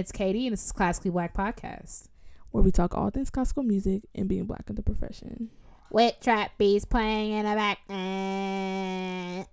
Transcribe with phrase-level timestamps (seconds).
[0.00, 2.08] It's Katie, and this is Classically Black Podcast.
[2.52, 5.50] where we talk all things classical music and being black in the profession.
[5.90, 7.80] With trap beats playing in the back.
[7.90, 9.44] Eh.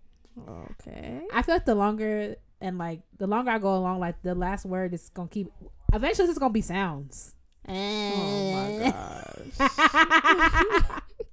[0.50, 1.22] Okay.
[1.34, 4.66] I feel like the longer and like the longer I go along, like the last
[4.66, 5.52] word is gonna keep.
[5.94, 7.36] Eventually, it's gonna be sounds.
[7.68, 8.90] Oh Eh.
[8.90, 8.92] my
[9.60, 11.02] gosh.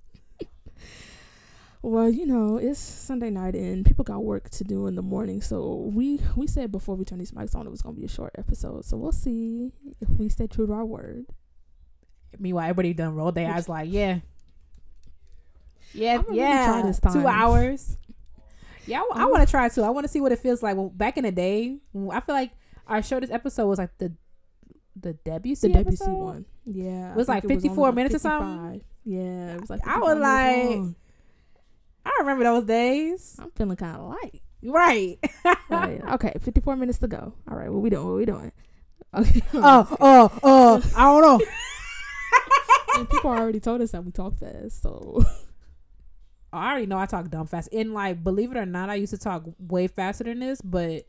[1.84, 5.42] well, you know, it's Sunday night and people got work to do in the morning.
[5.42, 8.09] So we we said before we turn these mics on it was gonna be a
[8.09, 8.87] short episode.
[8.87, 9.70] So we'll see
[10.01, 11.27] if we stay true to our word.
[12.39, 14.20] Meanwhile, everybody done rolled their eyes like, yeah,
[15.92, 16.91] yeah, really yeah.
[17.03, 17.12] time.
[17.12, 17.98] Two hours.
[18.87, 19.83] Yeah, I, I'm- want to try too.
[19.83, 20.77] I want to see what it feels like.
[20.77, 21.78] Well, back in the day,
[22.11, 22.53] I feel like
[22.87, 24.12] our shortest episode was like the
[24.97, 26.12] the Debussy The WC episode.
[26.12, 26.44] one.
[26.64, 27.11] Yeah.
[27.12, 28.81] It was I like 54 like minutes or something?
[29.05, 30.94] Yeah, it was like I was like-.
[32.05, 33.36] I remember those days.
[33.41, 34.42] I'm feeling kind of light.
[34.62, 35.19] Right.
[35.70, 36.00] Right.
[36.12, 37.33] Okay, 54 minutes to go.
[37.50, 38.06] All right, what we doing?
[38.06, 38.52] What we doing?
[39.12, 39.42] Okay.
[39.55, 40.82] oh, oh, oh.
[40.94, 41.47] I don't know.
[42.98, 45.25] and people already told us that we talk fast, so
[46.52, 47.70] I already know I talk dumb fast.
[47.72, 51.06] And like, believe it or not, I used to talk way faster than this, but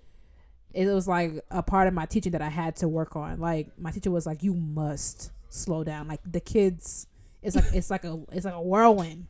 [0.74, 3.40] it was like a part of my teaching that I had to work on.
[3.40, 7.08] Like my teacher was like, "You must slow down." Like the kids,
[7.42, 9.28] it's like it's like a it's like a whirlwind.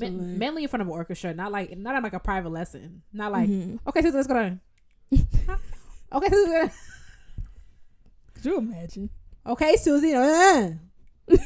[0.00, 3.02] Ma- mainly in front of an orchestra, not like not in like a private lesson.
[3.12, 3.78] Not like Mhm.
[3.86, 4.34] okay, so let's go.
[4.34, 4.58] to-
[6.12, 6.70] okay, so
[8.34, 9.10] Could you imagine?
[9.46, 10.14] okay, Susie.
[10.14, 10.70] uh.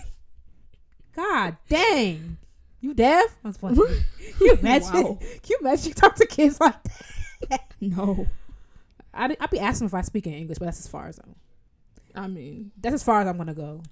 [1.14, 2.36] God dang,
[2.80, 3.36] you deaf?
[3.42, 3.76] That's funny.
[4.38, 4.92] Can you imagine?
[4.92, 5.18] Wow.
[5.20, 6.76] Can you imagine you talk to kids like
[7.48, 7.74] that?
[7.80, 8.26] No,
[9.12, 11.34] I I'd be asking if I speak in English, but that's as far as I'm.
[12.14, 13.82] I mean, That's as far as I'm gonna go.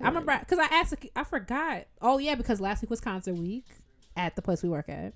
[0.00, 0.94] I remember because I asked.
[1.14, 1.86] I forgot.
[2.02, 3.64] Oh yeah, because last week was concert week
[4.16, 5.14] at the place we work at,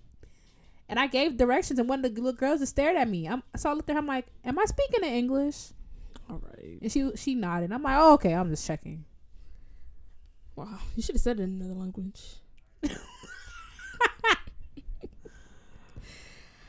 [0.88, 3.26] and I gave directions, and one of the little girls just stared at me.
[3.28, 3.98] I'm, so I looked at her.
[4.00, 5.72] I'm like, "Am I speaking in English?"
[6.30, 6.78] all right.
[6.80, 7.72] And she she nodded.
[7.72, 9.04] I'm like, "Oh okay, I'm just checking."
[10.56, 12.36] Wow, you should have said it in another language.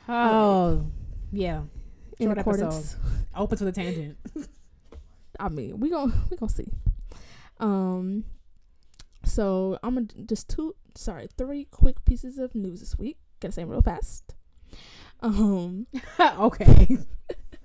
[0.10, 0.86] Oh
[1.32, 1.62] yeah,
[2.20, 2.98] In Short accordance.
[3.36, 4.18] open to the tangent.
[5.40, 6.68] I mean, we gonna we gonna see.
[7.62, 8.26] Um,
[9.24, 13.18] so I'm gonna just two, sorry, three quick pieces of news this week.
[13.40, 14.36] Gotta say them real fast.
[15.22, 15.88] Um,
[16.20, 16.98] okay.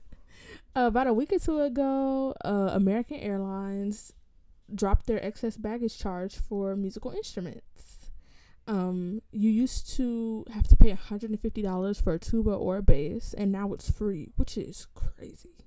[0.77, 4.13] about a week or two ago, uh, American Airlines
[4.73, 8.11] dropped their excess baggage charge for musical instruments.
[8.69, 13.53] Um, you used to have to pay $150 for a tuba or a bass, and
[13.53, 15.65] now it's free, which is crazy.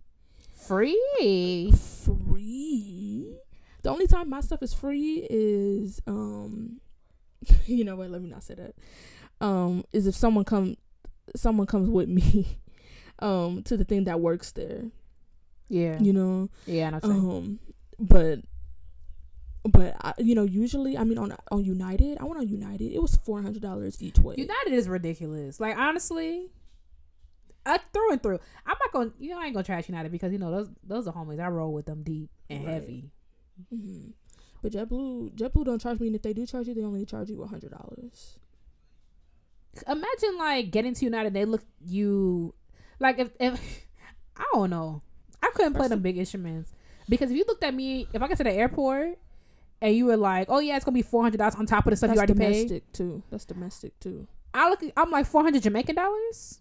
[0.53, 1.71] Free.
[1.71, 3.37] Free?
[3.81, 6.79] The only time my stuff is free is, um,
[7.65, 8.09] you know what?
[8.09, 8.75] Let me not say that.
[9.41, 10.75] Um, is if someone come,
[11.35, 12.57] someone comes with me,
[13.19, 14.83] um, to the thing that works there.
[15.69, 15.99] Yeah.
[15.99, 16.87] You know, yeah.
[16.87, 17.29] I know what you're saying.
[17.31, 17.59] um,
[17.99, 18.39] but
[19.69, 22.91] but I, you know, usually, I mean, on on United, I went on United.
[22.93, 24.35] It was four hundred dollars each way.
[24.37, 25.59] United is ridiculous.
[25.59, 26.49] Like honestly,
[27.65, 28.39] uh, through and through.
[28.65, 31.07] I'm not gonna, you know, I ain't gonna trash United because you know those those
[31.07, 31.39] are homies.
[31.39, 32.73] I roll with them deep and Right.
[32.73, 33.11] heavy.
[33.69, 34.09] Hmm
[34.61, 37.29] But JetBlue, JetBlue don't charge me, and if they do charge you, they only charge
[37.29, 38.37] you hundred dollars.
[39.87, 42.53] Imagine like getting to United, they look you
[42.99, 43.85] like if if
[44.37, 45.01] I don't know,
[45.43, 46.71] I couldn't play them big instruments
[47.07, 49.17] because if you looked at me, if I get to the airport
[49.81, 51.91] and you were like, oh yeah, it's gonna be four hundred dollars on top of
[51.91, 52.53] the stuff That's you already paid.
[52.67, 53.23] domestic too.
[53.29, 54.27] That's domestic too.
[54.53, 56.59] I look, I'm like four hundred Jamaican dollars,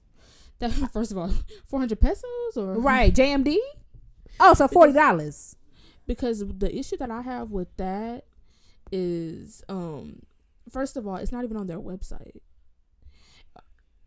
[0.59, 1.33] That first of all,
[1.67, 3.13] four hundred pesos or right?
[3.15, 3.57] JMD.
[4.39, 5.57] Oh, so forty dollars.
[6.09, 8.25] Because the issue that I have with that
[8.91, 10.23] is um
[10.69, 12.41] first of all it's not even on their website.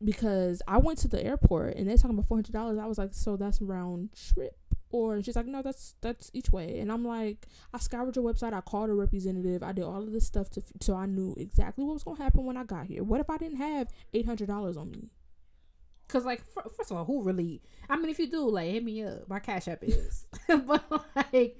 [0.04, 2.80] Because I went to the airport and they're talking about four hundred dollars.
[2.80, 4.58] I was like so that's round trip?
[4.90, 6.80] Or she's like no that's that's each way.
[6.80, 8.52] And I'm like I scoured your website.
[8.52, 9.62] I called a representative.
[9.62, 12.44] I did all of this stuff to so I knew exactly what was gonna happen
[12.46, 13.04] when I got here.
[13.04, 15.12] What if I didn't have eight hundred dollars on me?
[16.08, 17.62] Cause like fir- first of all, who really?
[17.90, 19.30] I mean, if you do, like, hit me up.
[19.30, 20.26] My cash app is,
[20.66, 20.84] but
[21.16, 21.58] like,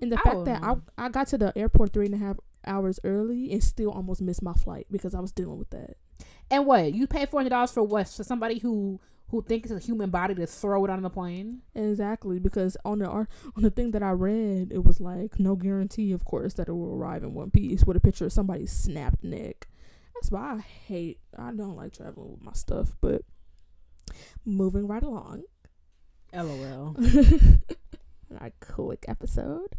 [0.00, 2.36] and the fact that I I got to the airport three and a half
[2.66, 5.96] hours early and still almost missed my flight because I was dealing with that.
[6.50, 8.08] and what you pay four hundred dollars for what?
[8.08, 11.62] For somebody who who thinks it's a human body to throw it on the plane?
[11.74, 13.26] Exactly, because on the on
[13.56, 16.94] the thing that I read, it was like no guarantee, of course, that it will
[16.94, 19.66] arrive in one piece with a picture of somebody's snapped neck.
[20.14, 21.18] That's why I hate.
[21.36, 22.96] I don't like traveling with my stuff.
[23.00, 23.22] But
[24.44, 25.42] moving right along,
[26.32, 26.96] LOL.
[28.36, 29.74] a quick episode.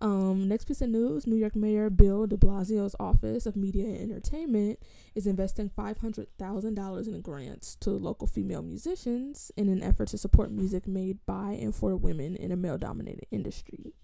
[0.00, 4.10] Um, next piece of news: New York Mayor Bill De Blasio's Office of Media and
[4.10, 4.78] Entertainment
[5.14, 10.08] is investing five hundred thousand dollars in grants to local female musicians in an effort
[10.08, 13.94] to support music made by and for women in a male-dominated industry.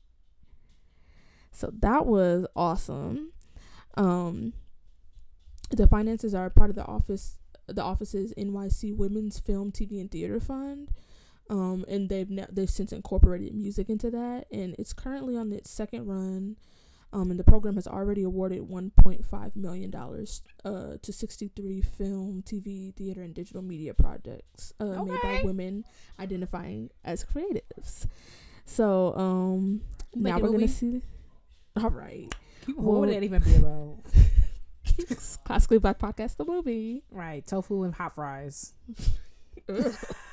[1.53, 3.33] So that was awesome.
[3.97, 4.53] Um,
[5.71, 10.41] the finances are part of the office, the office's NYC Women's Film, TV, and Theater
[10.41, 10.91] Fund.
[11.51, 16.07] Um, and they've they've since incorporated music into that, and it's currently on its second
[16.07, 16.57] run.
[17.13, 22.95] Um, and the program has already awarded 1.5 million dollars uh, to 63 film, TV,
[22.95, 25.11] theater, and digital media projects uh, Okay.
[25.11, 25.85] made by women
[26.21, 28.07] identifying as creatives.
[28.65, 29.81] So um,
[30.15, 31.03] now we're gonna see.
[31.77, 32.33] All right,
[32.67, 33.97] What Well- would that even be about?
[35.45, 37.03] classically black podcast, the movie.
[37.11, 38.73] right, tofu and hot fries.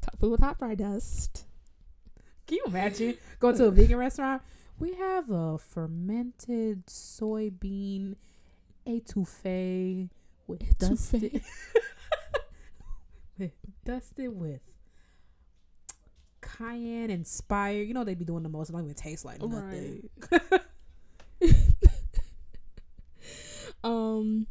[0.00, 1.44] Tofu with hot fry dust.
[2.46, 4.42] Can you imagine going to a vegan restaurant?
[4.78, 8.14] We have a fermented soybean
[8.86, 10.08] etouffee
[10.46, 10.78] with Etouffee.
[10.78, 11.42] dusted,
[13.38, 13.52] with
[13.84, 14.60] dusted with
[16.40, 17.86] cayenne inspired.
[17.86, 18.70] You know they'd be doing the most.
[18.70, 20.08] It don't even taste like nothing.
[23.84, 24.46] um,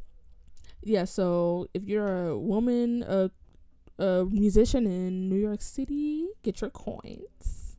[0.83, 1.05] yeah.
[1.05, 3.31] So if you're a woman, a
[3.99, 7.77] a musician in New York City, get your coins.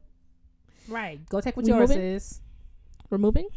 [0.88, 1.26] Right.
[1.28, 2.02] Go take what We yours moving?
[2.02, 2.40] is.
[3.10, 3.48] We're moving.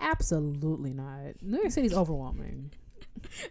[0.00, 1.42] Absolutely not.
[1.42, 2.70] New York City's overwhelming.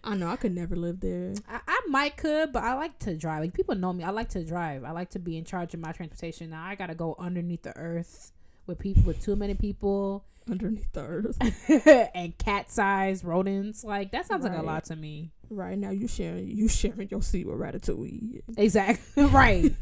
[0.04, 1.34] I know I could never live there.
[1.50, 3.42] I, I might could, but I like to drive.
[3.42, 4.04] Like people know me.
[4.04, 4.84] I like to drive.
[4.84, 6.50] I like to be in charge of my transportation.
[6.52, 8.32] Now I gotta go underneath the earth
[8.66, 12.10] with people with too many people Underneath the earth.
[12.16, 13.84] and cat sized rodents.
[13.84, 15.32] Like that sounds like a lot to me.
[15.50, 18.42] Right now, you sharing you sharing your seat with Ratatouille.
[18.58, 19.24] Exactly.
[19.28, 19.74] right.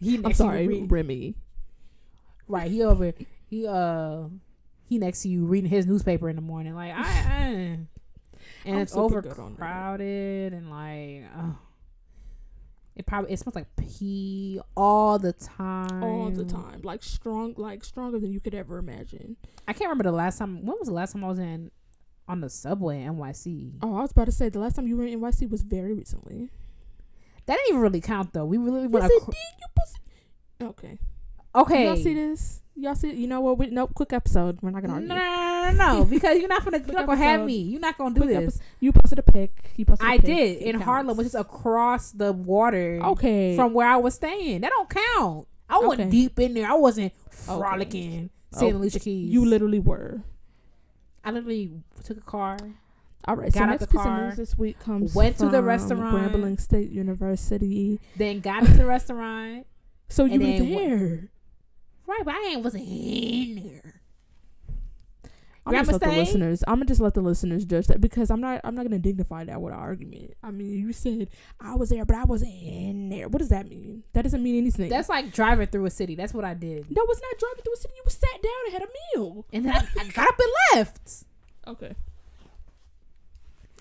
[0.00, 1.34] He I'm next to you sorry, Remy.
[2.46, 2.70] right.
[2.70, 3.12] He over.
[3.46, 4.24] He uh.
[4.84, 6.74] He next to you reading his newspaper in the morning.
[6.74, 7.02] Like I.
[7.02, 7.78] I
[8.64, 11.30] and I'm it's overcrowded and like.
[11.36, 11.58] Oh.
[12.96, 16.02] It probably it smells like pee all the time.
[16.02, 19.36] All the time, like strong, like stronger than you could ever imagine.
[19.68, 20.66] I can't remember the last time.
[20.66, 21.70] When was the last time I was in
[22.28, 23.72] on the subway in NYC?
[23.82, 25.94] Oh, I was about to say the last time you were in NYC was very
[25.94, 26.50] recently.
[27.46, 28.44] That didn't even really count though.
[28.44, 29.08] We really it acro-
[30.60, 30.66] did.
[30.68, 30.98] Okay.
[31.54, 31.84] okay.
[31.86, 32.60] Y'all see this?
[32.74, 33.12] Y'all see?
[33.12, 33.58] You know what?
[33.58, 33.92] We, nope.
[33.94, 34.58] Quick episode.
[34.60, 35.08] We're not gonna argue.
[35.08, 37.56] no, no, no, because you're not gonna, you're not gonna have me.
[37.56, 38.56] You're not gonna do Quick this.
[38.56, 38.62] episode.
[38.80, 39.72] You posted a pic.
[39.76, 40.06] You posted.
[40.06, 43.56] a I did in Harlem, which is across the water okay.
[43.56, 44.60] from where I was staying.
[44.60, 45.48] That don't count.
[45.68, 46.70] I wasn't deep in there.
[46.70, 49.30] I wasn't frolicking, seeing Oh, Alicia Keys.
[49.30, 50.22] you literally were.
[51.28, 51.70] I literally
[52.04, 52.56] took a car.
[53.26, 53.52] All right.
[53.52, 56.32] so next the piece car, of news this week comes went to the restaurant.
[56.32, 58.00] Grambling State University.
[58.16, 59.66] Then got into the restaurant.
[60.08, 61.28] So you were there.
[62.06, 63.97] Right, but I ain't wasn't in there.
[65.68, 66.64] I'm just let the listeners.
[66.66, 68.60] I'm gonna just let the listeners judge that because I'm not.
[68.64, 70.34] I'm not gonna dignify that with an argument.
[70.42, 71.28] I mean, you said
[71.60, 73.28] I was there, but I wasn't in there.
[73.28, 74.02] What does that mean?
[74.12, 74.88] That doesn't mean anything.
[74.88, 76.14] That's like driving through a city.
[76.14, 76.90] That's what I did.
[76.90, 77.94] no, it's not driving through a city.
[77.96, 79.46] You sat down and had a meal.
[79.52, 81.24] And then I, I got up and left.
[81.66, 81.94] Okay.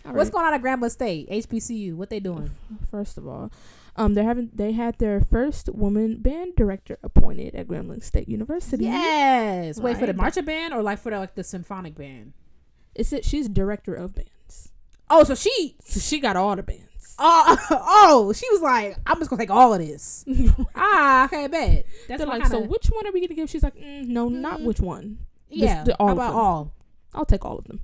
[0.04, 1.30] What's going on at Grambling State?
[1.30, 1.96] HBCU.
[1.96, 2.52] What they doing?
[2.90, 3.52] First of all,
[3.98, 8.86] um, they're having they had their first woman band director appointed at Grambling State University.
[8.86, 9.80] Yes.
[9.80, 10.16] Wait for the Right.
[10.18, 12.34] marching band or like for the like the symphonic band?
[12.96, 13.26] It's it.
[13.26, 14.72] She's director of bands,
[15.10, 17.16] Oh, so she so she got all the bands.
[17.20, 20.24] oh oh she was like, I'm just gonna take all of this.
[20.76, 21.86] ah, okay, bet.
[22.08, 23.50] That's like, so kinda- which one are we gonna give?
[23.50, 24.66] She's like, mm, no, not Mm.
[24.66, 25.20] which one.
[25.50, 25.84] yeah.
[25.84, 26.36] the- all about them.
[26.38, 26.74] all?
[27.14, 27.80] I'll take all of them.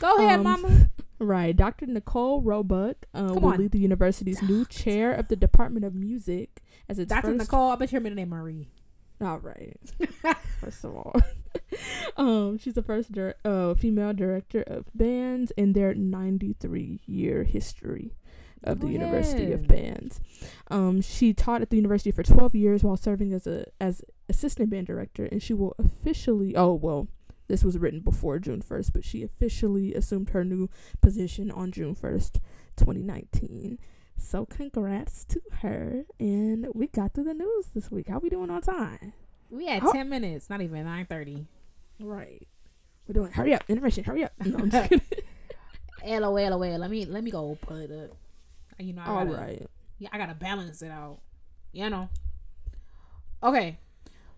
[0.00, 0.90] Go ahead, Um, mama.
[1.18, 1.56] Right.
[1.56, 1.86] Dr.
[1.86, 3.58] Nikole Roebuck uh, will on.
[3.58, 7.36] lead the university's new chair of the Department of Music as its Dr.
[7.36, 7.50] first.
[7.50, 8.68] Nikole, I bet your middle name Marie.
[9.20, 9.76] All right.
[10.60, 11.20] First of all,
[12.16, 18.14] um, she's the first dir- uh, female director of bands in their 93 year history
[18.62, 19.66] of the Go University of.
[19.66, 20.20] Bands.
[20.70, 24.70] Um, she taught at the university for 12 years while serving as a as assistant
[24.70, 26.54] band director, and she will officially.
[26.54, 27.08] Oh well,
[27.48, 30.68] this was written before June 1st, but she officially assumed her new
[31.00, 32.34] position on June 1st,
[32.76, 33.78] 2019.
[34.16, 38.08] So congrats to her, and we got through the news this week.
[38.08, 39.12] How we doing on time?
[39.50, 39.92] We had Oh.
[39.92, 41.46] ten minutes, not even nine thirty.
[42.00, 42.46] Right.
[43.06, 43.32] We're doing.
[43.32, 44.04] Hurry up, intermission.
[44.04, 44.32] Hurry up.
[44.44, 46.20] No, I'm just kidding.
[46.20, 46.78] LOL, LOL.
[46.78, 48.16] Let me let me go put it up.
[48.78, 49.66] You know, I All gotta, right.
[49.98, 51.20] Yeah, I gotta balance it out.
[51.72, 52.08] You know.
[53.42, 53.78] Okay,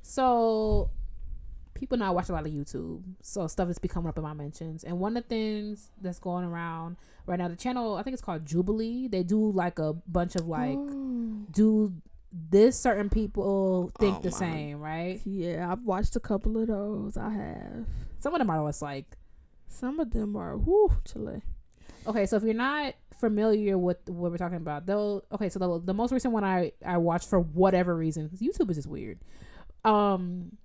[0.02, 0.90] so
[1.74, 4.84] people now watch a lot of YouTube, so stuff is becoming up in my mentions.
[4.84, 6.96] And one of the things that's going around
[7.26, 9.08] right now, the channel I think it's called Jubilee.
[9.08, 11.46] They do like a bunch of like Oh.
[11.50, 11.92] do
[12.32, 14.36] this certain people think Oh the my.
[14.36, 15.20] same, right?
[15.24, 17.16] Yeah, I've watched a couple of those.
[17.16, 17.86] I have.
[18.18, 19.16] Some of them are less like
[19.68, 21.42] Some of them are whoo chile.
[22.06, 25.80] Okay, so if you're not familiar with what we're talking about, though, okay, so the,
[25.86, 29.18] the most recent one I I watched for whatever reason, YouTube is just weird,
[29.84, 30.56] um,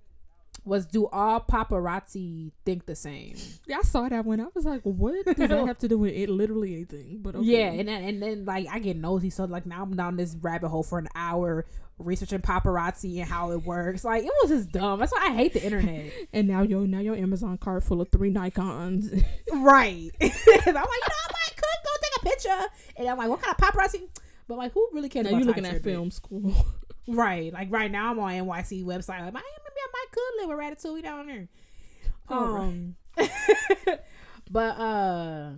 [0.66, 3.36] was do all paparazzi think the same?
[3.68, 4.42] Yeah, I saw that one.
[4.42, 6.30] I was like, what does that have to do with it?
[6.30, 7.20] Literally anything.
[7.22, 7.46] But okay.
[7.46, 10.36] Yeah, and then and then like I get nosy, so like now I'm down this
[10.42, 11.66] rabbit hole for an hour
[11.98, 14.04] researching paparazzi and how it works.
[14.04, 15.00] Like it was just dumb.
[15.00, 16.12] That's why I hate the internet.
[16.34, 19.12] and now your now your Amazon cart full of three Nikons.
[19.54, 20.12] right?
[20.20, 22.68] I'm like, you know, I might could go take a picture,
[22.98, 24.10] and I'm like, what kind of paparazzi?
[24.48, 25.30] But like, who really cares?
[25.30, 26.54] now you looking at film school.
[27.08, 27.54] Right.
[27.54, 29.22] Like right now I'm on NYC website.
[29.22, 29.44] Like, I maybe
[29.78, 31.48] I might could live with Ratatouille down there.
[32.30, 32.96] Um
[34.50, 35.52] But uh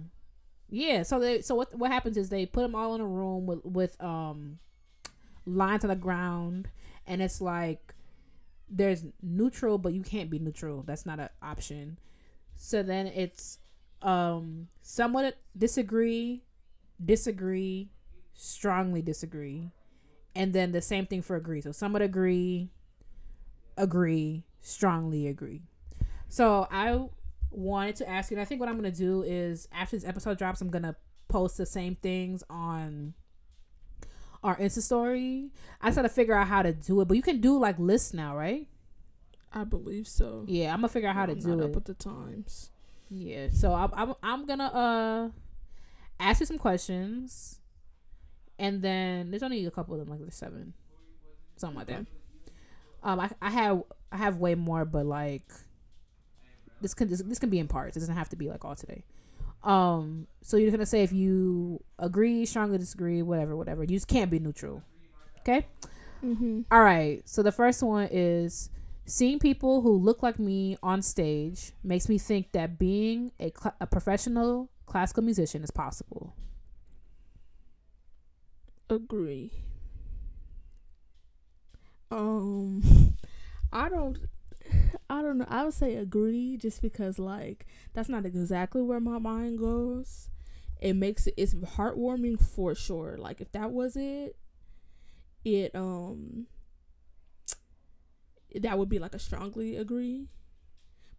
[0.70, 3.46] yeah, so they so what what happens is they put them all in a room
[3.46, 4.60] with with um
[5.46, 6.70] lines on the ground
[7.06, 7.94] and it's like
[8.70, 10.84] there's neutral but you can't be neutral.
[10.84, 12.00] That's not an option.
[12.56, 13.60] So then it's
[14.02, 16.44] um somewhat disagree,
[17.04, 17.90] disagree,
[18.34, 19.72] strongly disagree
[20.36, 21.62] and then the same thing for agree.
[21.62, 22.70] So some would agree,
[23.78, 25.62] agree, strongly agree.
[26.30, 27.08] So I
[27.52, 30.38] wanted to ask you, and I think what I'm gonna do is after this episode
[30.38, 30.96] drops, I'm gonna
[31.28, 33.14] post the same things on
[34.44, 35.52] our Insta story.
[35.82, 38.14] I just gotta figure out how to do it, but you can do like lists
[38.14, 38.68] now, right?
[39.54, 40.44] I believe so.
[40.48, 41.66] Yeah, I'm gonna figure out how to I'm do not it.
[41.66, 42.72] up with the times.
[43.10, 45.30] Yeah, so I'm I'm, I'm gonna uh
[46.20, 47.60] ask you some questions,
[48.60, 50.74] and then there's only a couple of them, like there's seven,
[51.56, 52.06] something like that.
[53.04, 55.46] Um, I I have I have way more, but like
[56.82, 57.98] this can this, this can be in parts.
[57.98, 59.04] It doesn't have to be like all today.
[59.64, 63.84] Um, so you're gonna say if you agree, strongly disagree, whatever, whatever.
[63.84, 64.84] You just can't be neutral.
[65.40, 65.66] Okay.
[66.24, 66.62] Mm-hmm.
[66.72, 67.22] All right.
[67.26, 68.70] So the first one is
[69.06, 73.76] seeing people who look like me on stage makes me think that being a, cl-
[73.80, 76.34] a professional classical musician is possible.
[78.90, 79.52] Agree.
[82.12, 83.18] Um,
[83.72, 84.18] I don't.
[85.10, 85.46] I don't know.
[85.50, 90.30] I would say agree just because like that's not exactly where my mind goes.
[90.82, 93.18] It makes it it's heartwarming for sure.
[93.18, 94.36] Like if that was it,
[95.46, 96.48] it um
[98.62, 100.28] that would be like a strongly agree.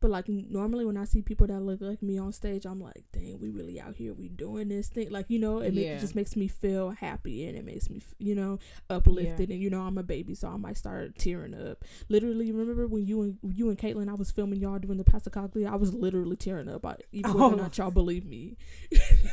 [0.01, 3.05] But like normally when I see people that look like me on stage, I'm like,
[3.13, 5.11] dang, we really out here, we doing this thing.
[5.11, 5.97] Like you know, it, make, Yeah.
[5.97, 9.51] it just makes me feel happy and it makes me, you know, uplifted.
[9.51, 11.85] And you know, I'm a baby, so I might start tearing up.
[12.09, 15.69] Literally, remember when you and you and Caitlin, I was filming y'all doing the Passacaglia.
[15.71, 16.85] I was literally tearing up.
[16.87, 17.53] I, even whether Oh.
[17.53, 18.57] or not y'all believe me.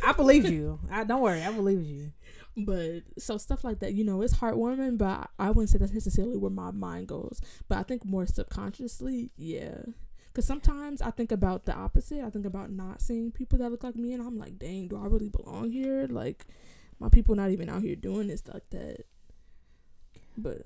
[0.03, 0.79] I believe you.
[0.89, 1.43] I don't worry.
[1.43, 2.12] I believe you.
[2.57, 6.38] But so stuff like that, you know, it's heartwarming, but I wouldn't say that's necessarily
[6.38, 7.41] where my mind goes.
[7.67, 9.79] But I think more subconsciously, yeah.
[10.35, 12.21] Because sometimes I think about the opposite.
[12.21, 14.97] I think about not seeing people that look like me, and I'm like, dang, do
[14.97, 16.07] I really belong here?
[16.09, 16.45] Like,
[16.99, 19.05] my people not even out here doing this like that.
[20.37, 20.63] But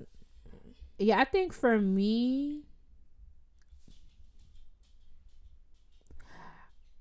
[0.98, 2.62] Yeah, I think for me,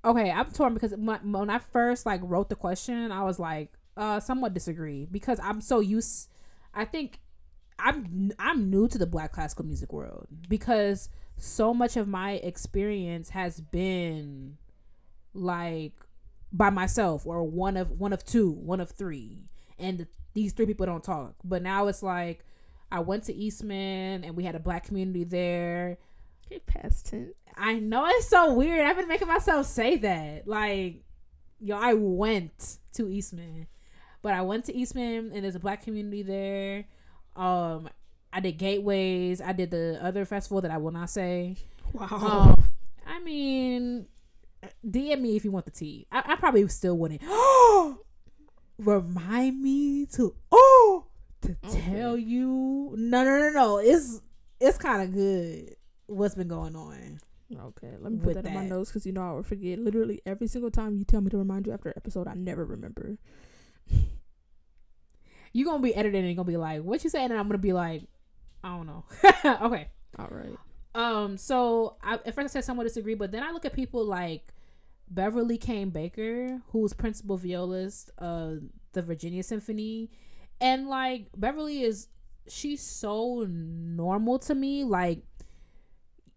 [0.06, 4.20] okay, I'm torn because when I first like wrote the question, I was like, uh,
[4.20, 6.30] somewhat disagree because I'm so used.
[6.74, 7.20] I think
[7.80, 11.10] I'm I'm new to the black classical music world because
[11.40, 14.58] so much of my experience has been
[15.34, 15.94] like
[16.52, 19.44] by myself or one of one of two, one of three,
[19.78, 21.36] and these three people don't talk.
[21.44, 22.46] But now it's like
[22.92, 25.98] I went to Eastman and we had a black community there.
[26.46, 27.34] okay, past tense.
[27.56, 28.86] I know it's so weird.
[28.86, 30.48] I've been making myself say that.
[30.48, 31.04] Like,
[31.60, 33.68] yo, I went to Eastman,
[34.22, 36.86] but I went to Eastman and there's a black community there.
[37.36, 37.90] Um,
[38.32, 39.42] I did Gateways.
[39.42, 41.56] I did the other festival that I will not say.
[41.94, 42.08] Wow.
[42.58, 42.66] Um,
[43.08, 44.06] I mean,
[44.86, 46.06] DM me if you want the tea.
[46.12, 47.22] I, I probably still wouldn't.
[48.78, 51.06] Remind me to oh
[51.42, 51.82] to Okay.
[51.92, 52.94] tell you.
[52.98, 53.78] No, no, no, no.
[53.80, 54.22] It's
[54.60, 55.76] it's kind of good.
[56.08, 57.20] What's been going on?
[57.52, 58.70] Okay, let me put With that in my that.
[58.70, 59.80] notes because you know I will forget.
[59.80, 62.64] Literally every single time you tell me to remind you after an episode, I never
[62.64, 63.18] remember.
[65.52, 67.58] You gonna be editing and you're gonna be like, "What you saying?" And I'm gonna
[67.58, 68.04] be like,
[68.64, 69.06] "I don't know."
[69.68, 69.90] okay.
[70.18, 70.58] All right.
[70.96, 71.38] Um.
[71.38, 74.54] So I, at first I said somewhat disagree, but then I look at people like
[75.10, 78.64] Beverly Kane Baker, who's principal violist of
[78.94, 80.12] the Virginia Symphony,
[80.62, 82.08] and like Beverly is
[82.48, 84.84] she's so normal to me.
[84.84, 85.24] Like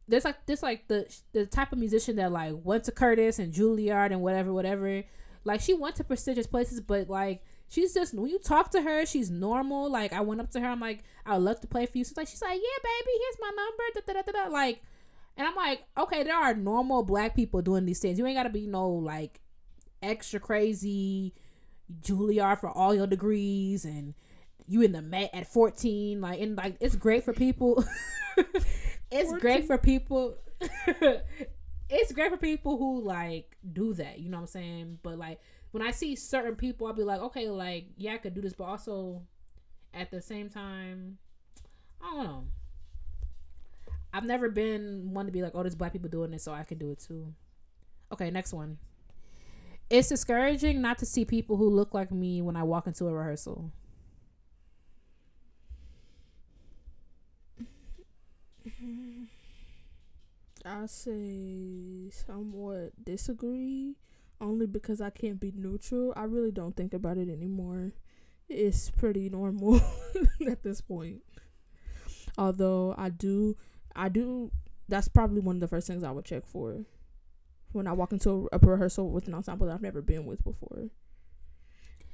[0.09, 3.53] there's like this like the the type of musician that like went to Curtis and
[3.53, 5.05] Juilliard and whatever whatever.
[5.45, 9.07] Like she went to prestigious places, but like she's just when you talk to her,
[9.07, 9.91] she's normal.
[9.91, 12.05] Like I went up to her, I'm like, I would love to play for you.
[12.05, 13.83] She's like, she's like, yeah, baby, here's my number.
[13.95, 14.53] Da, da, da, da, da.
[14.53, 14.83] Like,
[15.39, 18.19] and I'm like, okay, there are normal black people doing these things.
[18.19, 19.41] You ain't gotta be no like
[20.03, 21.33] extra crazy
[22.03, 24.15] Juilliard for all your degrees and
[24.69, 26.21] you in the Met at 14.
[26.21, 27.85] Like, and like, it's great for people.
[29.11, 29.39] it's 14.
[29.39, 30.37] great for people.
[31.89, 34.19] it's great for people who like do that.
[34.19, 34.99] You know what I'm saying?
[35.03, 35.41] But like,
[35.73, 38.53] when I see certain people, I'll be like, okay, like, yeah, I could do this,
[38.53, 39.23] but also
[39.93, 41.19] at the same time,
[42.01, 42.45] I don't know.
[44.13, 46.65] I've never been one to be like, oh, there's black people doing this, so I
[46.65, 47.33] can do it too.
[48.13, 48.79] Okay, next one.
[49.89, 53.13] It's discouraging not to see people who look like me when I walk into a
[53.13, 53.73] rehearsal.
[60.65, 63.97] I say somewhat disagree,
[64.43, 66.13] only because I can't be neutral.
[66.17, 67.93] I really don't think about it anymore.
[68.49, 69.81] It's pretty normal
[70.47, 71.23] at this point.
[72.37, 73.57] Although I do,
[73.95, 74.51] I do.
[74.89, 76.85] That's probably one of the first things I would check for
[77.71, 80.45] when I walk into a, a rehearsal with an ensemble that I've never been with
[80.45, 80.91] before.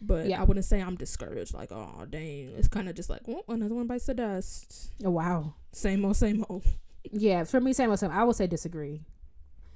[0.01, 0.41] But yeah.
[0.41, 1.55] I wouldn't say I'm discouraged.
[1.55, 4.93] Like, oh dang, it's kind of just like, oh, another one bites the dust.
[5.05, 6.65] Oh wow, same old, same old.
[7.11, 8.13] Yeah, for me, same old, same.
[8.13, 9.01] I would say disagree.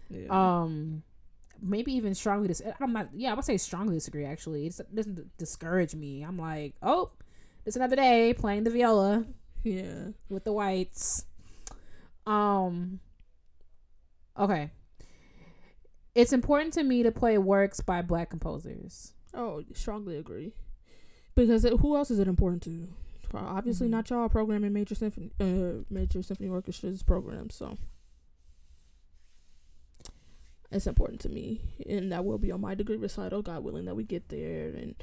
[0.09, 0.29] Yeah.
[0.29, 1.03] Um,
[1.63, 2.63] maybe even strongly dis.
[2.81, 3.09] I'm not.
[3.15, 4.25] Yeah, I would say strongly disagree.
[4.25, 6.23] Actually, it doesn't discourage me.
[6.23, 7.13] I'm like, oh,
[7.65, 9.25] it's another day playing the viola.
[9.63, 11.27] Yeah, with the whites.
[12.27, 13.01] Um.
[14.39, 14.71] Okay.
[16.15, 19.13] It's important to me to play works by black composers.
[19.33, 20.53] Oh, strongly agree.
[21.35, 22.89] Because it, who else is it important to?
[23.35, 23.93] Obviously, mm-hmm.
[23.93, 27.55] not y'all programming major symphony, uh, major symphony orchestras programs.
[27.55, 27.79] So
[30.73, 33.95] it's important to me, and that will be on my degree recital, God willing, that
[33.95, 34.95] we get there, and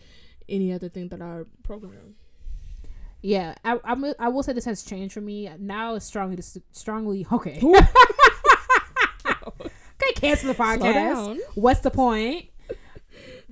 [0.47, 2.15] any other thing that our program.
[3.21, 5.49] Yeah, I I'm, I will say this has changed for me.
[5.60, 7.60] Now it's strongly strongly okay
[9.39, 10.13] okay.
[10.15, 11.38] cancel the podcast.
[11.55, 12.47] What's the point?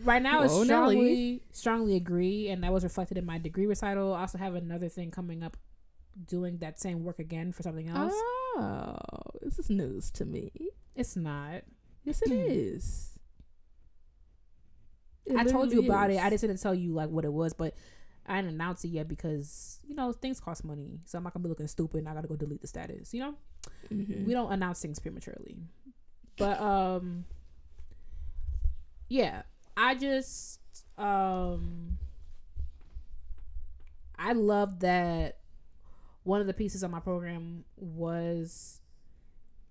[0.03, 1.41] Right now, it's oh, strongly Nelly.
[1.51, 4.13] strongly agree, and that was reflected in my degree recital.
[4.13, 5.58] I also have another thing coming up,
[6.27, 8.13] doing that same work again for something else.
[8.15, 8.97] Oh,
[9.41, 10.51] this is news to me.
[10.95, 11.63] It's not.
[12.08, 13.20] Yes, it is.
[15.26, 16.15] It I told you about is.
[16.15, 16.24] it.
[16.24, 17.74] I just didn't tell you like what it was, but
[18.26, 21.43] I didn't announce it yet because you know things cost money, so I'm not gonna
[21.43, 21.98] be looking stupid.
[21.98, 23.13] and I gotta go delete the status.
[23.13, 23.34] You know,
[23.93, 24.26] mm-hmm.
[24.26, 25.58] we don't announce things prematurely.
[26.38, 27.26] But um
[29.10, 29.41] yeah,
[29.76, 30.62] I just
[30.98, 31.98] um
[34.17, 35.39] I love that
[36.24, 38.80] one of the pieces of my program was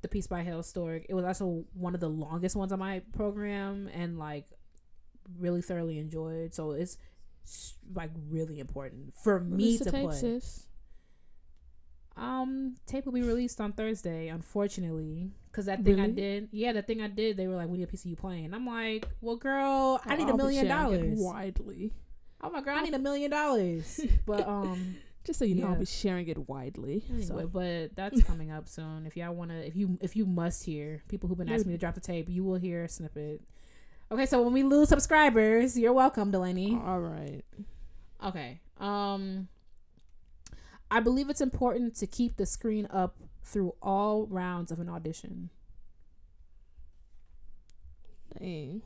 [0.02, 1.04] the piece by Hale Stork.
[1.08, 4.46] It was also one of the longest ones on my program and like
[5.38, 6.54] really thoroughly enjoyed.
[6.54, 6.98] So it's
[7.94, 10.14] like really important for me to put.
[10.14, 10.66] Sis?
[12.16, 16.08] Um, tape will be released on Thursday, unfortunately, because that thing really?
[16.08, 18.10] I did, yeah, the thing I did, they were like, "We need a piece of
[18.10, 21.92] you playing." I'm like, "Well, girl, I need a million dollars." Widely.
[22.40, 24.00] Oh my girl, I need a million dollars.
[24.26, 24.96] But um,
[25.26, 25.72] just so you know, yeah.
[25.72, 27.02] I'll be sharing it widely.
[27.10, 27.48] Anyway, so.
[27.48, 29.04] but that's coming up soon.
[29.06, 31.78] If y'all wanna, if you if you must hear people who've been asking me to
[31.78, 33.42] drop the tape, you will hear a snippet.
[34.10, 36.80] Okay, so when we lose subscribers, you're welcome, Delaney.
[36.82, 37.42] All right.
[38.24, 38.60] Okay.
[38.78, 39.48] Um.
[40.88, 45.50] I believe it's important to keep the screen up through all rounds of an audition.
[48.38, 48.82] Dang.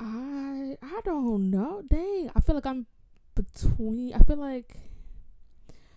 [0.00, 1.82] I I don't know.
[1.88, 2.30] Dang.
[2.34, 2.86] I feel like I'm
[3.34, 4.76] between I feel like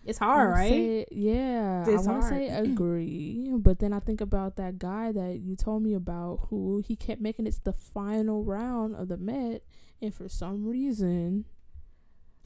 [0.04, 0.70] it's hard, right?
[0.70, 1.86] Say, yeah.
[1.88, 5.56] It's I want to say agree, but then I think about that guy that you
[5.56, 9.62] told me about who he kept making it to the final round of the Met
[10.02, 11.46] and for some reason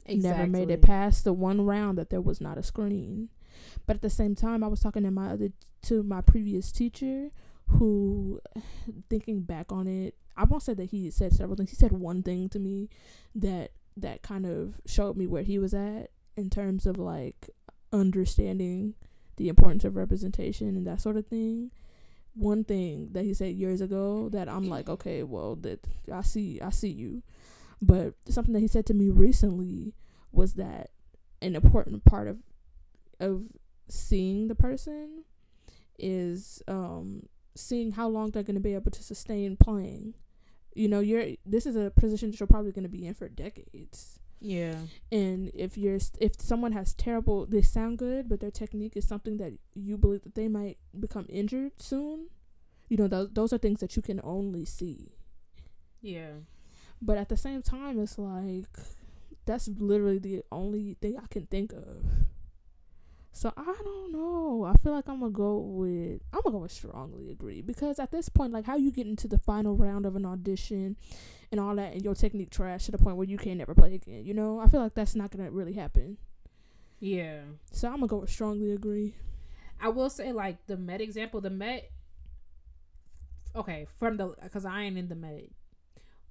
[0.05, 0.39] Exactly.
[0.39, 3.29] Never made it past the one round that there was not a screen.
[3.85, 5.49] But at the same time, I was talking to my other
[5.83, 7.29] to my previous teacher,
[7.69, 8.41] who,
[9.09, 11.69] thinking back on it, I won't say that he said several things.
[11.69, 12.89] He said one thing to me
[13.35, 17.49] that that kind of showed me where he was at in terms of like
[17.91, 18.95] understanding
[19.35, 21.71] the importance of representation and that sort of thing.
[22.33, 26.61] One thing that he said years ago that I'm like, okay, well, that I see,
[26.61, 27.23] I see you.
[27.81, 29.93] But something that he said to me recently
[30.31, 30.91] was that
[31.41, 32.37] an important part of
[33.19, 33.57] of
[33.89, 35.23] seeing the person
[35.97, 37.23] is um
[37.55, 40.15] seeing how long they're going to be able to sustain playing.
[40.73, 43.27] You know, you're this is a position that you're probably going to be in for
[43.27, 44.19] decades.
[44.39, 44.75] Yeah.
[45.11, 49.37] And if you're if someone has terrible they sound good, but their technique is something
[49.37, 52.29] that you believe that they might become injured soon,
[52.87, 55.11] you know, those those are things that you can only see
[56.01, 56.31] Yeah.
[57.01, 58.77] But at the same time, it's like
[59.45, 62.03] that's literally the only thing I can think of.
[63.31, 64.65] So I don't know.
[64.65, 68.11] I feel like I'm gonna go with I'm gonna go with strongly agree because at
[68.11, 70.97] this point, like how you get into the final round of an audition
[71.51, 73.95] and all that, and your technique trash to the point where you can't never play
[73.95, 74.25] again.
[74.25, 76.17] You know, I feel like that's not gonna really happen.
[76.99, 77.41] Yeah.
[77.71, 79.15] So I'm gonna go with strongly agree.
[79.79, 81.89] I will say like the Met example, the Met.
[83.55, 85.49] Okay, from the because I ain't in the Met,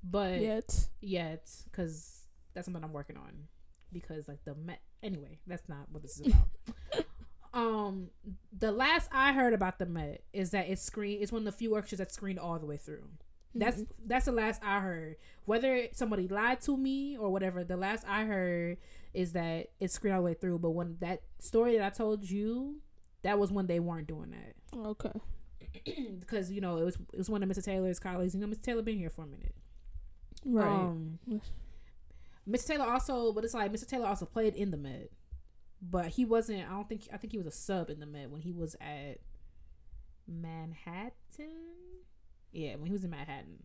[0.04, 2.22] but Yet, yet because
[2.54, 3.48] that's something I'm working on
[3.92, 4.80] because like the Met.
[5.02, 7.04] Anyway, that's not what this is about.
[7.54, 8.08] um,
[8.56, 11.22] the last I heard about the Met is that it's screen.
[11.22, 13.04] It's one of the few orchestras that's screened all the way through.
[13.54, 13.86] That's Mhm.
[14.06, 15.16] that's the last I heard.
[15.46, 18.76] Whether somebody lied to me or whatever, the last I heard
[19.14, 20.58] is that it's screened all the way through.
[20.58, 22.80] But when that story that I told you,
[23.22, 25.12] that was when they weren't doing that okay.
[26.20, 27.64] because you know it was it was one of Mr.
[27.64, 28.34] Taylor's colleagues.
[28.34, 28.62] You know, Mr.
[28.62, 29.54] Taylor been here for a minute.
[30.44, 30.66] Right.
[30.68, 31.18] Um,
[32.48, 32.66] Mr.
[32.66, 33.86] Taylor also, but it's like Mr.
[33.86, 35.10] Taylor also played in the Met,
[35.82, 36.66] but he wasn't.
[36.66, 37.08] I don't think.
[37.12, 39.18] I think he was a sub in the Met when he was at
[40.26, 41.12] Manhattan.
[42.52, 43.64] Yeah, when he was in Manhattan.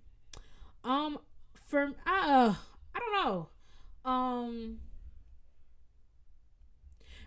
[0.84, 1.19] Um,
[1.65, 2.56] for uh,
[2.96, 3.50] I don't know.
[4.06, 4.80] Um,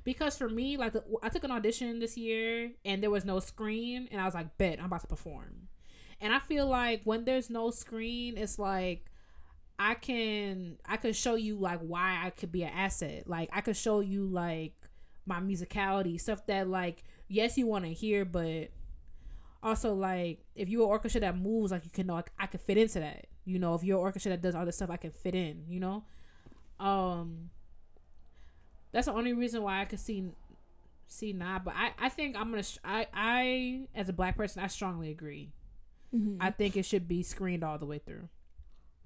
[0.05, 4.09] because for me, like I took an audition this year and there was no screen,
[4.11, 5.69] and I was like, "Bet I'm about to perform."
[6.21, 9.07] And I feel like when there's no screen, it's like
[9.79, 13.29] I can I could show you like why I could be an asset.
[13.29, 14.75] Like I could show you like
[15.27, 18.71] my musicality, stuff that like yes you want to hear, but
[19.63, 22.61] also like if you're an orchestra that moves, like you can know like, I could
[22.61, 23.27] fit into that.
[23.45, 25.65] You know, if you're an orchestra that does all this stuff, I can fit in.
[25.69, 26.05] You know,
[26.81, 27.51] um,
[28.93, 30.25] that's the only reason why I could see
[31.07, 31.59] see nah.
[31.59, 35.11] But I I think I'm gonna sh- I I as a black person I strongly
[35.11, 35.53] agree.
[36.15, 36.39] Mhm.
[36.41, 38.29] I think it should be screened all the way through.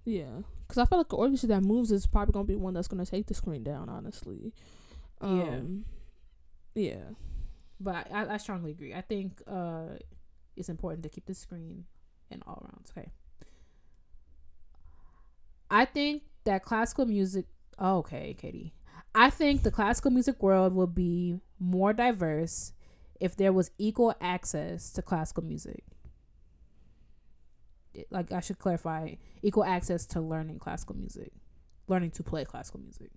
[0.05, 2.89] Yeah, because I feel like the orchestra that moves is probably gonna be one that's
[2.89, 3.89] gonna take the screen down.
[3.89, 4.53] Honestly,
[5.21, 5.85] um,
[6.75, 7.11] yeah,
[7.79, 8.95] But I, I strongly agree.
[8.95, 9.97] I think uh,
[10.57, 11.85] it's important to keep the screen
[12.31, 12.93] in all rounds.
[12.97, 13.11] Okay.
[15.71, 17.47] I think that classical music.
[17.79, 18.75] Oh, okay, Katie.
[19.15, 22.73] I think the classical music world would be more diverse
[23.21, 25.85] if there was equal access to classical music.
[28.11, 31.33] Like I should clarify, equal access to learning classical music,
[31.89, 33.11] learning to play classical music.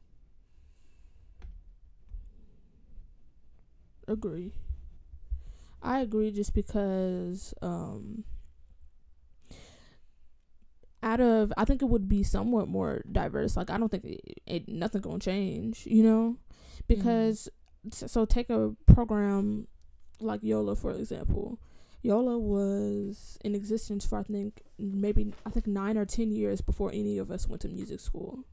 [4.07, 4.51] agree.
[5.81, 8.23] I agree just because um
[11.01, 13.57] out of I think it would be somewhat more diverse.
[13.57, 16.37] Like I don't think it, it nothing gonna change, you know,
[16.87, 17.49] because
[17.91, 19.67] s- so take a program
[20.19, 21.59] like Yola for example.
[22.03, 26.91] Yola was in existence for I think maybe I think nine or ten years before
[26.91, 28.43] any of us went to music school.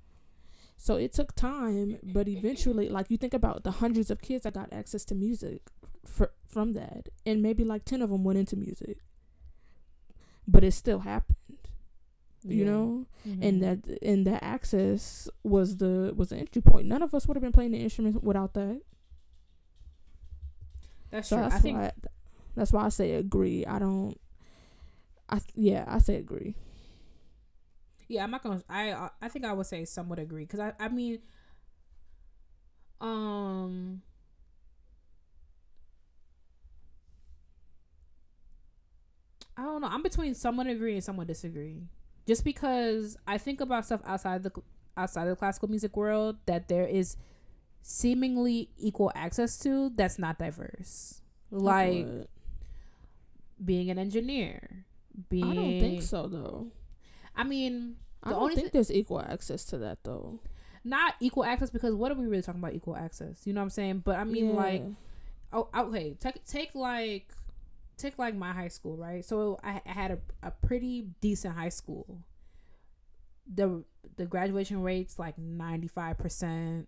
[0.77, 4.55] So it took time, but eventually, like you think about the hundreds of kids that
[4.55, 5.63] got access to music
[6.07, 8.99] for, from that, and maybe like ten of them went into music,
[10.49, 11.59] but it still happened,
[12.45, 12.71] you Yeah.
[12.71, 13.07] know.
[13.27, 13.43] Mhm.
[13.47, 16.87] And that and that access was the was the entry point.
[16.87, 18.81] None of us would have been playing the instruments without that.
[21.11, 21.43] that's So true.
[21.43, 21.93] that's I think why
[22.61, 23.67] that's why I say agree.
[23.67, 24.17] I don't.
[25.31, 26.57] I yeah, I say agree.
[28.09, 28.63] Yeah, I'm not gonna.
[28.69, 31.21] I I- think I would say somewhat agree because I I mean,
[33.01, 34.03] um,
[39.57, 39.89] I don't know.
[39.89, 41.89] I'm between someone agree and someone disagree.
[42.27, 44.53] Just because I think about stuff outside the
[44.97, 47.17] outside of the classical music world that there is
[47.83, 51.23] seemingly equal access to that's not diverse.
[51.51, 52.29] Like But
[53.65, 54.87] being an engineer,
[55.29, 56.69] being I don't think so though.
[57.37, 60.41] I mean, I don't only think thi- there's equal access to that though.
[60.85, 63.47] not equal access because what are we really talking about equal access?
[63.47, 63.99] You know what i'm saying?
[64.05, 64.83] But i mean like
[65.53, 67.29] oh okay take take like
[67.97, 69.25] take like my high school right?
[69.25, 72.23] So i, I had a, a pretty decent high school.
[73.53, 73.85] The
[74.17, 76.87] the graduation rates like 95%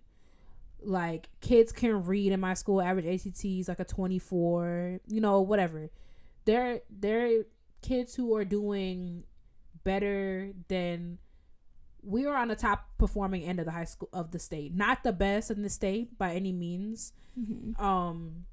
[0.85, 2.81] like kids can read in my school.
[2.81, 5.91] Average act is like a 24 you know whatever
[6.45, 7.45] they're they're
[7.83, 9.25] kids who are doing
[9.85, 11.19] better than
[12.05, 14.75] we are on the top performing end of the high school of the state.
[14.75, 17.79] Not the best in the state by any means Mhm.
[17.81, 18.47] um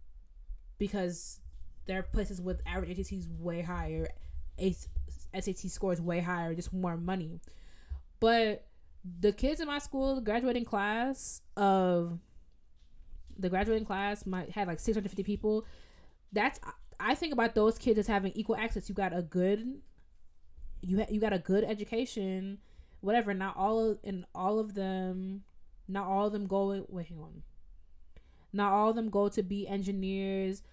[0.77, 1.41] because
[1.85, 4.07] there are places with average ACTs way higher
[4.59, 4.75] A-
[5.33, 7.39] SAT scores way higher just more money.
[8.19, 8.65] But
[9.19, 12.19] the kids in my school the graduating class of
[13.37, 15.65] the graduating class might had like 650 people.
[16.31, 16.59] That's
[16.99, 19.81] I think about those kids as having equal access you got a good
[20.81, 22.59] you ha- you got a good education,
[23.01, 23.33] whatever.
[23.33, 25.43] Not all of and all of them,
[25.87, 26.85] not all of them go.
[26.89, 27.43] Wait, hang on.
[28.51, 30.63] Not all of them go to be engineers,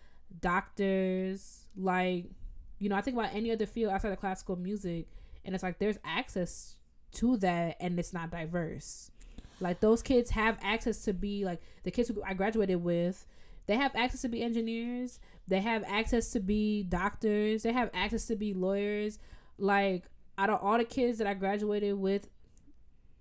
[0.40, 1.66] doctors.
[1.76, 2.26] Like,
[2.78, 5.08] you know, I think about any other field outside of classical music,
[5.44, 6.76] and it's like there's access
[7.14, 9.10] to that, and it's not diverse.
[9.60, 13.26] Like those kids have access to be like the kids who I graduated with.
[13.66, 15.18] They have access to be engineers.
[15.48, 17.62] They have access to be doctors.
[17.62, 19.18] They have access to be lawyers.
[19.58, 20.04] Like
[20.38, 22.28] out of all the kids that I graduated with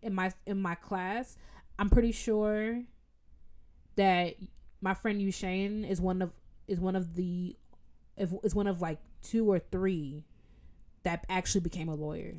[0.02, 1.38] in my in my class,
[1.80, 2.84] I'm pretty sure
[3.96, 4.36] that
[4.82, 6.32] my friend Ushane is one of
[6.68, 7.56] is one of the
[8.18, 10.24] if is one of like two or three
[11.04, 12.36] that actually became a lawyer.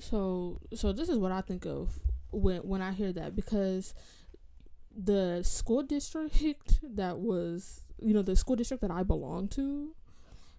[0.00, 3.94] So so this is what I think of when when I hear that because
[4.96, 9.94] the school district that was you know the school district that I belong to,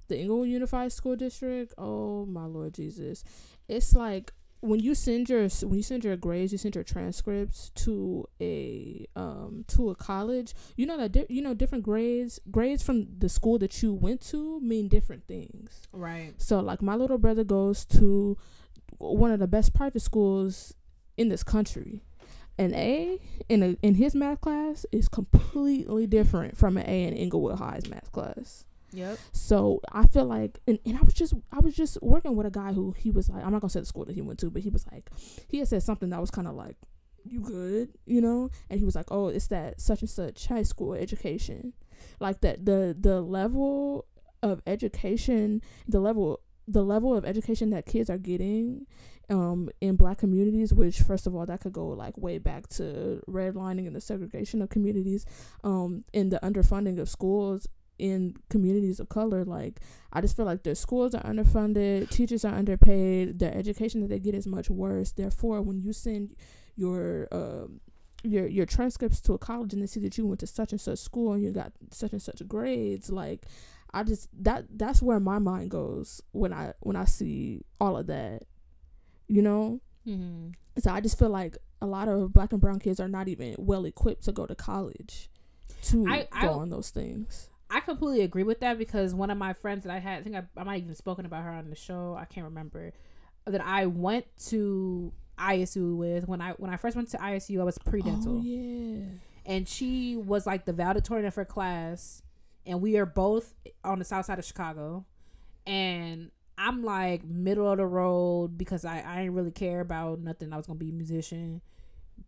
[0.08, 1.74] the Inglewood Unified School District.
[1.78, 3.24] Oh my Lord Jesus,
[3.67, 4.32] it's like
[4.63, 9.06] when you send your when you send your grades, you send your transcripts to a
[9.15, 10.54] um to a college.
[10.78, 14.22] You know that di- you know different grades grades from the school that you went
[14.30, 15.88] to mean different things.
[15.91, 16.34] Right.
[16.38, 18.38] So like my little brother goes to
[19.00, 20.74] one of the best private schools
[21.17, 22.02] in this country.
[22.57, 27.13] An A in a in his math class is completely different from an A in
[27.13, 28.65] Inglewood High's math class.
[28.93, 29.17] Yep.
[29.31, 32.51] So I feel like, and, and I was just I was just working with a
[32.51, 34.51] guy who he was like, I'm not gonna say the school that he went to,
[34.51, 35.09] but he was like,
[35.47, 36.75] he had said something that was kind of like,
[37.25, 38.49] you good, you know?
[38.69, 41.73] And he was like, oh, it's that such and such high school education,
[42.19, 44.05] like that the the level
[44.43, 48.86] of education, the level the level of education that kids are getting
[49.30, 53.21] um in black communities which first of all that could go like way back to
[53.28, 55.26] redlining and the segregation of communities
[55.63, 57.67] um and the underfunding of schools
[57.99, 59.80] in communities of color like
[60.12, 64.19] i just feel like their schools are underfunded teachers are underpaid the education that they
[64.19, 65.12] get is much worse.
[65.12, 66.36] Therefore when you send
[66.76, 67.82] your um
[68.23, 70.80] your your transcripts to a college and they see that you went to such and
[70.80, 73.45] such school and you got such and such grades like
[73.93, 78.08] i just that that's where my mind goes when i when i see all of
[78.08, 78.43] that
[79.27, 80.49] you know Mm-hmm.
[80.79, 83.56] so i just feel like a lot of black and brown kids are not even
[83.58, 85.29] well equipped to go to college
[85.84, 89.38] to I- I- go on those things I completely agree with that because one of
[89.39, 91.49] my friends that I had, I think I, I might have even spoken about her
[91.49, 92.15] on the show.
[92.15, 92.91] I can't remember
[93.45, 97.60] that I went to ISU with when I when I first went to ISU.
[97.60, 99.06] I was pre-dental, oh yeah
[99.47, 102.21] and she was like the valedictorian of her class,
[102.65, 105.06] and we are both on the south side of Chicago,
[105.65, 110.54] and I'm like middle of the road because I I didn't really care about nothing.
[110.54, 111.62] I was gonna be a musician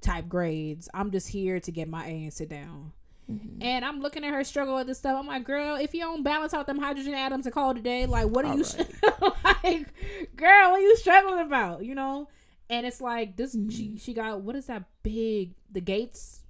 [0.02, 0.89] type grades.
[0.93, 2.91] I'm just here to get my A and sit down.
[3.32, 3.58] Mhm.
[3.63, 5.17] And I'm looking at her struggle with this stuff.
[5.17, 7.82] I'm like, girl, if you don't balance out them hydrogen atoms and call it a
[7.82, 8.63] day, like, what are you,
[9.63, 9.88] like,
[10.36, 11.84] girl, what are you struggling about?
[11.84, 12.30] You know?
[12.69, 13.54] And it's like this.
[13.54, 13.58] She
[13.93, 14.02] Mhm.
[14.02, 16.41] she got what is that big the gates?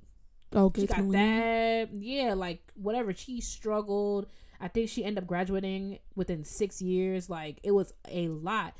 [0.55, 1.89] Oh She got that.
[1.93, 3.13] Yeah, like whatever.
[3.13, 4.27] She struggled.
[4.59, 7.29] I think she ended up graduating within six years.
[7.29, 8.73] Like it was a lot.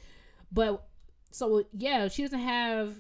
[0.52, 0.84] But
[1.32, 2.96] so yeah, she doesn't have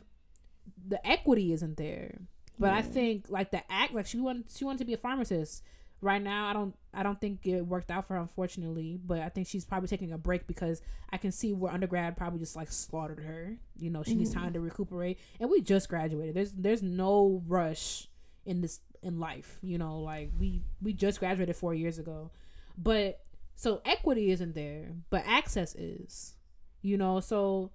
[0.87, 2.19] the equity isn't there.
[2.59, 5.63] But I think like the act like she wanted she wanted to be a pharmacist.
[6.01, 8.99] Right now I don't I don't think it worked out for her unfortunately.
[9.03, 12.39] But I think she's probably taking a break because I can see where undergrad probably
[12.39, 13.55] just like slaughtered her.
[13.77, 14.35] You know, she needs Mhm.
[14.41, 15.19] time to recuperate.
[15.39, 16.35] And we just graduated.
[16.35, 18.07] There's there's no rush
[18.45, 19.57] in this in life.
[19.61, 22.31] You know, like we we just graduated four years ago.
[22.77, 23.21] But
[23.55, 26.33] so equity isn't there, but access is.
[26.81, 27.71] You know, so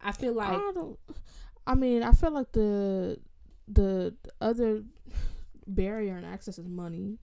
[0.00, 0.98] I feel like I don't.
[1.66, 3.18] I mean, I feel like the
[3.66, 4.84] the other
[5.66, 7.18] barrier and access is money,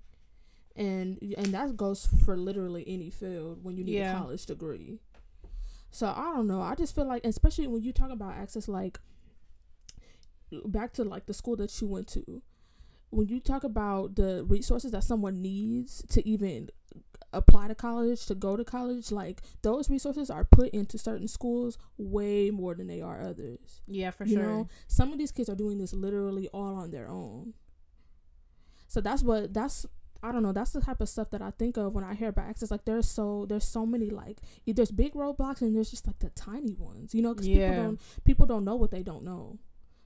[0.75, 4.17] and and that goes for literally any field when you need Yeah.
[4.17, 4.99] a college degree.
[5.91, 6.61] So I don't know.
[6.61, 8.99] I just feel like, especially when you talk about access, like
[10.65, 12.41] back to like the school that you went to,
[13.15, 16.69] when you talk about the resources that someone needs to even
[17.33, 21.77] apply to college to go to college like those resources are put into certain schools
[21.97, 24.43] way more than they are others yeah, for you sure.
[24.43, 27.53] know some of these kids are doing this literally all on their own
[28.87, 29.85] so that's what that's
[30.23, 32.29] i don't know that's the type of stuff that i think of when i hear
[32.29, 36.07] about access like there's so there's so many like there's big roadblocks and there's just
[36.07, 37.69] like the tiny ones you know because Yeah.
[37.69, 39.59] people don't people don't know what they don't know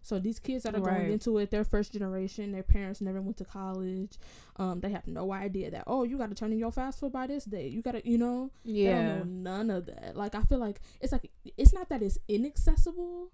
[0.09, 0.97] so these kids that are Right.
[1.01, 2.51] going into it, they're first generation.
[2.51, 4.17] Their parents never went to college.
[4.57, 7.27] Um, they have no idea that oh, you got to turn in your FAFSA by
[7.27, 7.67] this day.
[7.67, 9.19] You got to, you know, they Yeah.
[9.19, 10.17] don't know none of that.
[10.17, 13.31] Like I feel like it's like it's not that it's inaccessible,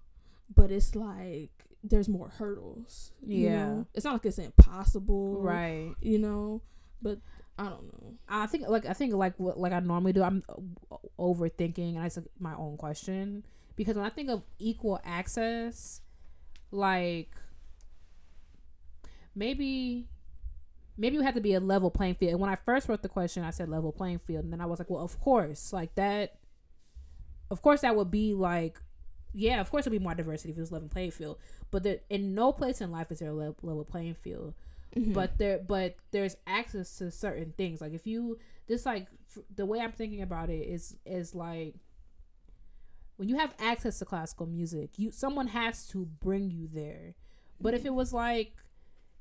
[0.54, 1.50] but it's like
[1.82, 3.12] there's more hurdles.
[3.24, 3.66] you Yeah.
[3.66, 3.86] know?
[3.94, 5.94] it's not like it's impossible, Right.
[6.00, 6.62] You know,
[7.02, 7.18] but
[7.58, 8.14] I don't know.
[8.28, 10.22] I think like I think like what like I normally do.
[10.22, 10.42] I'm
[11.18, 13.44] overthinking, and I ask my own question
[13.76, 16.00] because when I think of equal access,
[16.70, 17.30] like
[19.34, 20.08] maybe
[20.96, 22.32] maybe you have to be a level playing field.
[22.32, 24.66] And when I first wrote the question, I said level playing field, and then I
[24.66, 26.38] was like, well, of course, like that.
[27.48, 28.80] Of course, that would be like,
[29.32, 31.38] yeah, of course, it'd be more diversity if it was level playing field.
[31.70, 34.54] But there, in no place in life is there a level, level playing field.
[34.96, 35.12] Mm-hmm.
[35.12, 37.80] But there, but there's access to certain things.
[37.80, 41.74] Like if you just like f- the way I'm thinking about it is is like
[43.16, 47.14] when you have access to classical music, you someone has to bring you there.
[47.60, 47.88] But if mm-hmm.
[47.88, 48.52] it was like,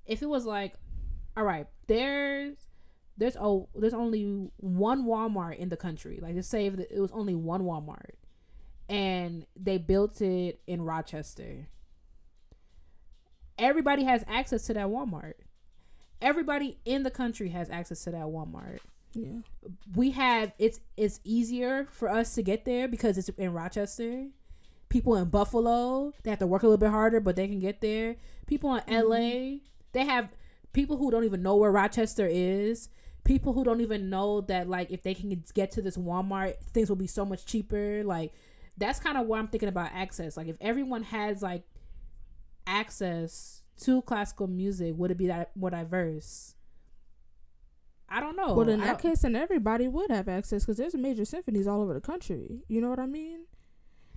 [0.05, 0.75] if it was like,
[1.37, 2.67] all right, there's
[3.17, 6.19] there's oh there's only one Walmart in the country.
[6.21, 8.15] Like just say if it was only one Walmart,
[8.89, 11.67] and they built it in Rochester.
[13.57, 15.35] Everybody has access to that Walmart.
[16.21, 18.79] Everybody in the country has access to that Walmart
[19.15, 19.39] Yeah.
[19.95, 24.27] we have it's it's easier for us to get there because it's in Rochester.
[24.89, 27.81] People in Buffalo, they have to work a little bit harder, but they can get
[27.81, 28.15] there.
[28.45, 29.09] People in mm-hmm.
[29.09, 29.59] LA,
[29.93, 30.29] they have
[30.73, 32.89] people who don't even know where Rochester is.
[33.23, 36.89] People who don't even know that like if they can get to this Walmart, things
[36.89, 38.03] will be so much cheaper.
[38.03, 38.33] Like
[38.77, 40.37] that's kind of what I'm thinking about access.
[40.37, 41.63] Like if everyone has like
[42.67, 46.54] access to classical music, would it be that more diverse?
[48.07, 48.53] I don't know.
[48.53, 51.93] well, in that case, then everybody would have access because there's major symphonies all over
[51.93, 52.61] the country.
[52.67, 53.45] You know what I mean?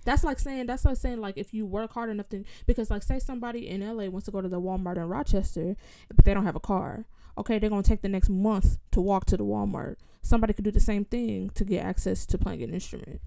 [0.05, 3.03] That's like saying that's like saying like if you work hard enough to because like
[3.03, 5.75] say somebody in LA wants to go to the Walmart in Rochester,
[6.13, 7.05] but they don't have a car.
[7.37, 9.95] Okay, they're gonna take the next month to walk to the Walmart.
[10.21, 13.21] Somebody could do the same thing to get access to playing an instrument.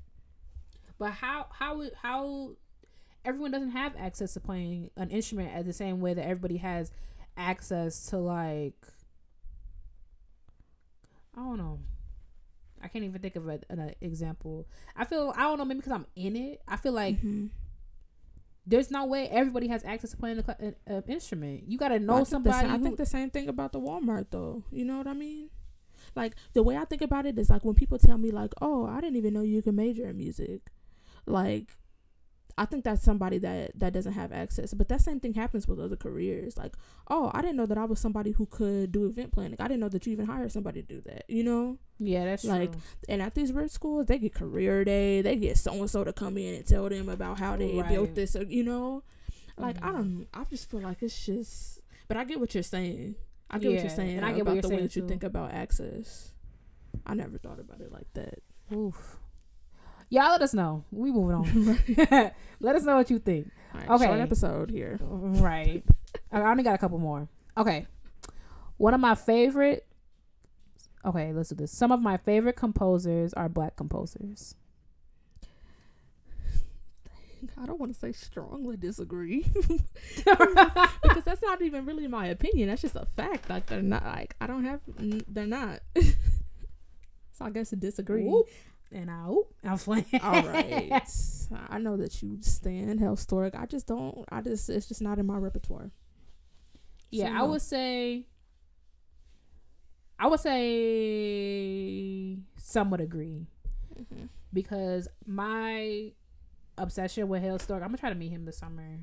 [0.98, 2.50] But how how how
[3.24, 6.90] everyone doesn't have access to playing an instrument at the same way that everybody has
[7.36, 8.86] access to like
[11.36, 11.78] I don't know.
[12.82, 14.66] I can't even think of a, an example.
[14.96, 16.62] I feel I don't know maybe because I'm in it.
[16.66, 17.50] I feel like Mhm.
[18.66, 21.64] there's no way everybody has access to playing an uh, instrument.
[21.68, 22.66] You got to I know the somebody.
[22.68, 24.64] sa- I think the same thing about the Walmart though.
[24.70, 25.50] You know what I mean?
[26.16, 28.84] Like the way I think about it is like when people tell me like, "Oh,
[28.86, 30.60] I didn't even know you could major in music."
[31.24, 31.76] Like
[32.58, 34.74] I think that's somebody that that doesn't have access.
[34.74, 36.56] But that same thing happens with other careers.
[36.58, 36.74] Like,
[37.08, 39.56] "Oh, I didn't know that I was somebody who could do event planning.
[39.58, 41.78] I didn't know that you even hired somebody to do that." You know?
[41.98, 42.80] yeah, that's like, true.
[43.08, 45.22] And at these rich schools, they get career day.
[45.22, 47.88] They get so and so to come in and tell them about how they Right.
[47.88, 48.36] built this.
[48.36, 49.02] or- You know,
[49.56, 49.94] like I Mhm.
[49.96, 50.26] don't.
[50.34, 51.80] I just feel like it's just.
[52.08, 53.14] But I get what you're saying.
[53.50, 54.16] I get what you're saying.
[54.16, 55.08] and I get what about the way that you too.
[55.08, 56.32] think about access.
[57.06, 58.40] I never thought about it like that.
[58.74, 59.18] Oof.
[60.12, 60.84] Y'all let us know.
[60.90, 61.78] We moving on.
[62.60, 63.50] let us know what you think.
[63.72, 64.20] Right, short Okay.
[64.20, 64.98] episode here.
[65.00, 65.82] Right.
[66.30, 67.28] I only got a couple more.
[67.56, 67.86] Okay.
[68.76, 69.86] One of my favorite.
[71.02, 71.72] Okay, let's do this.
[71.72, 74.54] Some of my favorite composers are black composers.
[77.58, 79.46] I don't want to say strongly disagree
[81.02, 82.68] because that's not even really my opinion.
[82.68, 83.48] That's just a fact.
[83.48, 84.04] Like they're not.
[84.04, 84.80] Like I don't have.
[85.26, 85.80] They're not.
[85.96, 88.24] so I guess a disagree.
[88.24, 88.46] Whoop.
[88.94, 90.04] And I, oop, I'm playing.
[90.22, 90.92] All right.
[91.70, 93.54] I know that you stand Hailstork.
[93.58, 94.24] I just don't.
[94.30, 94.68] I just.
[94.68, 95.90] It's just not in my repertoire.
[97.10, 97.46] Yeah, So, I no.
[97.48, 98.26] would say.
[100.18, 103.46] I would say some would agree
[103.98, 104.28] Mhm.
[104.52, 106.12] because my
[106.78, 107.76] obsession with Hailstork.
[107.82, 109.00] I'm gonna try to meet him this summer.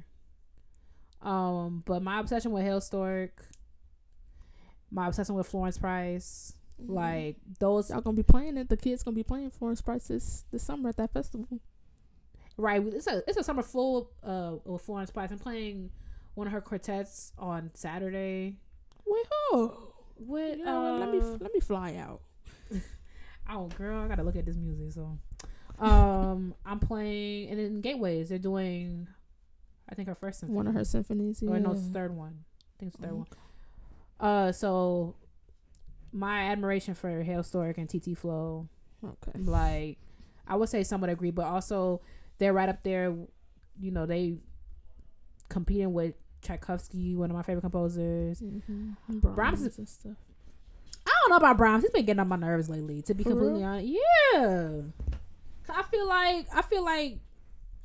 [1.22, 3.32] Um, but my obsession with Hailstork,
[4.92, 6.94] my obsession with Florence Price, Mm-hmm.
[6.94, 8.70] like those y'all gonna be playing it.
[8.70, 11.60] The kids gonna be playing Florence Price this this summer at that festival.
[12.58, 12.82] right.
[12.86, 15.32] It's a it's a summer full uh with Florence Price.
[15.32, 15.92] I'm playing
[16.36, 18.56] one of her quartets on Saturday.
[19.06, 19.74] You know
[20.20, 20.58] what?
[20.60, 22.22] let me uh, let me fly out.
[23.52, 24.92] Oh, girl, I gotta look at this music.
[24.92, 25.18] So,
[25.84, 29.08] um, I'm playing, and in Gateways, they're doing,
[29.90, 31.42] I think her first symphony, One of her symphonies.
[31.42, 31.50] Yeah.
[31.54, 32.44] or no, it's the third one.
[32.44, 33.26] I think it's the third Oh,
[34.20, 34.30] one.
[34.30, 35.16] Uh, so
[36.12, 38.68] my admiration for Hailstork and TT Flow,
[39.04, 39.40] Okay.
[39.40, 39.98] like,
[40.48, 42.02] I would say some would agree, but also
[42.38, 43.16] they're right up there.
[43.82, 44.38] You know, they
[45.50, 48.40] competing with Tchaikovsky, one of my favorite composers.
[48.42, 49.20] Mm-hmm.
[49.20, 50.16] Brahms is- and stuff.
[51.06, 51.84] I don't know about Brahms.
[51.84, 53.02] He's been getting on my nerves lately.
[53.04, 53.68] To be For completely real?
[53.68, 54.82] honest, yeah.
[55.70, 57.18] I feel like I feel like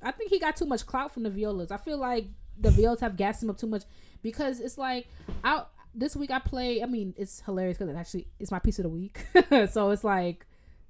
[0.02, 1.70] I think he got too much clout from the violas.
[1.70, 2.26] I feel like
[2.58, 3.84] the violas have gassed him up too much
[4.22, 5.06] because it's like
[5.42, 5.64] I
[5.94, 6.82] this week I play.
[6.82, 9.24] I mean, it's hilarious because it actually it's my piece of the week.
[9.70, 10.46] so it's like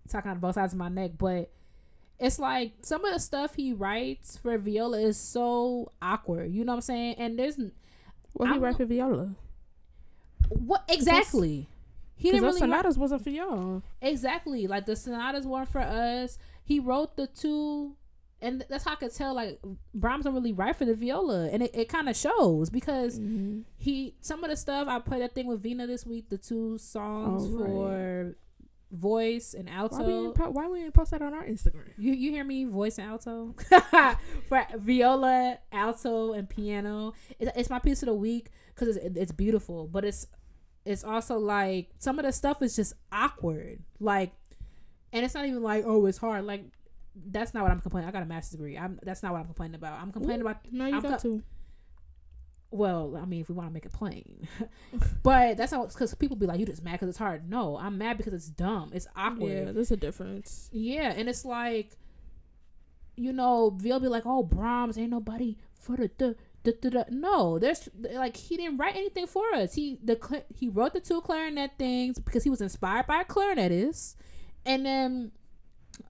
[0.08, 1.50] talking out both sides of my neck, but.
[2.20, 6.52] It's like some of the stuff he writes for viola is so awkward.
[6.52, 7.16] You know what I'm saying?
[7.18, 7.58] And there's
[8.34, 9.34] what he write for viola.
[10.48, 11.68] what exactly?
[12.16, 13.82] he didn't really write- sonatas wasn't for y'all.
[14.00, 16.38] exactly like the sonatas weren't for us.
[16.64, 17.96] He wrote the two,
[18.44, 19.58] and that's how I could tell like
[19.94, 23.60] Brahms don't really write for the viola, and it, it kind of shows because Mm-hmm.
[23.76, 26.78] he some of the stuff I played that thing with Vina this week, the two
[26.78, 27.66] songs Oh, right.
[27.66, 28.36] for
[28.92, 30.32] voice and Why we, alto.
[30.32, 31.88] po- why we ain't post that on our Instagram?
[31.98, 33.54] You you hear me voice and alto
[34.48, 37.12] for viola, alto, and piano.
[37.40, 40.26] It's, it's my piece of the week because it's it's beautiful, but it's
[40.84, 44.32] it's also like some of the stuff is just awkward, like,
[45.12, 46.44] and it's not even like oh it's hard.
[46.44, 46.64] Like
[47.14, 48.08] that's not what I'm complaining.
[48.08, 48.76] I got a master's degree.
[48.76, 50.00] I'm that's not what I'm complaining about.
[50.00, 51.42] I'm complaining about No, you I'm got co- to.
[52.70, 54.48] well, I mean, if we want to make it plain,
[55.22, 57.98] but that's not because people be like, "You just mad because it's hard." No, I'm
[57.98, 58.90] mad because it's dumb.
[58.92, 59.50] It's awkward.
[59.66, 60.68] Yeah, there's a difference.
[60.72, 61.96] Yeah, and it's like,
[63.16, 67.06] you know, they'll be like, "Oh, Brahms ain't nobody for the the." the, the, the.
[67.10, 69.74] No, there's like he didn't write anything for us.
[69.74, 73.24] He the cl- he wrote the two clarinet things because he was inspired by a
[73.26, 74.14] clarinetist,
[74.64, 75.32] and then,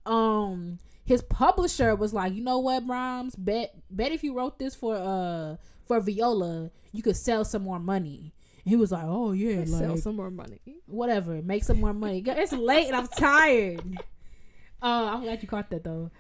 [0.07, 4.75] um, his publisher was like, you know what, Brahms, bet bet if you wrote this
[4.75, 8.33] for uh for viola, you could sell some more money.
[8.65, 10.61] And he was like, oh yeah, like sell some more money.
[10.87, 12.23] whatever, make some more money.
[12.27, 13.99] It's late and I'm tired.
[14.83, 16.11] Uh, I'm glad you caught that though.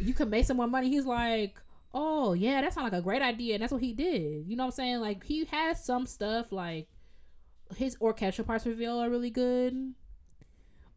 [0.00, 0.88] You could make some more money.
[0.88, 1.60] He's like,
[1.92, 4.46] oh yeah, that sounds like a great idea, and that's what he did.
[4.46, 5.00] You know what I'm saying?
[5.00, 6.88] Like he has some stuff like
[7.76, 9.92] his orchestral parts for viola are really good,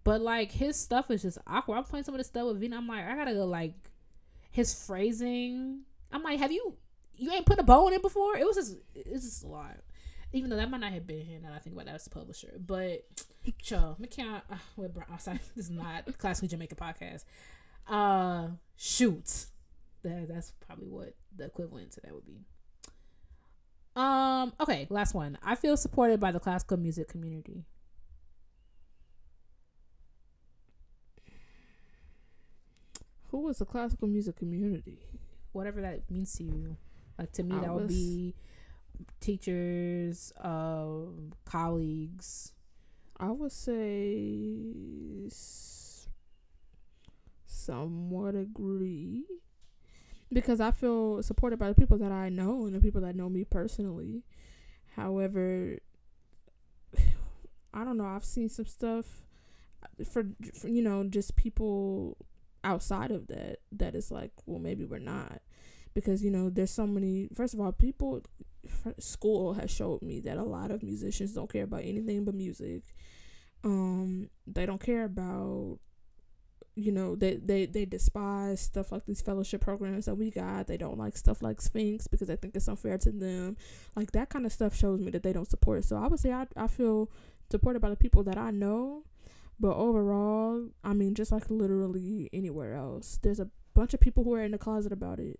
[0.08, 1.76] but like his stuff is just awkward.
[1.76, 2.78] I'm playing some of the stuff with Vina.
[2.78, 3.74] I'm like, I gotta go like
[4.52, 5.82] his phrasing.
[6.14, 6.78] I'm like, have you
[7.18, 8.38] you ain't put a bow in it before?
[8.38, 9.76] It was just it's just a lot.
[10.32, 12.10] Even though that might not have been here now I think about that as the
[12.12, 12.54] publisher.
[12.58, 13.06] But
[13.62, 17.26] Cho, McCann uh, with Brown oh, sorry, this is not classically Jamaican podcast.
[17.86, 19.48] Uh shoot.
[20.04, 22.46] That that's probably what the equivalent to that would be.
[23.98, 25.38] Um, okay, last one.
[25.44, 27.66] I feel supported by the classical music community.
[33.30, 35.00] Who was the classical music community?
[35.52, 36.78] Whatever that means to you.
[37.18, 38.36] Like to me I that would be
[39.20, 42.54] teachers, um, colleagues.
[43.20, 45.30] I would say
[47.46, 49.26] somewhat agree
[50.32, 53.30] because I feel supported by the people that I know and the people that know
[53.30, 54.24] me personally.
[54.96, 55.80] However,
[57.74, 58.06] I don't know.
[58.06, 59.26] I've seen some stuff
[60.12, 62.18] for, for you know just people
[62.64, 65.42] outside of that that is like, well, maybe we're not.
[65.94, 67.30] Because you know there's so many.
[67.34, 68.22] First of all, people
[69.00, 72.84] school has showed me that a lot of musicians don't care about anything but music.
[73.64, 75.80] Um they don't care about
[76.76, 80.68] you know they they they despise stuff like these fellowship programs that we got.
[80.68, 83.58] They don't like stuff like sphinx because they think it's unfair to them.
[83.96, 85.80] Like that kind of stuff shows me that they don't support.
[85.80, 87.10] It so i would say i, I feel
[87.50, 89.04] supported by the people that i know
[89.60, 94.34] but overall i mean just like literally anywhere else there's a bunch of people who
[94.34, 95.40] are in the closet about it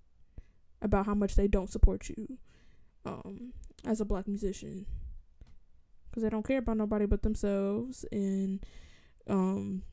[0.82, 2.38] about how much they don't support you
[3.06, 3.54] um
[3.86, 4.86] as a black musician.
[6.10, 8.66] Because they don't care about nobody but themselves and
[9.28, 9.84] um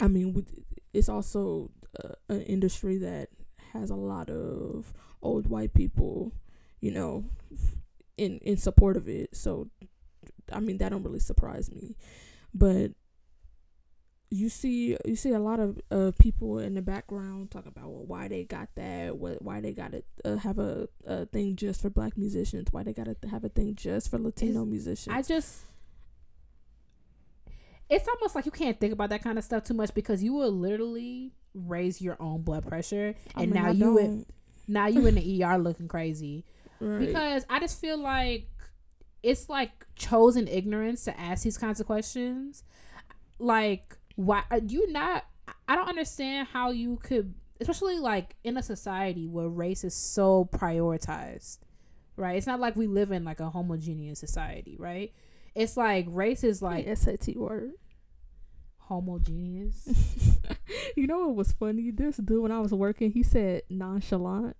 [0.00, 0.44] i mean
[0.92, 1.70] it's also
[2.02, 3.28] uh, an industry that
[3.72, 4.92] has a lot of
[5.22, 6.32] old white people
[6.80, 7.24] you know
[8.16, 9.36] in in support of it.
[9.36, 9.68] So
[10.52, 11.96] i mean that don't really surprise me.
[12.54, 12.92] But
[14.30, 18.04] you see you see a lot of uh, people in the background talk about well,
[18.06, 21.80] why they got that what why they got to uh, have a, a thing just
[21.80, 25.16] for black musicians why they got to have a thing just for latino Is- musicians
[25.16, 25.60] I just
[27.88, 30.32] it's almost like you can't think about that kind of stuff too much because you
[30.32, 34.26] will literally raise your own blood pressure I and mean, now I you in,
[34.66, 36.44] now you in the ER looking crazy
[36.80, 36.98] right.
[36.98, 38.48] because I just feel like
[39.22, 42.62] it's like chosen ignorance to ask these kinds of questions.
[43.38, 45.24] Like, why are you not?
[45.68, 50.48] I don't understand how you could, especially like in a society where race is so
[50.52, 51.58] prioritized,
[52.16, 52.36] right?
[52.36, 55.12] It's not like we live in like a homogeneous society, right?
[55.54, 57.72] It's like race is like like SAT word.
[58.78, 59.88] homogeneous.
[60.96, 61.90] you know what was funny?
[61.90, 64.56] This dude when I was working, he said nonchalant.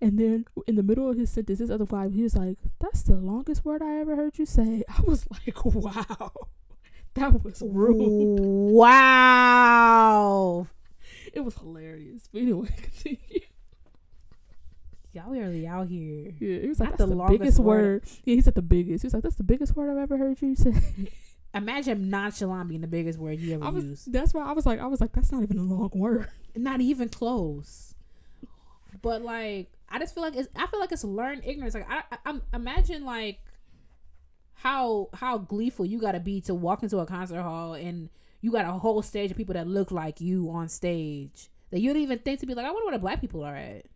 [0.00, 3.02] And then in the middle of his sentence, this other guy, he was like, That's
[3.02, 4.84] the longest word I ever heard you say.
[4.88, 6.32] I was like, Wow.
[7.16, 8.40] That was rude.
[9.36, 10.66] wow.
[11.32, 12.28] It was hilarious.
[12.32, 13.18] But anyway, continue.
[15.12, 16.32] Y'all really out here.
[16.38, 18.02] Yeah, he was like, Not That's the the, longest biggest word.
[18.02, 18.02] word.
[18.24, 19.02] Yeah, he said the biggest.
[19.02, 20.74] He was like, That's the biggest word I've ever heard you say.
[21.54, 24.12] Imagine nonchalant being the biggest word you ever I was used.
[24.12, 26.28] that's why I was like I was like, That's not even a long word.
[26.54, 27.94] Not even close.
[29.02, 30.48] But like, I just feel like it's.
[30.56, 31.74] I feel like it's learned ignorance.
[31.74, 33.40] Like, I, I, I'm imagine like
[34.56, 38.08] how how gleeful you got to be to walk into a concert hall and
[38.40, 41.92] you got a whole stage of people that look like you on stage that you
[41.92, 43.86] don't even think to be like, I wonder where the black people are at.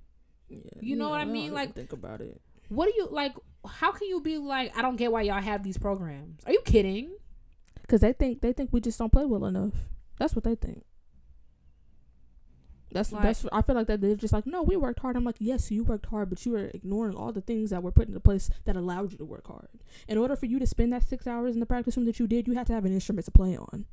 [0.48, 1.42] Yeah, You know what I don't mean?
[1.44, 2.40] even Like- think about it.
[2.68, 3.34] What do you like?
[3.66, 4.76] How can you be like?
[4.76, 6.40] I don't get why y'all have these programs.
[6.46, 7.11] Are you kidding?
[7.82, 9.72] Because they think they think we just don't play well enough.
[10.18, 10.84] That's what they think.
[12.93, 13.47] That's Like- that's.
[13.53, 15.16] I feel like that they're just like, no, we worked hard.
[15.16, 17.93] I'm like, yes, you worked hard, but you were ignoring all the things that were
[17.93, 19.68] put into place that allowed you to work hard.
[20.09, 22.26] In order for you to spend that six hours in the practice room that you
[22.26, 23.86] did, you had to have an instrument to play on.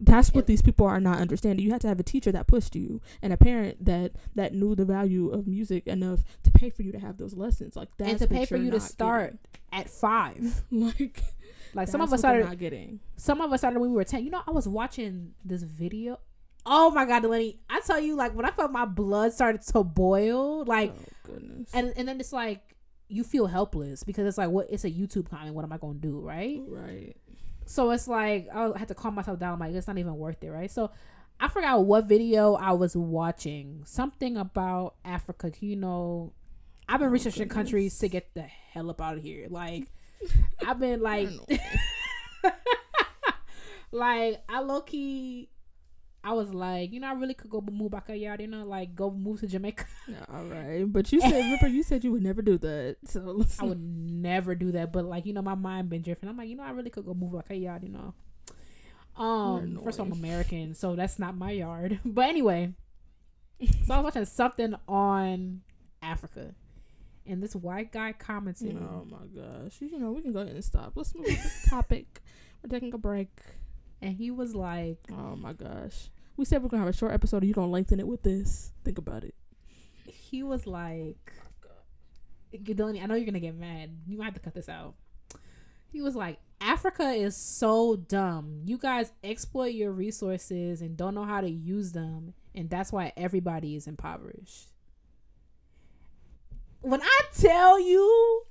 [0.00, 1.64] That's what these people are not understanding.
[1.64, 4.74] You had to have a teacher that pushed you and a parent that that knew
[4.74, 7.76] the value of music enough to pay for you to have those lessons.
[7.76, 9.36] Like that, and to pay for you to start
[9.72, 10.64] at five.
[10.70, 11.22] like
[11.74, 12.46] Like some of us started.
[12.46, 13.00] not getting.
[13.16, 14.24] Some of us started when we were ten.
[14.24, 16.18] You know, I was watching this video.
[16.64, 17.58] Oh my god, Delaney!
[17.68, 20.94] I tell you, like when I felt my blood started to boil, like,
[21.28, 21.34] oh
[21.74, 22.60] and and then it's like
[23.08, 24.68] you feel helpless because it's like, what?
[24.70, 25.54] It's a YouTube comment.
[25.54, 26.60] What am I gonna do, right?
[26.68, 27.16] right.
[27.66, 29.58] So it's like I had to calm myself down.
[29.58, 30.70] like it's not even worth it, right?
[30.70, 30.90] So
[31.40, 33.82] I forgot what video I was watching.
[33.84, 35.50] Something about Africa.
[35.60, 36.32] You know,
[36.88, 37.54] I've been Oh, researching goodness.
[37.54, 39.46] countries to get the hell up out of here.
[39.50, 39.88] Like
[40.66, 41.28] I've been like,
[43.90, 45.48] like I low key.
[46.24, 48.64] I was like, you know, I really could go move back a yard, you know,
[48.64, 49.84] like go move to Jamaica.
[50.32, 52.96] All right, but you said remember you said you would never do that.
[53.06, 56.28] So I would never do that, but like you know, my mind been drifting.
[56.28, 58.14] I'm like, you know, I really could go move a yard, you know.
[59.16, 60.18] Um, first of all, I'm.
[60.18, 62.00] American, so that's not my yard.
[62.04, 62.72] But anyway,
[63.84, 65.62] so I was watching something on
[66.02, 66.54] Africa,
[67.26, 69.80] and this white guy commented, Oh my gosh!
[69.80, 70.92] You know we can go ahead and stop.
[70.94, 72.22] Let's move to the topic.
[72.62, 73.28] We're taking a break.
[74.02, 76.10] And he was like, Oh my gosh!
[76.36, 77.42] We said we're gonna have a short episode.
[77.42, 78.72] Are you gonna lengthen it with this?
[78.84, 79.34] Think about it.
[80.04, 81.32] he was like,
[82.62, 83.90] Delaney, I know you're gonna get mad.
[84.06, 84.94] You might have to cut this out.
[85.90, 88.62] He was like, Africa is so dumb.
[88.64, 93.12] You guys exploit your resources and don't know how to use them, and that's why
[93.16, 94.68] everybody is impoverished.
[96.80, 98.42] When I tell you,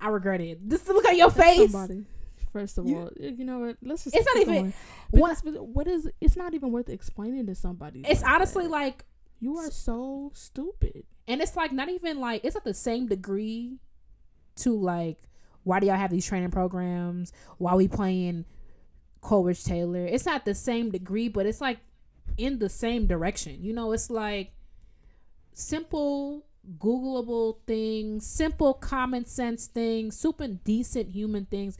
[0.00, 0.66] I regret it.
[0.66, 1.70] Just look at your That's face.
[1.72, 2.06] Somebody.
[2.52, 3.76] First of You- all, you know what?
[3.82, 4.16] Let's just.
[4.16, 4.72] It's not even-
[5.10, 6.10] What- what is?
[6.20, 8.02] It's not even worth explaining to somebody.
[8.06, 8.70] It's like honestly that.
[8.70, 9.04] like
[9.38, 11.04] you are so stupid.
[11.28, 13.78] and it's like not even like it's at the same degree
[14.56, 15.18] to like
[15.62, 18.44] why do y'all have these training programs why we playing
[19.20, 21.78] Coleridge Taylor it's not the same degree but it's like
[22.36, 24.52] in the same direction you know it's like
[25.54, 26.44] simple
[26.78, 31.78] googleable things simple common sense things super decent human things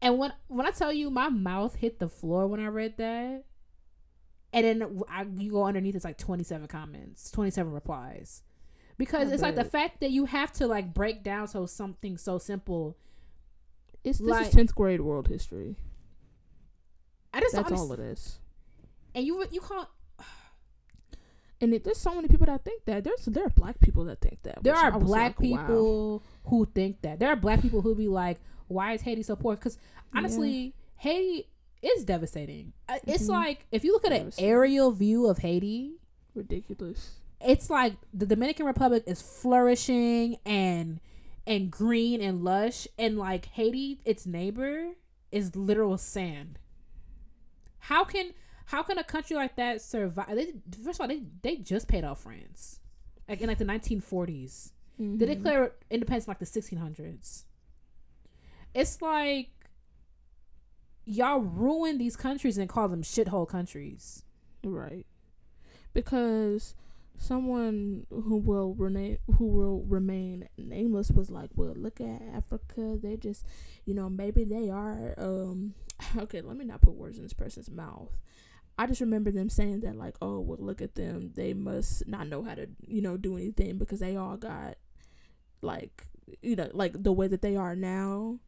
[0.00, 3.44] and when when I tell you my mouth hit the floor when I read that
[4.52, 8.42] and then I, you go underneath it's like 27 comments 27 replies
[8.96, 12.16] because I it's like the fact that you have to like break down so something
[12.16, 12.96] so simple
[14.04, 15.76] It's this Like- is tenth grade world history.
[17.34, 18.38] i just That's all it is.
[19.14, 19.88] and you you can't
[21.60, 23.02] And it, there's so many people that think that.
[23.02, 24.62] There's there are black people that think that.
[24.62, 25.58] there are black like, wow.
[25.66, 28.38] people who think that there are black people who be like
[28.68, 29.78] why is haiti so poor because
[30.14, 31.48] honestly haiti
[31.82, 33.30] is devastating Uh, it's Mhm.
[33.30, 35.94] like if you look at an aerial view of haiti
[36.34, 37.20] ridiculous.
[37.40, 41.00] it's like the Dominican Republic is flourishing and
[41.46, 44.92] and green and lush and like Haiti its neighbor
[45.32, 46.58] is literal sand.
[47.80, 48.32] How can
[48.66, 50.34] how can a country like that survive?
[50.34, 50.52] They,
[50.84, 52.80] first of all, they they just paid off France,
[53.28, 54.72] like in like the 1940s.
[54.98, 55.18] They Mhm.
[55.36, 57.44] declared independence in like the 1600s.
[58.78, 59.48] It's like
[61.04, 64.22] y'all ruin these countries and call them shithole countries.
[64.62, 65.04] Right.
[65.92, 66.76] Because
[67.16, 72.96] someone who will remain who will remain nameless was like, "Well, look at Africa.
[73.02, 73.44] They just,
[73.84, 75.74] you know, maybe they are um
[76.16, 78.10] okay, let me not put words in this person's mouth.
[78.78, 81.32] I just remember them saying that like, "Oh, well, look at them.
[81.34, 84.76] They must not know how to, you know, do anything because they all got
[85.62, 86.06] like,
[86.42, 88.38] you know, like the way that they are now."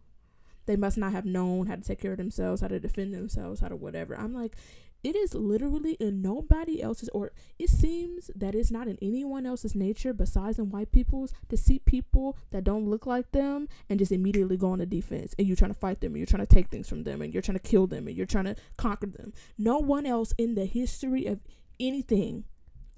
[0.70, 3.58] They must not have known how to take care of themselves, how to defend themselves,
[3.58, 4.16] how to whatever.
[4.16, 4.54] I'm like,
[5.02, 9.74] it is literally in nobody else's or it seems that it's not in anyone else's
[9.74, 14.12] nature besides in white people's to see people that don't look like them and just
[14.12, 15.34] immediately go on the defense.
[15.36, 17.34] And you're trying to fight them and you're trying to take things from them and
[17.34, 19.32] you're trying to kill them and you're trying to conquer them.
[19.58, 21.40] No one else in the history of
[21.80, 22.44] anything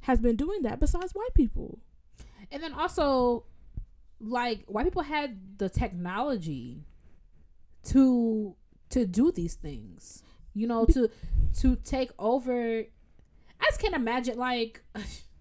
[0.02, 1.78] has been doing that besides white people.
[2.50, 3.44] And then also,
[4.20, 6.84] like white people had the technology
[7.84, 8.54] to
[8.90, 10.22] to do these things.
[10.54, 11.10] You know, to
[11.60, 12.84] to take over.
[13.60, 14.82] I just can't imagine like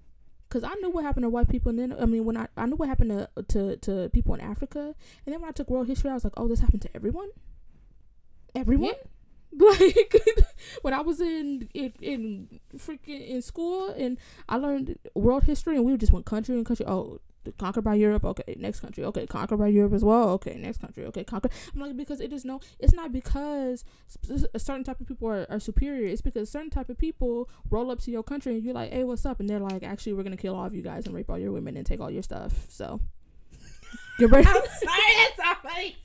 [0.52, 2.66] Cause I knew what happened to white people, and then I mean, when I I
[2.66, 4.94] knew what happened to to to people in Africa,
[5.26, 7.30] and then when I took world history, I was like, oh, this happened to everyone.
[8.54, 8.94] Everyone.
[9.54, 10.16] Like
[10.82, 14.18] when I was in in, in freaking in school and
[14.48, 16.86] I learned world history and we just went country and country.
[16.88, 17.20] Oh,
[17.58, 18.24] conquered by Europe.
[18.26, 19.04] Okay, next country.
[19.06, 20.30] Okay, conquered by Europe as well.
[20.30, 21.06] Okay, next country.
[21.06, 21.50] Okay, conquer.
[21.74, 22.60] I'm like because it is no.
[22.80, 23.84] It's not because
[24.54, 26.08] a certain type of people are, are superior.
[26.08, 29.04] It's because certain type of people roll up to your country and you're like, hey,
[29.04, 29.40] what's up?
[29.40, 31.52] And they're like, actually, we're gonna kill all of you guys and rape all your
[31.52, 32.66] women and take all your stuff.
[32.70, 33.00] So.
[34.20, 34.46] You're right.
[34.46, 35.98] I'm sorry, it's so funny.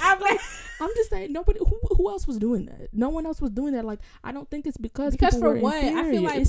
[0.00, 0.40] I'm like,
[0.80, 1.58] I'm just saying, nobody.
[1.58, 2.88] Who, who else was doing that?
[2.92, 3.84] No one else was doing that.
[3.84, 6.46] Like, I don't think it's because because for what I feel like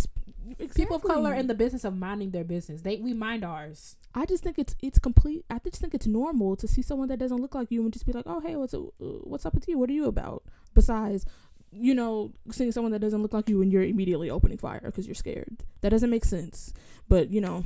[0.51, 0.83] exactly.
[0.85, 2.81] people of color in the business of minding their business.
[2.81, 3.95] They we mind ours.
[4.13, 5.45] I just think it's it's complete.
[5.49, 8.05] I just think it's normal to see someone that doesn't look like you and just
[8.05, 9.77] be like, oh hey, what's uh, what's up with you?
[9.77, 10.43] What are you about?
[10.73, 11.25] Besides,
[11.71, 15.07] you know, seeing someone that doesn't look like you and you're immediately opening fire because
[15.07, 15.63] you're scared.
[15.81, 16.73] That doesn't make sense.
[17.07, 17.65] But you know,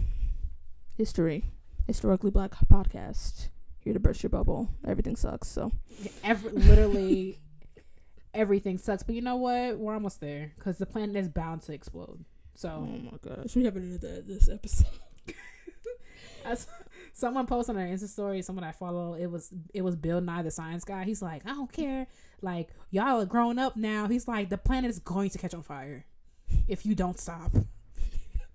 [0.98, 1.46] history,
[1.88, 4.70] historically black podcast here to burst your bubble.
[4.88, 5.48] Everything sucks.
[5.48, 5.72] So,
[6.24, 7.40] Every, literally,
[8.34, 9.04] everything sucks.
[9.04, 9.78] But you know what?
[9.78, 12.24] We're almost there because the planet is bound to explode.
[12.54, 14.88] So, oh my gosh, we haven't done that this episode.
[16.46, 16.68] As
[17.14, 20.42] someone posted on their Insta story, someone I follow, it was it was Bill Nye
[20.42, 21.04] the Science Guy.
[21.04, 22.08] He's like, I don't care,
[22.42, 24.08] like y'all are grown up now.
[24.08, 26.06] He's like, the planet is going to catch on fire
[26.68, 27.52] if you don't stop,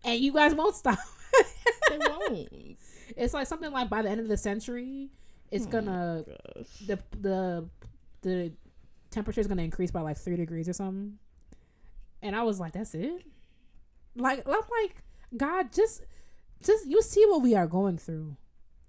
[0.05, 0.99] and you guys won't stop.
[1.89, 2.79] they won't.
[3.17, 5.11] It's like something like by the end of the century,
[5.51, 6.25] it's oh gonna
[6.87, 7.69] the the
[8.23, 8.53] the
[9.11, 11.19] temperature is gonna increase by like three degrees or something.
[12.23, 13.23] And I was like, that's it.
[14.17, 15.03] Like I'm like,
[15.37, 16.05] God, just
[16.63, 18.37] just you see what we are going through.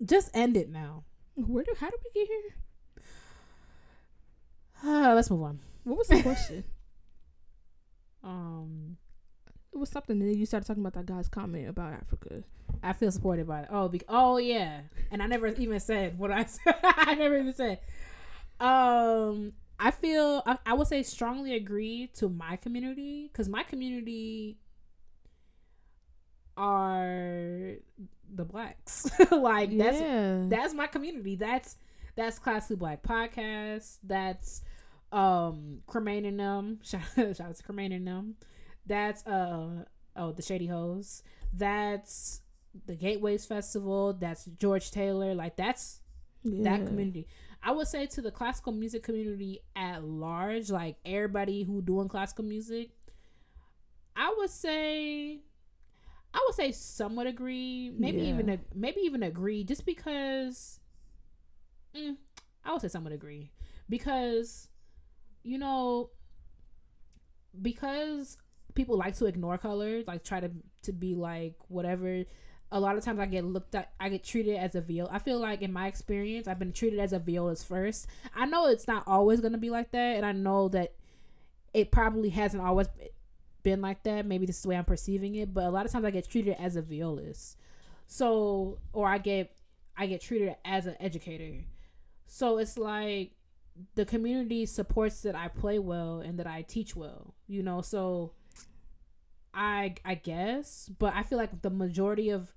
[0.03, 1.03] Just end it now.
[1.35, 2.55] Where do how did we get here?
[4.83, 5.59] Uh, let's move on.
[5.83, 6.63] What was the question?
[8.23, 8.97] um,
[9.73, 10.19] it was something.
[10.21, 12.43] And then you started talking about that guy's comment about Africa.
[12.83, 13.67] I feel supported by it.
[13.71, 14.81] Oh, be- oh yeah.
[15.11, 16.75] And I never even said what I said.
[16.83, 17.79] I never even said.
[18.59, 24.57] Um, I feel I, I would say strongly agree to my community because my community
[26.57, 27.75] are
[28.33, 29.09] the blacks.
[29.31, 29.91] like yeah.
[29.91, 31.35] that's that's my community.
[31.35, 31.77] That's
[32.15, 33.97] that's classically black podcast.
[34.03, 34.61] That's
[35.11, 36.79] um Cremain and them.
[36.83, 38.35] Shout, shout out to Cremain and them.
[38.85, 39.85] That's uh
[40.15, 41.23] oh the Shady Hoes.
[41.53, 42.41] That's
[42.85, 44.13] the Gateways Festival.
[44.13, 45.33] That's Coleridge Taylor.
[45.33, 46.01] Like that's
[46.43, 46.77] yeah.
[46.77, 47.27] that community.
[47.63, 52.45] I would say to the classical music community at large, like everybody who doing classical
[52.45, 52.91] music,
[54.15, 55.41] I would say
[56.33, 58.29] I would say somewhat agree, maybe yeah.
[58.29, 60.79] even maybe even agree, just because.
[61.95, 62.17] Mm,
[62.63, 63.51] I would say somewhat agree
[63.89, 64.67] because,
[65.43, 66.09] you know,
[67.59, 68.37] because
[68.75, 70.51] people like to ignore color, like try to
[70.83, 72.25] to be like whatever
[72.71, 75.07] a lot of times I get looked at, I get treated as a VO.
[75.09, 78.07] I feel like in my experience, I've been treated as a violist first.
[78.35, 80.93] I know it's not always gonna be like that, and I know that
[81.73, 82.87] it probably hasn't always
[83.67, 84.25] been like that.
[84.25, 86.29] Maybe this is the way I'm perceiving it, but a lot of times I get
[86.29, 87.57] treated as a violist.
[88.07, 89.53] So, or I get,
[89.97, 91.65] I get treated as an educator.
[92.25, 93.31] So it's like
[93.95, 97.33] the community supports that I play well and that I teach well.
[97.45, 98.31] You know, so
[99.53, 102.53] I I guess, but I feel like the majority of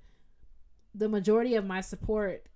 [0.95, 2.47] the majority of my support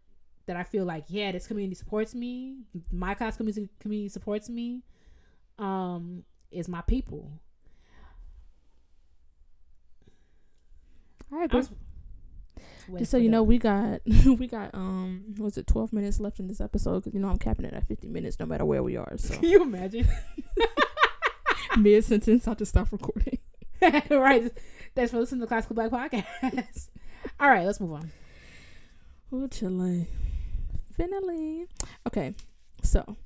[0.46, 2.58] that I feel like, yeah, this community supports me,
[2.92, 4.82] my class community community supports me,
[5.58, 7.40] um, is my people.
[11.32, 11.62] I agree.
[12.98, 16.48] Just so you know, we got we got um was it twelve minutes left in
[16.48, 18.96] this episode because you know I'm capping it at fifty minutes no matter where we
[18.96, 19.16] are.
[19.16, 20.08] So can you imagine?
[21.78, 23.38] Mid sentence, I'll just stop recording.
[23.82, 24.52] right.
[24.94, 26.88] Thanks for listening to the Classical Black Podcast.
[27.40, 28.12] All right, let's move on.
[29.32, 30.06] Oh, chilling.
[30.96, 31.66] Finally.
[32.06, 32.34] Okay,
[32.82, 33.16] so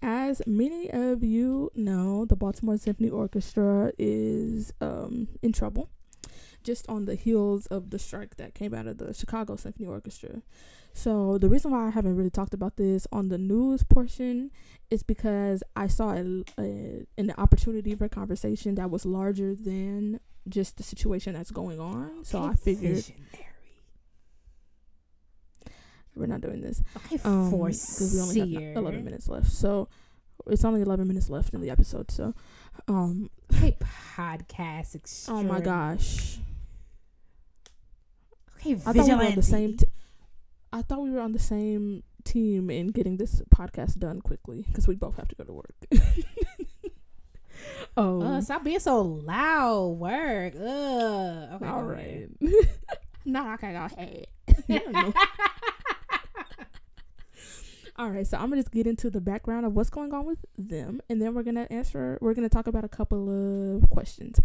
[0.00, 5.90] as many of you know, the Baltimore Symphony Orchestra is um, in trouble
[6.66, 10.42] just on the heels of the strike that came out of the Chicago Symphony Orchestra.
[10.92, 14.50] So, the reason why I haven't really talked about this on the news portion
[14.90, 20.76] is because I saw a, a, an opportunity for conversation that was larger than just
[20.78, 22.24] the situation that's going on.
[22.24, 23.04] So, I figured.
[26.14, 26.82] We're not doing this.
[26.96, 29.52] Okay, um, because we only have eleven minutes left.
[29.52, 29.88] So
[30.46, 32.10] it's only eleven minutes left in the episode.
[32.10, 32.34] So,
[32.88, 33.76] um, okay,
[34.16, 35.28] podcast.
[35.28, 36.38] Oh my gosh.
[38.72, 38.92] Okay, vigilante.
[38.92, 39.76] I thought we were on the same.
[39.76, 39.86] T-
[40.72, 44.88] I thought we were on the same team in getting this podcast done quickly because
[44.88, 45.74] we both have to go to work.
[47.96, 49.96] Oh, Uh, stop being so loud.
[49.98, 50.54] Work.
[50.54, 51.48] Ugh.
[51.54, 51.66] Okay.
[51.66, 52.28] all right.
[53.34, 54.26] I can't go ahead.
[57.98, 60.44] All right, so I'm gonna just get into the background of what's going on with
[60.58, 62.18] them, and then we're gonna answer.
[62.20, 64.38] We're gonna talk about a couple of questions.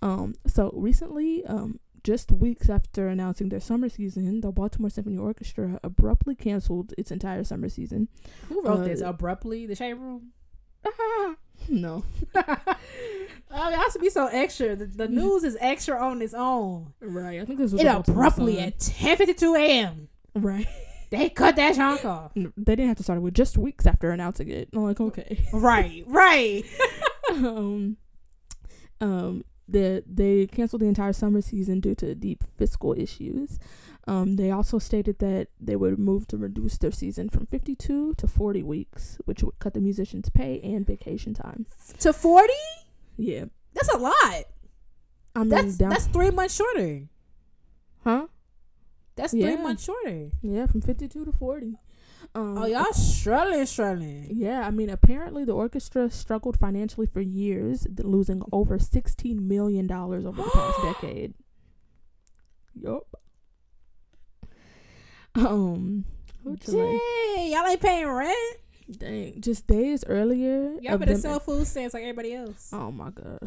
[0.00, 5.80] Um, so recently, um, just weeks after announcing their summer season, the Baltimore Symphony Orchestra
[5.82, 8.08] abruptly canceled its entire summer season.
[8.48, 9.66] Who wrote Uh, this abruptly?
[9.66, 10.32] The shade room.
[11.68, 12.04] no,
[13.56, 14.76] Oh, y'all should be so extra.
[14.76, 16.92] The, the news is extra on its own.
[17.00, 17.40] right?
[17.40, 20.08] I think this was It abruptly at ten fifty two a.m.
[20.34, 20.66] right.
[21.10, 22.32] They cut that chunk off.
[22.36, 24.68] They didn't have to start it with just weeks after announcing it.
[24.74, 25.46] I'm like, okay.
[25.52, 26.64] right, right.
[27.30, 27.96] um,
[29.00, 33.58] um, the they canceled the entire summer season due to deep fiscal issues.
[34.06, 38.26] Um, they also stated that they would move to reduce their season from 52 to
[38.26, 41.64] 40 weeks, which would cut the musicians' pay and vacation time.
[42.00, 42.52] To forty?
[43.16, 44.44] Yeah, That's a lot.
[45.34, 47.08] I mean, That's down, that's three months shorter.
[48.04, 48.26] huh?
[49.16, 49.46] That's Yeah.
[49.54, 50.30] three months shorter.
[50.42, 51.78] Yeah, from 52 to 40.
[52.36, 54.26] Um, Oh, y'all struggling, struggling.
[54.30, 60.24] Yeah, I mean, apparently the orchestra struggled financially for years, losing over sixteen million dollars
[60.26, 61.34] over the past decade.
[62.74, 63.06] Yup.
[65.36, 66.04] Um,
[66.42, 67.00] what you like?
[67.36, 68.58] Dang, y'all ain't paying rent.
[68.98, 70.74] dang, just days earlier.
[70.80, 72.70] Y'all better sell food stamps like everybody else.
[72.72, 73.38] Oh my god.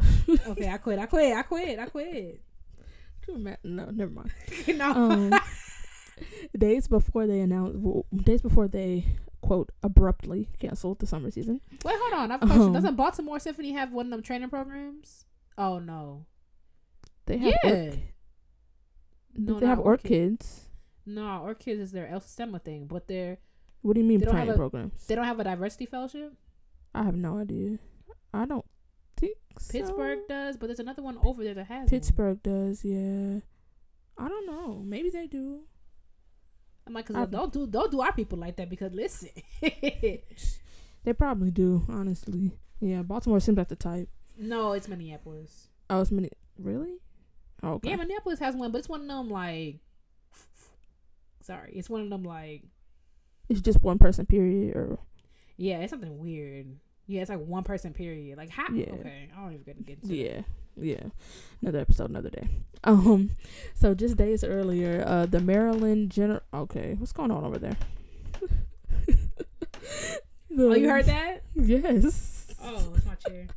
[0.48, 0.98] okay, I quit.
[0.98, 1.36] I quit.
[1.36, 1.78] I quit.
[1.78, 2.40] I quit.
[3.62, 4.30] No, never mind.
[4.78, 4.90] no.
[4.90, 5.30] Um,
[6.56, 9.04] days before they announced, well, days before they
[9.40, 11.60] quote abruptly canceled the summer season.
[11.84, 12.30] Wait, hold on.
[12.30, 12.62] I have a question.
[12.66, 15.24] um, Doesn't Baltimore Symphony have one of them training programs?
[15.56, 16.26] Oh no.
[17.26, 17.70] They have yeah.
[17.70, 17.98] orch-
[19.34, 20.62] No, they have OrchKids.
[21.06, 23.38] No, OrchKids is their El Sistema thing, but they're
[23.82, 25.06] What do you mean training a- programs?
[25.06, 26.32] they don't have a diversity fellowship.
[26.94, 27.78] I have no idea.
[28.34, 28.64] I don't
[29.16, 29.72] think so.
[29.72, 31.88] Pittsburgh does, but there's another one over there that has one.
[31.88, 33.40] Pittsburgh does, yeah.
[34.18, 34.82] I don't know.
[34.84, 35.60] Maybe they do.
[36.88, 39.28] I'm like, cause don't do don't do our people like that because listen,
[41.04, 42.52] They probably do, honestly.
[42.80, 44.08] Yeah, Baltimore seems like the type.
[44.36, 45.68] no, it's Minneapolis.
[45.90, 46.30] Oh, it's many.
[46.58, 46.96] Really?
[47.62, 47.90] Oh, okay.
[47.90, 49.80] Yeah, Minneapolis has one, but it's one of them like.
[51.42, 52.62] Sorry, it's one of them like.
[53.48, 54.76] It's just one person, period.
[54.76, 54.98] Or
[55.56, 56.76] Yeah, it's something weird.
[57.06, 58.36] Yeah, it's like one person period.
[58.36, 58.66] Like how?
[58.72, 58.92] Yeah.
[58.92, 60.40] Okay, I don't even get to get into yeah,
[60.80, 61.04] yeah.
[61.62, 62.48] Another episode, another day.
[62.84, 63.32] Um,
[63.74, 66.42] so just days earlier, uh, the Maryland general.
[66.54, 67.76] Okay, what's going on over there?
[70.56, 71.42] Oh, you heard that?
[71.54, 72.46] Yes.
[72.62, 73.46] Oh, it's my chair.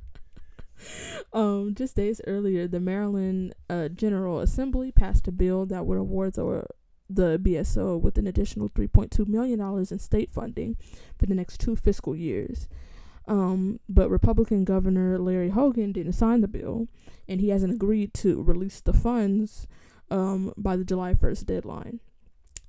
[1.31, 6.33] Um, just days earlier, the Maryland uh, General Assembly passed a bill that would award
[6.33, 6.65] the,
[7.07, 10.77] the BSO with an additional $3.2 million in state funding
[11.19, 12.67] for the next two fiscal years.
[13.31, 16.89] Um, but Republican Governor Larry Hogan didn't sign the bill,
[17.29, 19.69] and he hasn't agreed to release the funds
[20.09, 22.01] um, by the July 1st deadline.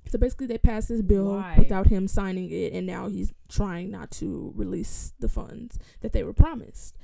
[0.07, 1.55] So basically, they passed this bill Why?
[1.57, 6.23] without him signing it, and now he's trying not to release the funds that they
[6.23, 6.95] were promised.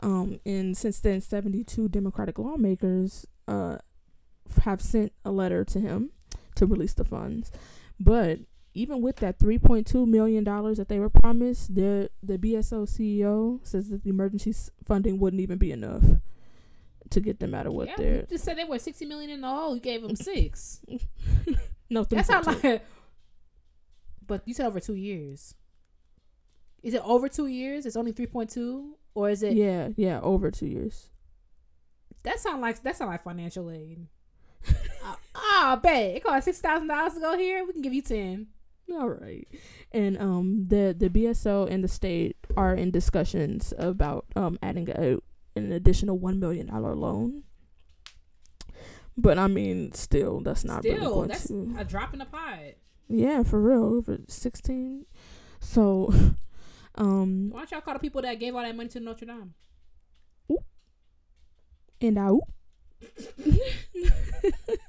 [0.00, 3.78] Um, and since then, 72 Democratic lawmakers uh,
[4.64, 6.10] have sent a letter to him
[6.56, 7.50] to release the funds.
[7.98, 8.40] But
[8.78, 14.04] even with that $3.2 million that they were promised, the, the BSO CEO says that
[14.04, 14.54] the emergency
[14.84, 16.04] funding wouldn't even be enough
[17.10, 18.16] to get them out of what yeah, they're.
[18.16, 19.74] you just said they were sixty million in the hole.
[19.74, 20.80] You gave them six.
[21.90, 22.64] No, That's not 3.2.
[22.64, 22.84] like.
[24.26, 25.54] But you said over two years.
[26.82, 27.86] Is it over two years?
[27.86, 29.54] It's only three point two, or is it?
[29.54, 31.08] Yeah, yeah, over two years.
[32.24, 34.06] That sound like that sound like financial aid.
[35.34, 37.64] Ah, uh, bet it costs six thousand dollars to go here.
[37.64, 38.48] We can give you ten.
[38.92, 39.46] All right.
[39.92, 45.18] And um the the BSO and the state are in discussions about um adding a
[45.56, 47.42] an additional 1 million dollar loan.
[49.16, 52.24] But I mean, still that's not really Still, going that's to a drop in the
[52.24, 52.58] pot.
[53.08, 55.06] Yeah, for real, over 16.
[55.60, 56.12] So
[56.94, 59.54] um Why don't y'all call the people that gave all that money to Notre Dame?
[62.00, 62.42] and out.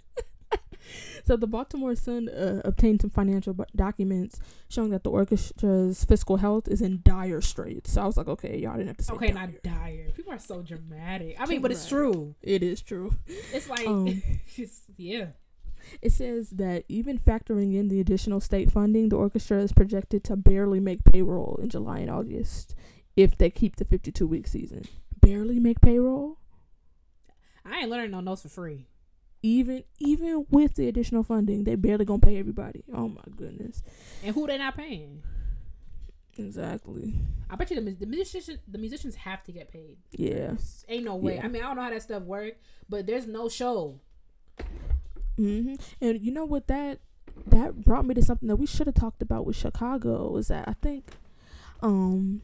[1.29, 6.67] so the Baltimore Sun uh, obtained some financial documents showing that the orchestra's fiscal health
[6.67, 7.91] is in dire straits.
[7.91, 9.35] So I was like, okay, y'all didn't have to say Okay, dire.
[9.35, 10.09] not dire.
[10.15, 11.35] People are so dramatic.
[11.39, 12.33] I mean, but it's true.
[12.41, 13.13] It is true.
[13.53, 14.23] It's like, Um,
[14.57, 15.27] it's, yeah.
[16.01, 20.35] It says that even factoring in the additional state funding, the orchestra is projected to
[20.35, 22.73] barely make payroll in July and August
[23.15, 24.85] if they keep the 52 week season.
[25.21, 26.39] Barely make payroll?
[27.63, 28.87] I ain't learning no notes for free.
[29.41, 32.83] Even even with the additional funding, they barely gonna pay everybody.
[32.93, 33.81] Oh my goodness.
[34.23, 35.23] And who they not paying?
[36.37, 37.13] Exactly.
[37.49, 39.97] I bet you the, the musicians the musicians have to get paid.
[40.11, 40.53] Yeah.
[40.87, 41.35] Ain't no way.
[41.35, 41.45] Yeah.
[41.45, 42.55] I mean, I don't know how that stuff work,
[42.87, 43.99] but there's no show.
[45.37, 46.99] hmm And you know what that
[47.47, 50.67] that brought me to something that we should have talked about with Chicago is that
[50.67, 51.05] I think,
[51.81, 52.41] um,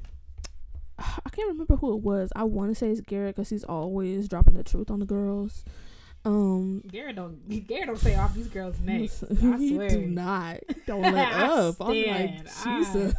[0.98, 2.32] I can't remember who it was.
[2.36, 5.66] I want to say it's Garrett because he's always dropping the truth on the girls.
[6.26, 9.24] Um, Garrett don't Garrett don't say off these girls' necks.
[9.24, 9.90] I swear.
[9.90, 10.58] do not.
[10.88, 11.76] Don't let up.
[11.80, 12.50] I'm like stand.
[12.66, 13.14] I- Jesus.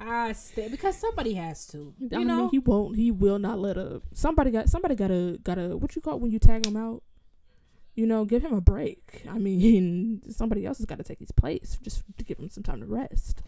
[0.00, 1.92] I stay because somebody has to.
[1.98, 2.96] You I know, mean, he won't.
[2.96, 4.02] He will not let up.
[4.14, 4.68] Somebody got.
[4.68, 5.38] Somebody gotta.
[5.42, 5.76] Gotta.
[5.76, 7.02] What you call it when you tag him out?
[7.96, 9.22] You know, give him a break.
[9.28, 12.62] I mean, somebody else has got to take his place just to give him some
[12.62, 13.42] time to rest.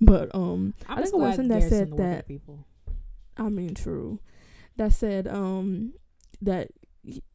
[0.00, 2.28] But um, I'm I think it was glad him that said in the work that-
[2.28, 2.64] people.
[3.36, 4.20] I mean, true.
[4.78, 5.92] That said, um,
[6.40, 6.68] that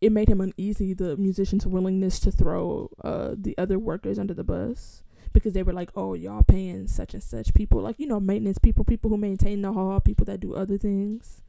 [0.02, 0.94] it made him uneasy.
[0.94, 5.04] The musician's willingness to throw uh the other workers under the bus
[5.34, 8.58] because they were like, "Oh, y'all paying such and such people, like you know, maintenance
[8.58, 11.42] people, people who maintain the hall, people that do other things."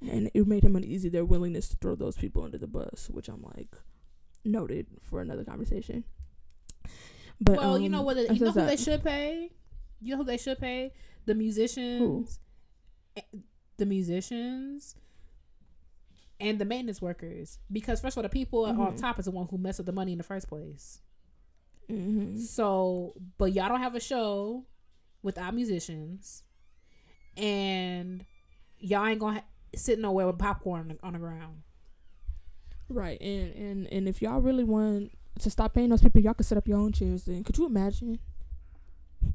[0.00, 3.28] And it made him uneasy their willingness to throw those people under the bus, which
[3.28, 3.74] I'm like,
[4.44, 6.04] noted for another conversation.
[7.40, 8.16] But well, you um, know what?
[8.16, 9.50] The, you know who they should pay.
[10.00, 10.92] You know who they should pay?
[11.26, 12.38] The musicians.
[13.16, 13.22] eh,
[13.76, 14.94] The musicians.
[16.40, 19.00] And the maintenance workers, because first of all, the people on Mhm.
[19.00, 21.00] top is the one who messed up the money in the first place.
[21.88, 22.38] Mhm.
[22.38, 24.64] So, but y'all don't have a show
[25.22, 26.44] without musicians,
[27.36, 28.24] and
[28.78, 31.62] y'all ain't gonna ha- sit nowhere with popcorn on the, on the ground.
[32.88, 35.10] Right, and and and if y'all really want
[35.40, 37.24] to stop paying those people, y'all could set up your own chairs.
[37.24, 38.18] Then could you imagine?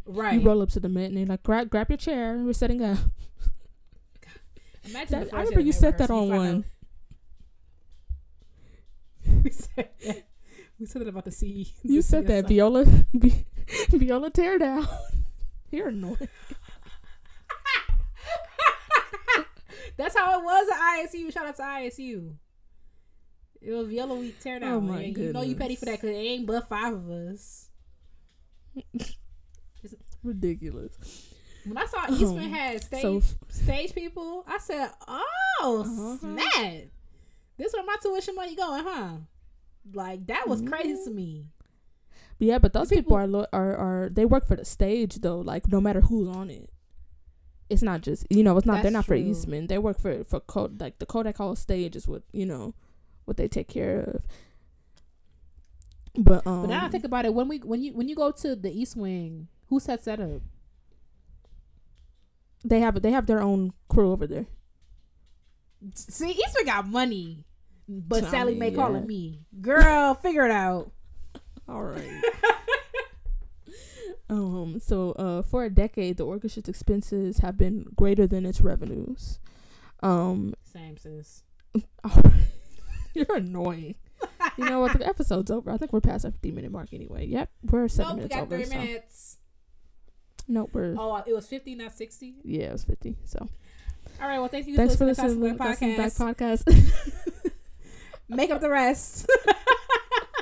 [0.06, 0.36] Right.
[0.36, 2.38] You roll up to the mat and they're like grab grab your chair.
[2.43, 2.97] We're setting up.
[4.86, 6.66] Imagine That- I remember you said that on one.
[9.54, 10.24] Said that.
[10.80, 11.72] We said that about the C.
[11.84, 12.84] You said that Viola,
[13.14, 13.45] Vi-
[13.89, 14.88] Viola tear down.
[15.72, 16.18] You're annoying.
[19.97, 21.32] That's how it was at ISU.
[21.32, 22.34] Shout out to ISU.
[23.62, 24.64] It was Yellow Week teardown.
[24.64, 27.10] Oh my and you know you petty for that because it ain't but five of
[27.10, 27.70] us.
[30.24, 30.93] Ridiculous.
[31.66, 36.18] When I saw Oh, Eastman had stage So stage people, I said, "Oh Uh-huh.
[36.18, 36.74] snap!
[37.58, 39.18] This where my tuition money going, huh?"
[39.93, 41.03] Like that was crazy Mm-hmm.
[41.05, 41.45] to me.
[42.39, 45.15] But yeah, but those people, people- are lo- are are they work for the stage
[45.21, 45.39] though.
[45.39, 46.69] Like no matter who's on it,
[47.69, 49.15] it's not just you know it's not they're not for.
[49.15, 49.67] Eastman.
[49.67, 52.73] They work for for Code like the Kodak Hall stage is what you know
[53.25, 54.25] what they take care of.
[56.15, 58.31] But um, But now I think about it, when we when you when you go
[58.31, 60.41] to the East Wing, who sets that up?
[62.65, 64.45] they have they have their own crew over there.
[65.95, 67.43] See, Eastman got money,
[67.88, 68.75] but I Sallie Mae yeah.
[68.75, 70.91] calling me, girl, figure it out.
[71.67, 72.21] All right.
[74.29, 74.79] um.
[74.79, 79.39] So, uh, for a decade, the orchestra's expenses have been greater than its revenues.
[80.01, 80.53] Um.
[80.63, 81.43] Same sis.
[83.13, 83.95] You're annoying.
[84.57, 84.97] You know what?
[84.97, 85.71] The episode's over.
[85.71, 87.25] I think we're past our 50 minute mark anyway.
[87.27, 88.55] Yep, we're seven Nope, we minutes got over.
[88.55, 88.77] three so.
[88.77, 89.38] minutes.
[90.47, 92.36] Nope, we're Oh, it was fifty, not sixty.
[92.43, 93.15] yeah, it was 50.
[93.25, 93.47] So
[94.21, 94.39] All right.
[94.39, 97.49] Well, thank you thanks for listening to the Back podcast.
[98.30, 99.30] Make up the rest.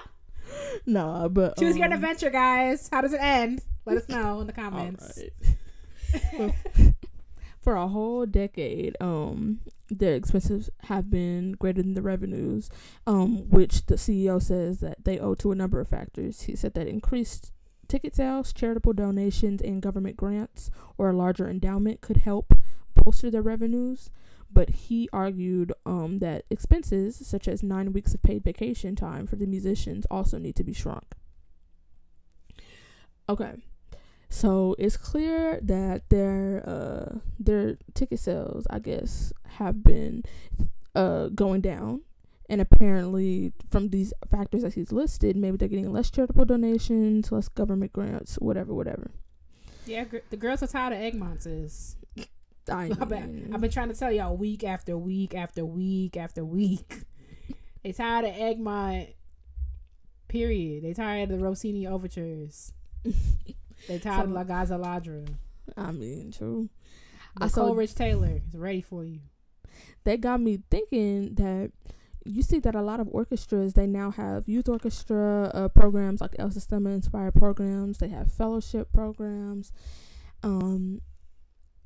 [0.85, 2.89] nah, but Choose your um, adventure, guys.
[2.91, 3.63] How does it end?
[3.85, 5.19] Let us know in the comments.
[6.37, 6.53] right.
[7.61, 9.59] for a whole decade, um,
[9.89, 12.69] their expenses have been greater than the revenues,
[13.05, 16.43] um, which the CEO says that they owe to a number of factors.
[16.43, 17.51] He said that increased
[17.87, 22.53] ticket sales, charitable donations, and government grants or a larger endowment could help
[22.95, 24.09] bolster their revenues.
[24.53, 29.37] But he argued um, that expenses, such as nine weeks of paid vacation time for
[29.37, 31.15] the musicians, also need to be shrunk.
[33.29, 33.53] Okay,
[34.29, 40.23] so it's clear that their uh their ticket sales, I guess, have been
[40.95, 42.01] uh going down.
[42.49, 47.47] And apparently, from these factors that he's listed, maybe they're getting less charitable donations, less
[47.47, 49.11] government grants, whatever, whatever.
[49.85, 51.47] Yeah, gr- the girls are tired of Egmonts.
[51.47, 51.95] Is
[52.69, 56.43] I I've been, I've been trying to tell y'all week after week after week after
[56.43, 57.03] week.
[57.83, 59.09] they tired of Egmont.
[60.27, 60.83] Period.
[60.83, 62.73] They tired of the Rossini overtures.
[63.87, 65.27] They tired of So- La Gazza Ladra.
[65.75, 66.69] I mean, true.
[67.35, 69.21] I saw- Coleridge Taylor is ready for you.
[70.03, 71.71] That got me thinking that
[72.23, 76.35] you see that a lot of orchestras they now have youth orchestra uh, programs like
[76.37, 77.97] El Sistema inspired programs.
[77.97, 79.71] They have fellowship programs.
[80.43, 81.01] Um,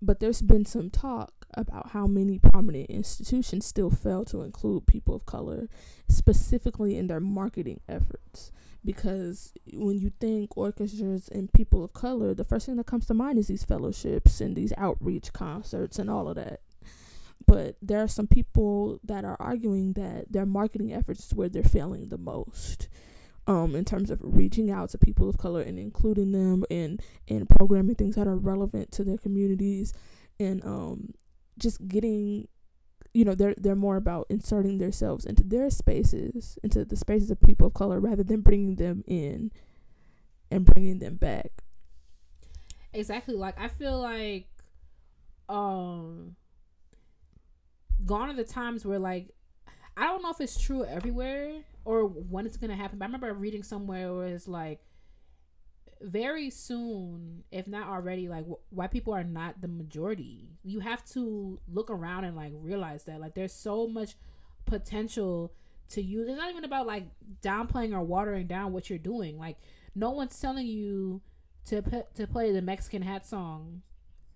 [0.01, 5.15] but there's been some talk about how many prominent institutions still fail to include people
[5.15, 5.69] of color,
[6.09, 8.51] specifically in their marketing efforts.
[8.83, 13.13] Because when you think orchestras and people of color, the first thing that comes to
[13.13, 16.61] mind is these fellowships and these outreach concerts and all of that.
[17.47, 21.63] But there are some people that are arguing that their marketing efforts is where they're
[21.63, 22.87] failing the most
[23.47, 27.45] um, in terms of reaching out to people of color and including them in in
[27.45, 29.93] programming things that are relevant to their communities
[30.39, 31.13] and um,
[31.57, 32.47] just getting
[33.13, 37.39] you know they're they're more about inserting themselves into their spaces into the spaces of
[37.39, 39.51] people of color rather than bringing them in
[40.51, 41.51] and bringing them back.
[42.93, 44.47] Exactly like i feel like
[45.49, 46.35] um
[48.05, 49.34] gone are the times where like
[49.97, 52.97] i don't know if it's true everywhere or when it's gonna happen.
[52.97, 54.81] But I remember reading somewhere where it's like
[56.01, 60.49] very soon, if not already, like white people are not the majority.
[60.63, 64.15] You have to look around and like realize that like there's so much
[64.65, 65.53] potential
[65.89, 66.27] to use.
[66.27, 67.05] It's not even about like
[67.41, 69.37] downplaying or watering down what you're doing.
[69.37, 69.57] Like
[69.93, 71.21] no one's telling you
[71.67, 73.83] to p- to play the Mexican hat song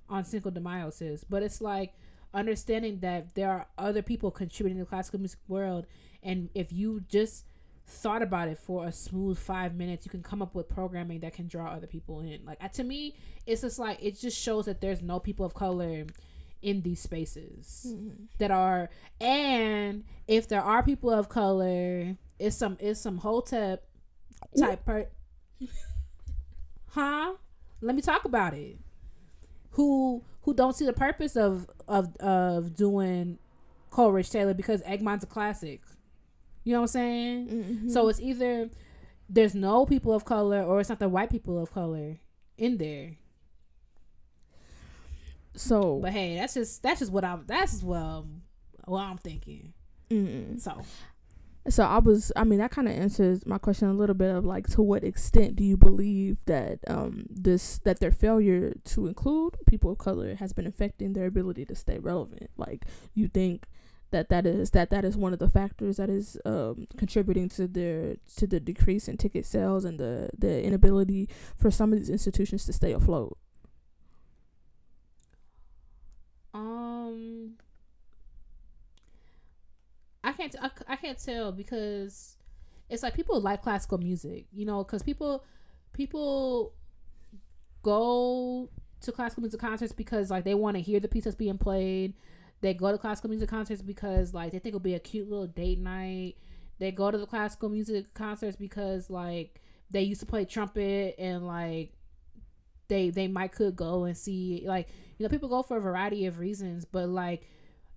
[0.08, 1.24] on Cinco de Mayo, sis.
[1.24, 1.94] But it's like
[2.34, 5.86] understanding that there are other people contributing to the classical music world
[6.22, 7.46] and if you just
[7.90, 11.34] thought about it for a smooth five minutes, you can come up with programming that
[11.34, 12.42] can draw other people in.
[12.46, 13.16] Like to me,
[13.46, 16.06] it's just like it just shows that there's no people of color
[16.62, 18.26] in these spaces mm-hmm.
[18.38, 18.90] that are
[19.22, 23.88] and if there are people of color it's some it's some hotep
[24.58, 25.10] type part
[26.90, 27.34] huh
[27.80, 28.78] let me talk about it
[29.72, 33.40] who who don't see the purpose of of of doing
[33.90, 35.82] Coleridge Taylor because Egmont's a classic
[36.64, 37.48] you know what I'm saying?
[37.48, 37.90] Mm-hmm.
[37.90, 38.70] So it's either
[39.28, 42.18] there's no people of color or it's not the white people of color
[42.58, 43.16] in there.
[45.56, 48.26] So, but hey, that's just that's just what I'm that's what
[48.86, 49.74] what I'm thinking.
[50.10, 50.60] Mm-mm.
[50.60, 50.82] So,
[51.70, 54.46] so I was I mean that kind of answers my question a little bit of
[54.46, 59.58] like to what extent do you believe that um this that their failure to include
[59.68, 62.50] people of color has been affecting their ability to stay relevant?
[62.58, 63.68] Like you think
[64.12, 67.68] that that is that that is one of the factors that is um, contributing to
[67.68, 72.10] their to the decrease in ticket sales and the the inability for some of these
[72.10, 73.38] institutions to stay afloat.
[76.54, 77.58] Um,
[80.24, 80.56] I can't
[80.88, 82.36] I, can't tell because
[82.90, 85.44] it's like people like classical music, you know, because people
[85.94, 86.74] people
[87.82, 88.70] go
[89.02, 92.14] to classical music concerts because like they want to hear the piece that's being played
[92.62, 95.48] they go to classical music concerts because like they think it'll be a cute little
[95.48, 96.36] date night.
[96.78, 101.48] They go to the classical music concerts because like they used to play trumpet and
[101.48, 101.94] like
[102.88, 106.26] they they might could go and see like you know people go for a variety
[106.26, 107.44] of reasons, but like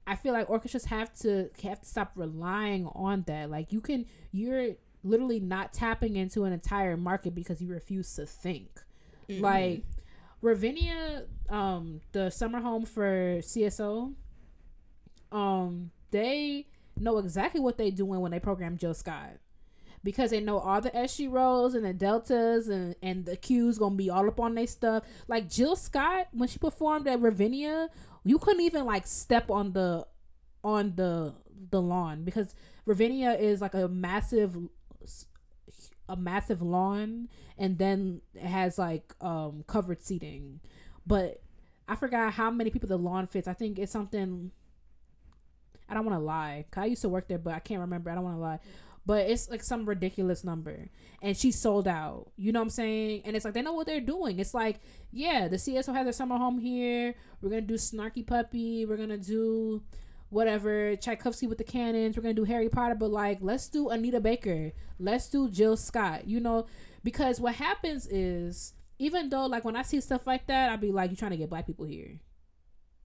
[0.06, 3.50] I feel like orchestras have to have to stop relying on that.
[3.50, 4.74] Like you can you're
[5.04, 8.80] literally not tapping into an entire market because you refuse to think.
[9.28, 9.42] Mm-hmm.
[9.42, 9.84] Like
[10.40, 14.14] Ravinia, um, the summer home for CSO,
[15.30, 16.66] um they
[16.98, 19.38] know exactly what they're doing when they program Jill Scott
[20.04, 23.94] because they know all the SG Rhos and the deltas and and the Ques gonna
[23.94, 25.04] be all up on their stuff.
[25.28, 27.88] Like Jill Scott when she performed at Ravinia,
[28.24, 30.06] you couldn't even like step on the
[30.64, 31.34] on the
[31.70, 34.56] the lawn because Ravinia is like a massive
[36.08, 40.60] a massive lawn and then it has like um covered seating.
[41.06, 41.42] But
[41.88, 43.48] I forgot how many people the lawn fits.
[43.48, 44.50] I think it's something
[45.88, 46.64] I don't want to lie.
[46.76, 48.10] I used to work there, but I can't remember.
[48.10, 48.60] I don't want to lie.
[49.04, 50.88] But it's like some ridiculous number.
[51.20, 52.30] And she sold out.
[52.36, 53.22] You know what I'm saying?
[53.24, 54.38] And it's like they know what they're doing.
[54.38, 54.80] It's like,
[55.10, 57.14] yeah, the CSO has their summer home here.
[57.40, 58.86] We're going to do Snarky Puppy.
[58.86, 59.82] We're going to do
[60.28, 62.16] whatever Tchaikovsky with the cannons.
[62.16, 62.94] We're going to do Harry Potter.
[62.94, 64.72] But like, let's do Anita Baker.
[64.98, 66.28] Let's do Jill Scott.
[66.28, 66.66] You know,
[67.02, 70.92] because what happens is, even though like when I see stuff like that, I'll be
[70.92, 72.20] like, you're trying to get black people here.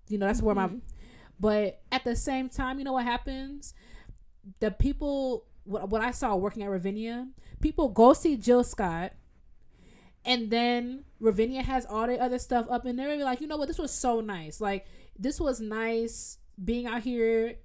[0.10, 0.46] You know, that's mm-hmm.
[0.46, 0.70] where my
[1.40, 3.74] but at the same time, you know what happens?
[4.60, 7.28] The people, what, what I saw working at Ravinia,
[7.62, 9.14] people go see Jill Scott,
[10.26, 13.68] and then Ravinia has all the other stuff up, and they're like, you know what?
[13.68, 14.60] This was so nice.
[14.60, 14.86] Like,
[15.18, 17.56] this was nice being out here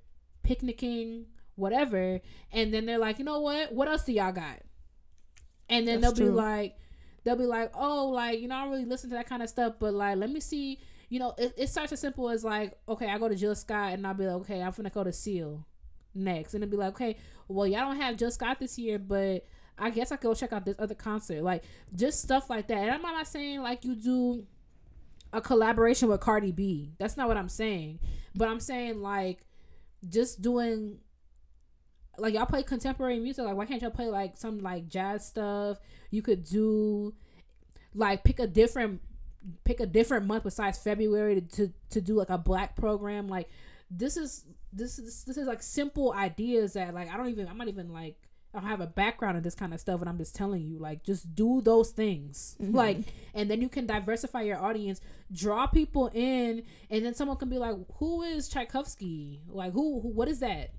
[0.42, 2.20] picnicking, whatever.
[2.52, 3.72] And then they're like, you know what?
[3.72, 4.60] What else do y'all got?
[5.68, 6.34] And then That's they'll true.
[6.34, 6.76] be like,
[7.24, 9.48] they'll be like, oh, like, you know, I don't really listen to that kind of
[9.48, 10.78] stuff, but like, let me see
[11.12, 13.92] you know, it, it starts as simple as like, okay, I go to Jill Scott
[13.92, 15.66] and I'll be like, okay, I'm gonna go to Seal
[16.14, 17.16] next, and it'll be like, okay,
[17.48, 19.46] well, y'all don't have Jill Scott this year, but
[19.78, 22.78] I guess I could go check out this other concert, like just stuff like that.
[22.78, 24.46] And I'm not saying like you do
[25.32, 26.92] a collaboration with Cardi B.
[26.98, 27.98] That's not what I'm saying.
[28.34, 29.40] But I'm saying like
[30.08, 30.98] just doing
[32.18, 33.44] like y'all play contemporary music.
[33.44, 35.78] Like why can't y'all play like some like jazz stuff?
[36.10, 37.14] You could do
[37.94, 39.00] like pick a different
[39.64, 43.26] pick a different month besides February to, to, to do like a black program.
[43.28, 43.48] Like
[43.90, 47.58] this is this is this is like simple ideas that like I don't even I'm
[47.58, 48.16] not even like
[48.54, 50.78] I don't have a background in this kind of stuff and I'm just telling you
[50.78, 52.56] like just do those things.
[52.60, 52.74] Mhm.
[52.74, 52.98] like
[53.34, 55.00] and then you can diversify your audience
[55.32, 59.40] draw people in and then someone can be like who is Tchaikovsky?
[59.48, 60.70] Like who, who what is that?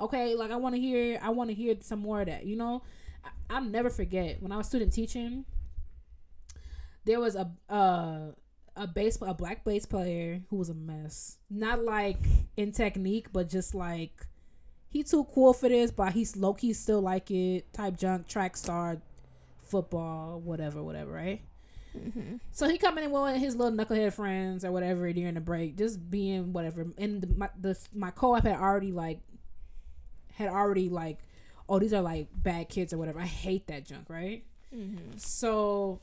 [0.00, 2.56] Okay like I want to hear I want to hear some more of that you
[2.56, 2.82] know?
[3.24, 5.44] I, I'll never forget when I was student teaching
[7.04, 8.32] there was a uh
[8.76, 11.38] a bass a black bass player who was a mess.
[11.50, 12.18] Not like
[12.56, 14.26] in technique, but just like
[14.88, 17.72] he too cool for this, but he's low key still like it.
[17.72, 18.98] Type junk, track star,
[19.62, 21.42] football, whatever, whatever, right?
[21.96, 22.36] Mm-hmm.
[22.52, 26.10] So he coming in with his little knucklehead friends or whatever during the break, just
[26.10, 26.86] being whatever.
[26.98, 29.20] And the, my the my co-op had already like
[30.34, 31.18] had already like,
[31.68, 33.20] oh these are like bad kids or whatever.
[33.20, 34.44] I hate that junk, right?
[34.74, 35.16] Mm-hmm.
[35.16, 36.00] So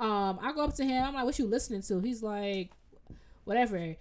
[0.00, 2.00] um I go up to him, I'm like, What you listening to?
[2.00, 2.70] He's like,
[3.44, 3.96] Whatever.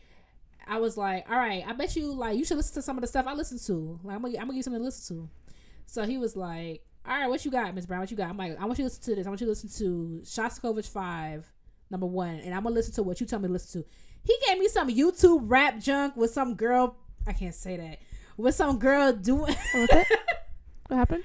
[0.68, 3.02] I was like, All right, I bet you like you should listen to some of
[3.02, 4.00] the stuff I listen to.
[4.04, 5.30] Like I'm gonna I'm gonna give you something to listen to.
[5.86, 8.02] So he was like, All right, what you got, Miss Brown?
[8.02, 8.30] What you got?
[8.30, 9.26] I'm like, I want you to listen to this.
[9.26, 11.52] I want you to listen to Shostakovich five,
[11.90, 13.88] number one, and I'm gonna listen to what you tell me to listen to.
[14.24, 18.00] He gave me some YouTube rap junk with some girl I can't say that.
[18.38, 19.90] With some girl doing What,
[20.88, 21.24] what happened?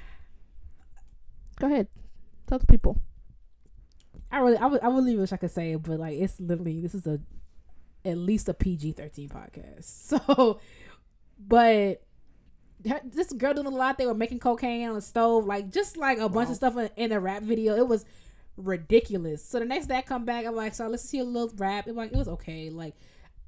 [1.59, 1.89] Go ahead.
[2.47, 3.01] Tell the people.
[4.31, 6.81] I really, I, would, I really wish I could say it, but like it's literally
[6.81, 7.21] this is a
[8.05, 10.19] at least a PG thirteen podcast.
[10.21, 10.61] So,
[11.39, 12.03] but
[13.05, 13.99] this girl doing a lot.
[13.99, 16.91] They were making cocaine on the stove, like just like a bunch of stuff in,
[16.97, 17.77] in a rap video.
[17.77, 18.05] It was
[18.57, 19.45] ridiculous.
[19.45, 21.89] So the next day I come back, I'm like, so let's see a little rap.
[21.89, 22.71] It like it was okay.
[22.71, 22.95] Like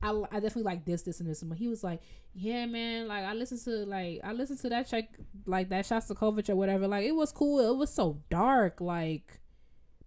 [0.03, 1.43] I, I definitely like this, this, and this.
[1.43, 2.01] But he was like,
[2.35, 3.09] yeah, man.
[3.09, 5.09] Like I listened to like I listened to that check
[5.47, 6.89] like that Shostakovich or whatever.
[6.89, 7.61] Like it was cool.
[7.61, 8.81] It was so dark.
[8.81, 9.41] Like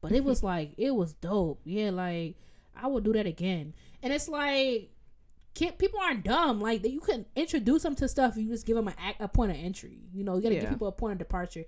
[0.10, 1.60] but it was like it was dope.
[1.66, 2.36] Yeah, like
[2.76, 3.74] I would do that again.
[4.04, 4.90] And it's like
[5.54, 6.60] kid, people aren't dumb.
[6.62, 8.36] Like you can introduce them to stuff.
[8.38, 10.00] You just give them a, a point of entry.
[10.14, 10.62] You know, you gotta Yeah.
[10.62, 11.66] give people a point of departure.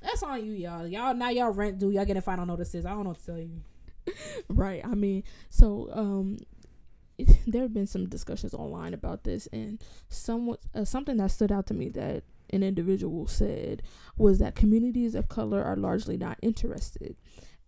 [0.00, 0.86] That's on you, y'all.
[0.86, 2.86] Y'all now y'all rent do y'all getting final notices.
[2.86, 3.62] I don't know what to tell you.
[4.48, 4.80] Right.
[4.84, 6.38] I mean, so um,
[7.18, 11.52] it, there have been some discussions online about this, and somewhat uh, something that stood
[11.52, 13.82] out to me that an individual said
[14.16, 17.16] was that communities of color are largely not interested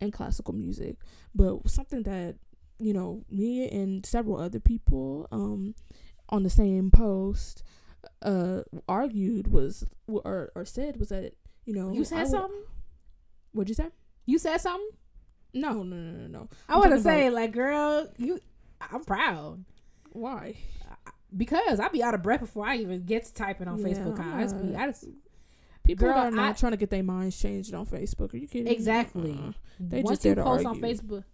[0.01, 0.97] in classical music,
[1.35, 2.37] but something that
[2.79, 5.75] you know me and several other people um
[6.29, 7.63] on the same post
[8.23, 11.33] uh argued was or or said was that
[11.65, 12.63] you know You said would- something?
[13.53, 13.89] What'd you say?
[14.27, 14.89] You said something?
[15.53, 16.49] No, no, no, no, no.
[16.69, 18.41] I want to say, about- like, girl, you.
[18.81, 19.65] I'm proud
[20.11, 20.57] Why?
[21.37, 24.19] because I be out of breath before I even get to typing on Yeah, Facebook.
[24.21, 25.05] I just be, I just
[25.85, 28.33] People Girl, are not I- trying to get their minds changed on Facebook.
[28.35, 28.73] Are you kidding?
[28.73, 29.33] Exactly.
[29.33, 29.53] Uh-uh.
[29.79, 30.81] They Once just you post on.
[30.81, 31.25] Facebook,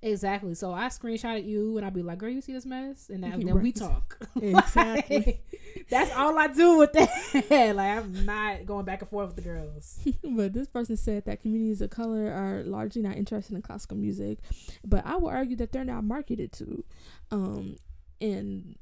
[0.00, 0.54] exactly.
[0.54, 3.40] So I screenshotted you, and I'd be like, "Girl, you see this mess?" And then,
[3.40, 4.18] You then we talk.
[4.40, 5.16] Exactly.
[5.16, 5.44] Like,
[5.90, 7.10] that's all I do with that.
[7.74, 9.98] like I'm not going back and forth with the girls.
[10.22, 14.38] but this person said that communities of color are largely not interested in classical music,
[14.84, 16.84] but I would argue that they're not marketed to.
[17.32, 17.76] Um,
[18.20, 18.76] and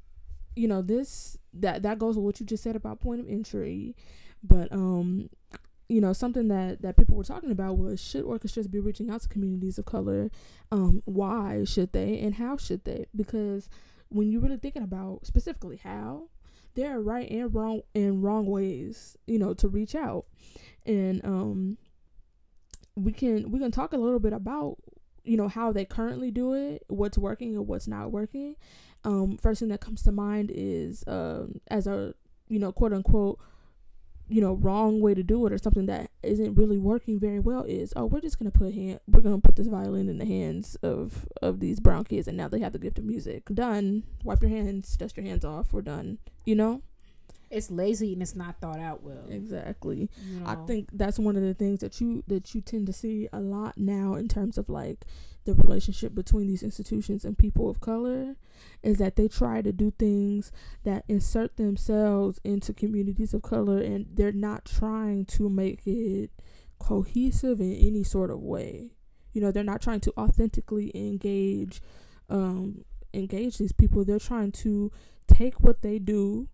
[0.55, 3.95] you know this that that goes with what you just said about point of entry,
[4.47, 5.29] but um.
[5.87, 9.21] You know, something that, that people were talking about was should orchestras be reaching out
[9.21, 10.31] to communities of color?
[10.71, 13.05] Um, why should they and how should they?
[13.15, 13.69] Because
[14.09, 16.29] when you're really thinking about specifically how,
[16.73, 20.25] there are right and wrong and wrong ways, you know, to reach out.
[20.87, 21.77] And um
[22.95, 24.77] we can we can talk a little bit about,
[25.23, 28.55] you know, how they currently do it, what's working and what's not working.
[29.03, 32.15] Um first thing that comes to mind is um as a,
[32.49, 33.39] you know, quote unquote
[34.27, 37.63] you know wrong way to do it or something that isn't really working very well
[37.63, 40.75] is oh we're just gonna put hand we're gonna put this violin in the hands
[40.81, 44.41] of of these brown kids and now they have the gift of music done wipe
[44.41, 46.81] your hands dust your hands off we're done you know
[47.51, 49.25] It's lazy and it's not thought out well.
[49.29, 50.47] exactly You know?
[50.47, 53.39] I think that's one of the things that you that you tend to see a
[53.39, 55.05] lot now in terms of like
[55.45, 58.35] the relationship between these institutions and people of color
[58.83, 60.51] is that they try to do things
[60.83, 66.31] that insert themselves into communities of color and they're not trying to make it
[66.79, 68.91] cohesive in any sort of way.
[69.33, 71.81] You know, they're not trying to authentically engage
[72.29, 74.03] um engage these people.
[74.03, 74.91] They're trying to
[75.27, 76.49] take what they do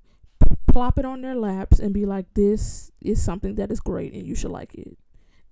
[0.71, 4.25] plop it on their laps and be like this is something that is great and
[4.25, 4.97] you should like it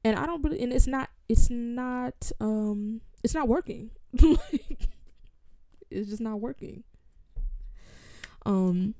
[0.03, 3.91] and i don't really and it's not it's not um it's not working
[4.21, 4.89] like
[5.89, 6.83] it's just not working
[8.45, 8.95] Um,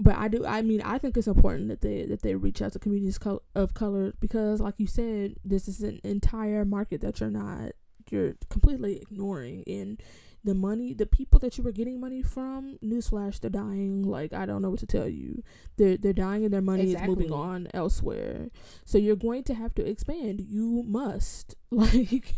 [0.00, 0.46] but I do.
[0.46, 3.18] I mean, I think it's important that they that they reach out to communities
[3.54, 7.72] of color because, like you said, this is an entire market that you're not
[8.10, 10.00] you're completely ignoring and
[10.44, 14.02] the money the people that you were getting money from newsflash they're dying.
[14.02, 15.42] Like i don't know what to tell you.
[15.76, 17.12] They're they're dying and their money exactly.
[17.12, 18.50] is moving on elsewhere.
[18.84, 20.40] So you're going to have to expand.
[20.40, 21.54] You must.
[21.70, 22.34] Like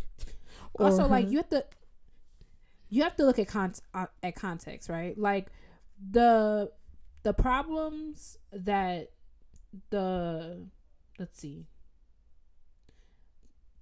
[0.78, 1.64] also like you have to
[2.88, 5.16] you have to look at con- uh, at context right?
[5.16, 5.50] Like
[6.10, 6.70] the
[7.22, 9.10] the problems that
[9.90, 10.66] the
[11.18, 11.66] let's see.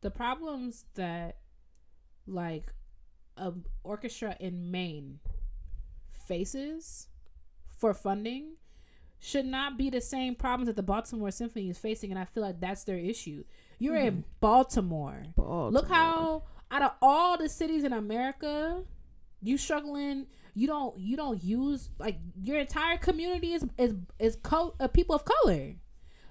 [0.00, 1.38] The problems that
[2.26, 2.72] like
[3.38, 3.54] a
[3.84, 5.20] orchestra in Maine
[6.26, 7.08] faces
[7.78, 8.56] for funding
[9.18, 12.42] should not be the same problems that the Baltimore Symphony is facing, and I feel
[12.42, 13.44] like that's their issue.
[13.78, 14.08] You're mm-hmm.
[14.08, 15.24] in Baltimore.
[15.36, 15.70] Baltimore.
[15.70, 18.84] Look how out of all the cities in America,
[19.42, 20.26] you struggling.
[20.54, 25.14] You don't you don't use like your entire community is is is co- uh, people
[25.14, 25.76] of color.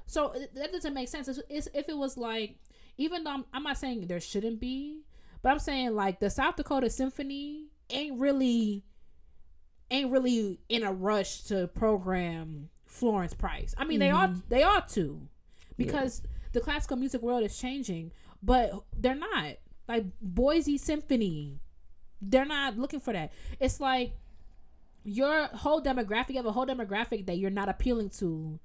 [0.06, 1.28] So that doesn't make sense.
[1.28, 2.56] It's, it's, if it was like,
[2.98, 5.02] even though I'm, I'm not saying there shouldn't be,
[5.42, 8.84] but I'm saying like the South Dakota Symphony ain't really
[9.90, 13.74] ain't really in a rush to program Florence Price.
[13.78, 14.08] I mean, mm-hmm.
[14.08, 15.28] they ought they ought to
[15.78, 16.32] because yeah.
[16.54, 18.12] the classical music world is changing,
[18.42, 19.58] but they're not.
[19.88, 21.62] Like Boise Symphony,
[22.22, 23.32] they're not looking for that.
[23.60, 24.14] It's like
[25.06, 28.60] your whole demographic, you have a whole demographic that you're not appealing to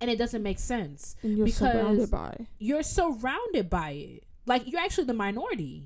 [0.00, 1.16] and it doesn't make sense.
[1.22, 2.46] And you're surrounded by.
[2.58, 4.24] You're surrounded by it.
[4.46, 5.84] Like you're actually the minority.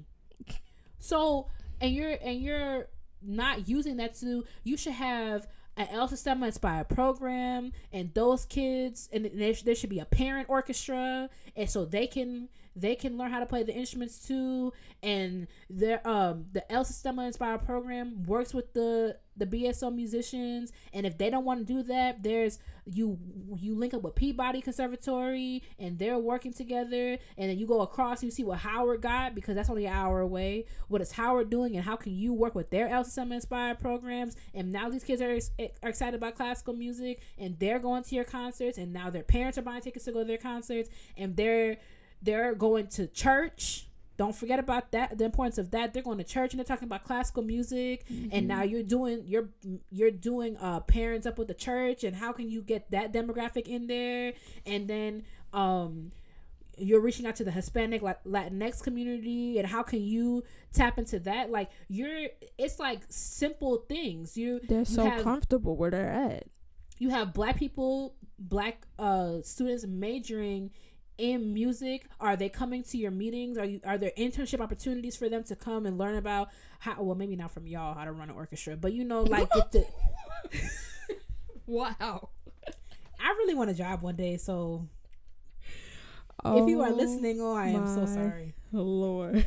[0.98, 1.48] So
[1.80, 2.88] and you're and you're
[3.22, 9.08] not using that to you should have an El Sistema inspired program and those kids
[9.12, 12.48] and there, there should be a parent orchestra and so they can
[12.80, 14.72] they can learn how to play the instruments too.
[15.02, 20.72] And their um the El Sistema inspired program works with the the BSO musicians.
[20.92, 23.18] And if they don't want to do that there's you
[23.56, 27.18] you link up with Peabody Conservatory and they're working together.
[27.36, 30.20] And then you go across you see what Howard got because that's only an hour
[30.20, 30.66] away.
[30.88, 34.36] What is Howard doing and how can you work with their El Sistema inspired programs?
[34.54, 35.38] And now these kids are,
[35.82, 37.20] are excited about classical music.
[37.38, 38.78] And they're going to your concerts.
[38.78, 40.88] And now their parents are buying tickets to go to their concerts.
[41.16, 41.78] And they're
[42.22, 43.86] they're going to church.
[44.16, 45.16] Don't forget about that.
[45.16, 45.94] The importance of that.
[45.94, 48.04] They're going to church and they're talking about classical music.
[48.08, 48.30] Mm-hmm.
[48.32, 49.48] And now you're doing you're
[49.90, 53.68] you're doing uh parents up with the church and how can you get that demographic
[53.68, 54.32] in there?
[54.66, 55.22] And then
[55.52, 56.10] um
[56.80, 61.50] you're reaching out to the Hispanic Latinx community and how can you tap into that?
[61.50, 62.28] Like you're
[62.58, 64.36] it's like simple things.
[64.36, 66.44] You they're so have, comfortable where they're at.
[66.98, 70.72] You have black people, black uh students majoring
[71.18, 72.06] in music?
[72.20, 73.58] Are they coming to your meetings?
[73.58, 77.02] Are you are there internship opportunities for them to come and learn about how?
[77.02, 79.84] Well, maybe not from y'all how to run an orchestra, but you know, like the.
[81.66, 82.30] wow.
[83.20, 84.86] I really want a job one day, so
[86.44, 89.44] oh, if you are oh listening, oh, I am so sorry, Lord.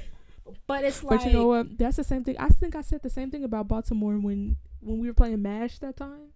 [0.68, 1.78] But it's like, but you know what?
[1.78, 2.36] That's the same thing.
[2.38, 5.80] I think I said the same thing about Baltimore when when we were playing Mash
[5.80, 6.34] that time.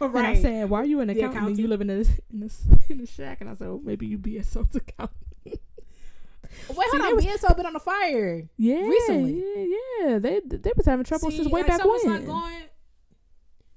[0.00, 0.16] Right.
[0.16, 1.34] And I said, "Why are you an accountant?
[1.34, 1.58] accountant?
[1.58, 2.48] You live in a in a
[2.92, 7.02] in a shack?" And I said, "Oh, maybe you be a sales accountant." Wait, hold
[7.02, 7.18] on.
[7.20, 8.48] BSO been on the fire.
[8.56, 9.40] Yeah, recently.
[9.40, 10.18] Yeah, yeah.
[10.18, 12.06] They they was having trouble See, since way like back when.
[12.06, 12.62] Not going,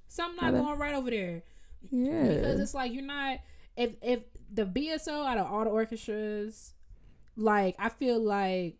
[0.07, 1.43] something not going right over there.
[1.91, 3.39] Yeah, because it's like you're not.
[3.75, 4.21] If if
[4.51, 6.73] the BSO out of all the orchestras,
[7.35, 8.77] like I feel like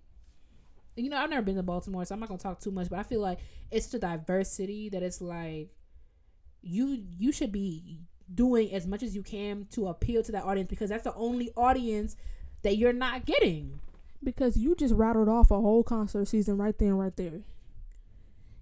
[0.96, 3.00] you know, I've never been to Baltimore, so I'm not gonna talk too much, but
[3.00, 3.40] I feel like
[3.72, 5.70] it's the diversity that it's like
[6.64, 8.00] you you should be
[8.34, 11.52] doing as much as you can to appeal to that audience because that's the only
[11.56, 12.16] audience
[12.64, 13.80] that you're not getting.
[14.24, 17.42] Because you just rattled off a whole concert season right there and right there.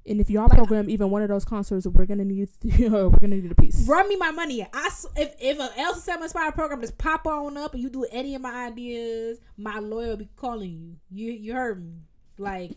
[0.04, 3.38] And if y'all like, program even one of those concerts, we're gonna need we're gonna
[3.38, 3.88] need a piece.
[3.88, 4.68] Run me my money.
[4.74, 8.06] I if if a El Sistema Inspired program just pop on up and you do
[8.12, 10.96] any of my ideas, my lawyer will be calling you.
[11.12, 12.02] You you heard me.
[12.40, 12.72] Like,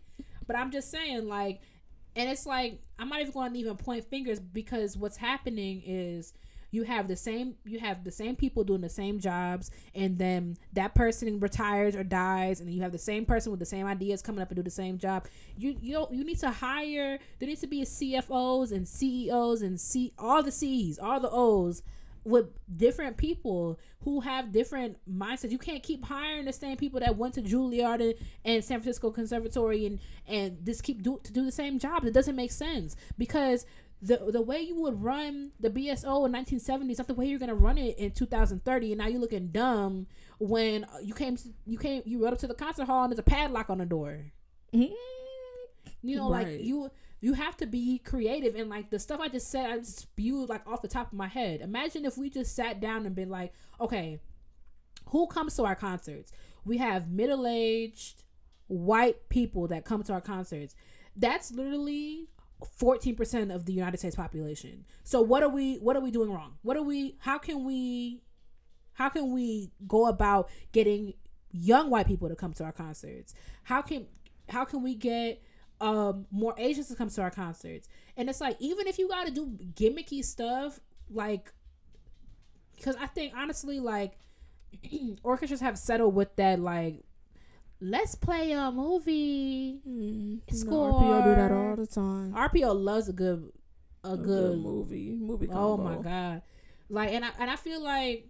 [0.47, 1.61] but I'm just saying like
[2.17, 6.33] and it's like I'm not even going to even point fingers because what's happening is
[6.71, 10.57] you have the same you have the same people doing the same jobs and then
[10.73, 13.87] that person retires or dies and then you have the same person with the same
[13.87, 15.25] ideas coming up and do the same job.
[15.57, 19.81] You you you need to hire there needs to be a CFOs and CEOs and
[19.81, 21.83] C all the C's all the O's
[22.25, 25.51] with different people who have different mindsets.
[25.51, 28.15] You can't keep hiring the same people that went to Juilliard and,
[28.45, 32.05] and San Francisco Conservatory and and just keep do to do the same job.
[32.05, 33.67] It doesn't make sense because
[34.01, 37.39] the the way you would run the BSO in 1970 is not the way you're
[37.39, 38.93] gonna run it in 2030.
[38.93, 40.07] And now you're looking dumb
[40.39, 41.37] when you came
[41.67, 43.87] you came you rode up to the concert hall and there's a padlock on the
[43.87, 44.33] door.
[44.75, 44.93] Mm-hmm.
[46.05, 46.91] You know, like you
[47.21, 50.51] you have to be creative and like the stuff I just said, I just spewed
[50.51, 51.63] like off the top of my head.
[51.63, 54.21] Imagine if we just sat down and been like, okay,
[55.09, 56.33] who comes to our concerts?
[56.65, 58.25] We have middle aged
[58.67, 60.75] white people that come to our concerts.
[61.17, 62.29] That's literally
[62.81, 64.85] 14% of the United States population.
[65.03, 66.55] So what are we what are we doing wrong?
[66.63, 68.23] What are we how can we
[68.95, 71.15] how can we go about getting
[71.53, 73.35] young white people to come to our concerts?
[73.65, 74.07] How can
[74.49, 75.43] how can we get
[75.85, 77.89] um more Asians to come to our concerts?
[78.17, 80.81] And it's like even if you got to do gimmicky stuff
[81.11, 81.53] like
[82.83, 84.19] cuz I think honestly like
[85.23, 87.05] orchestras have settled with that like
[87.81, 89.81] let's play a movie.
[89.87, 90.93] Mm, Score.
[90.93, 92.33] RPO do that all the time.
[92.33, 93.53] RPO loves a good
[94.03, 95.47] a, A good movie, movie.
[95.47, 95.61] Combo.
[95.61, 96.43] Oh my god!
[96.91, 98.29] Like, and I and I feel like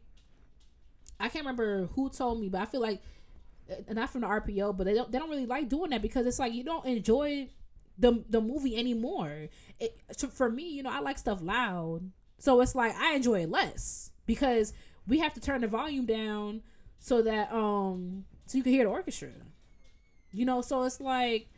[1.18, 3.00] I can't remember who told me, but I feel like
[3.90, 6.38] not from the RPO, but they don't they don't really like doing that because it's
[6.38, 7.48] like you don't enjoy
[7.98, 9.48] the the movie anymore.
[9.78, 9.96] It,
[10.32, 14.10] for me, you know, I like stuff loud, so it's like I enjoy it less
[14.26, 14.72] because
[15.06, 16.62] we have to turn the volume down
[16.98, 19.30] so that um so you can hear the orchestra.
[20.32, 21.48] You know, so it's like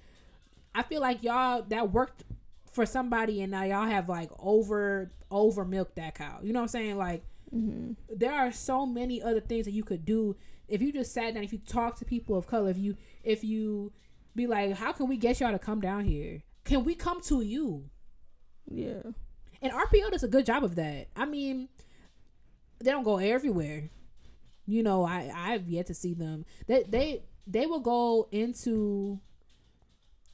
[0.74, 2.24] I feel like y'all that worked
[2.72, 6.38] for somebody and now y'all have like over over milked that cow.
[6.42, 6.96] You know what I'm saying?
[6.98, 7.24] Like
[7.54, 7.92] Mm-hmm.
[8.12, 10.34] there are so many other things that you could do
[10.68, 13.44] if you just sat down if you talk to people of color if you if
[13.44, 13.92] you
[14.34, 17.40] be like how can we get y'all to come down here can we come to
[17.40, 17.88] you
[18.70, 19.02] Yeah.
[19.62, 21.68] and rpo does a good job of that i mean
[22.80, 23.90] they don't go everywhere
[24.66, 29.20] you know i i've yet to see them they they they will go into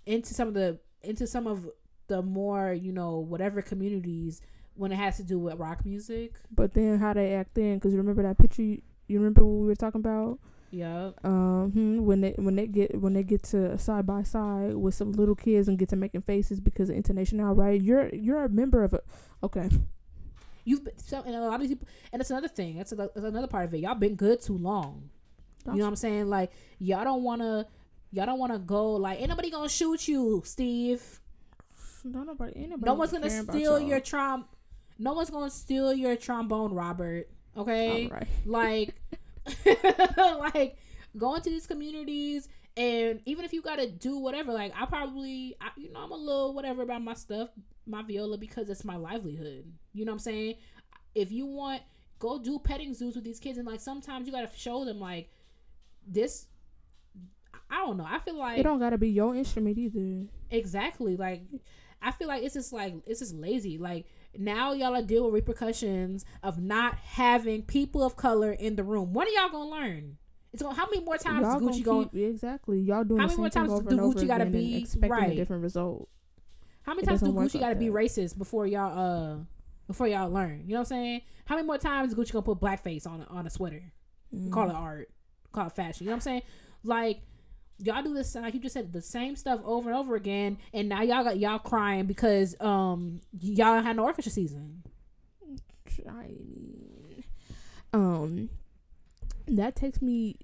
[0.07, 1.69] into some of the into some of
[2.09, 4.41] the more you know whatever communities
[4.75, 7.75] when it has to do with rock music But then how they act then?
[7.75, 8.63] Because remember that picture?
[8.63, 10.39] You, you remember what we were talking about?
[10.71, 14.75] yeah Um, hmm, when they when they get when they get to side by side
[14.75, 17.81] with some little kids and get to making faces because of intonation now, right?
[17.81, 19.01] You're you're a member of a
[19.43, 19.69] okay.
[20.65, 22.77] You've been so, and a lot of people, and it's another thing.
[22.77, 23.81] That's, a, that's another part of it.
[23.81, 25.11] Y'all been good too long.
[25.67, 26.29] You know what I'm saying?
[26.29, 27.67] Like y'all don't wanna,
[28.11, 28.93] y'all don't wanna go.
[28.93, 31.21] Like ain't nobody gonna shoot you, Steve.
[32.05, 34.45] No nobody, ain't nobody No one's gonna steal your trom.
[34.99, 37.29] No one's gonna steal your trombone, Robert.
[37.57, 38.27] Okay, right.
[38.47, 38.95] like,
[40.17, 40.77] like
[41.17, 42.49] going to these communities.
[42.77, 46.17] And even if you gotta do whatever, like I probably, I, you know, I'm a
[46.17, 47.51] little whatever about my stuff,
[47.87, 49.71] my viola because it's my livelihood.
[49.93, 50.55] You know what I'm saying?
[51.15, 51.83] If you want,
[52.19, 55.29] go do petting zoos with these kids, and like sometimes you gotta show them like
[56.07, 56.47] this.
[57.71, 58.07] I don't know.
[58.09, 60.27] I feel like It don't gotta be your instrument either.
[60.51, 61.17] Exactly.
[61.17, 61.43] Like
[62.01, 63.77] I feel like it's just like it's just lazy.
[63.77, 64.07] Like
[64.37, 69.13] now y'all are dealing with repercussions of not having people of color in the room.
[69.13, 70.17] When are y'all gonna learn?
[70.53, 72.25] It's gonna, how many more times Y'all is Gucci gonna going?
[72.31, 72.81] exactly.
[72.81, 75.33] Y'all doing How the many same more times over do Gucci gotta be- expecting right.
[75.33, 76.09] a different result.
[76.83, 79.37] How many it times do Gucci gotta be racist before y'all uh
[79.87, 80.63] before y'all learn?
[80.67, 81.21] You know what I'm saying?
[81.47, 83.83] How many more times is Gucci gonna put blackface on a, on a sweater?
[84.51, 84.71] Call Mm.
[84.71, 85.11] it art.
[85.53, 86.05] Call it fashion.
[86.05, 86.43] You know what I'm saying?
[86.85, 87.21] Like
[87.83, 90.89] y'all do this like you just said the same stuff over and over again, and
[90.89, 94.83] now y'all got y'all crying because um y'all had no orchestra season.
[96.09, 97.25] I mean,
[97.93, 98.49] um,
[99.47, 100.37] that takes me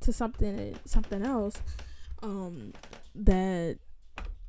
[0.00, 1.60] to something something else,
[2.22, 2.72] um,
[3.14, 3.78] that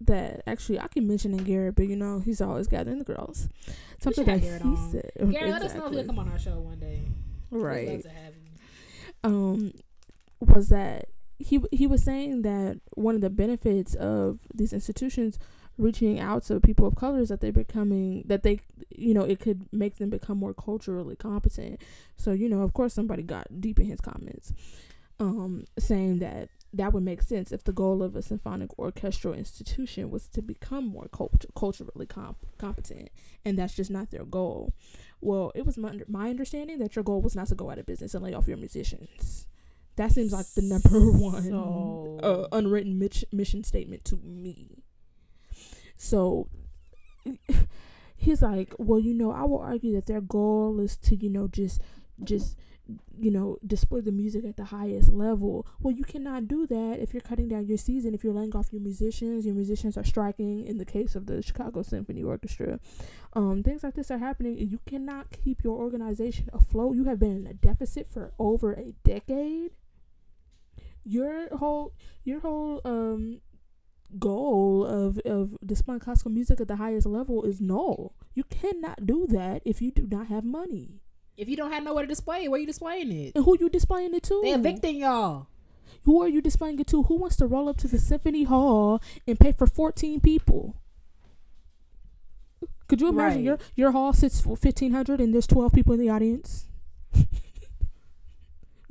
[0.02, 3.50] that actually I can mention in Garrett, but you know he's always gathering the girls.
[4.00, 4.92] Something that Garrett he on.
[4.92, 5.12] said.
[5.32, 7.04] Gary, let us know if you'll come on our show one day.
[7.50, 8.02] Right.
[8.02, 8.50] to have you.
[9.24, 9.74] um
[10.40, 11.06] was that
[11.42, 15.40] he he was saying that one of the benefits of these institutions
[15.78, 18.60] reaching out to people of color is that they're becoming that they
[18.90, 21.82] you know it could make them become more culturally competent.
[22.18, 24.54] So you know of course somebody got deep in his comments
[25.20, 30.10] um saying that that would make sense if the goal of a symphonic orchestral institution
[30.10, 33.10] was to become more cult- culturally comp- competent
[33.44, 34.74] and that's just not their goal.
[35.20, 37.86] Well it was my, my understanding that your goal was not to go out of
[37.86, 39.48] business and lay off your musicians
[39.98, 42.98] that seems like the number one So- uh, unwritten
[43.32, 44.84] mission statement to me.
[45.96, 46.48] So
[48.16, 51.48] he's like well you know i will argue that their goal is to you know
[51.48, 51.80] just
[52.24, 52.56] just
[53.18, 55.66] you know display the music at the highest level.
[55.80, 58.74] Well you cannot do that if you're cutting down your season if you're laying off
[58.74, 62.80] your musicians your musicians are striking in the case of the chicago symphony orchestra.
[63.34, 66.96] Um things like this are happening and you cannot keep your organization afloat.
[66.96, 69.72] You have been in a deficit for over a decade
[71.04, 73.42] your whole your whole um
[74.20, 79.26] goal of of displaying classical music at the highest level is null you cannot do
[79.28, 81.00] that if you do not have money
[81.38, 83.32] If you don't have nowhere to display it, where you displaying it?
[83.36, 85.48] and who you displaying it to They evicting y'all.
[86.04, 87.04] Who are you displaying it to?
[87.04, 90.76] Who wants to roll up to the symphony hall and pay for 14 people?
[92.88, 93.46] Could you imagine Right.
[93.46, 96.66] your your hall sits for 1500 and there's 12 people in the audience?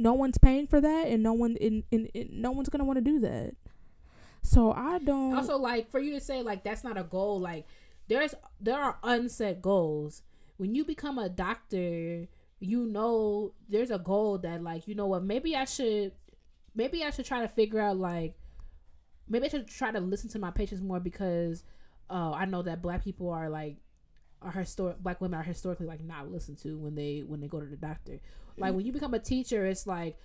[0.01, 2.97] no one's paying for that and no one in, in, in no one's to want
[2.97, 3.55] to do that.
[4.43, 7.67] So I don't also like for you to say like that's not a goal like
[8.09, 10.23] there's there are unset goals
[10.57, 12.27] when you become a doctor
[12.59, 16.13] you know there's a goal that like you know what maybe i should
[16.75, 18.35] maybe i should try to figure out like
[19.29, 21.65] maybe i should try to listen to my patients more because
[22.11, 23.77] uh i know that black people are like
[24.43, 27.61] are historic black women are historically like not listened to when they when they go
[27.61, 28.21] to the doctor.
[28.57, 30.17] Like when you become a teacher it's like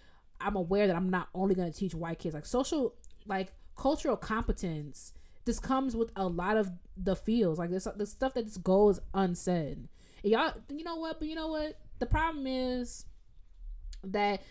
[0.41, 2.35] i'm aware that i'm not only going to teach white kids.
[2.35, 5.13] Like social like cultural competence
[5.45, 7.59] this comes with a lot of the fields.
[7.59, 9.87] Like this the stuff that just goes unsaid.
[10.23, 11.77] And y'all you know what but you know what?
[11.99, 13.05] The problem is
[14.03, 14.41] that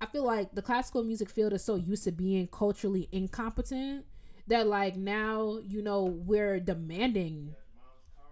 [0.00, 4.04] i feel like the classical music field is so used to being culturally incompetent
[4.46, 7.54] that like now you know we're demanding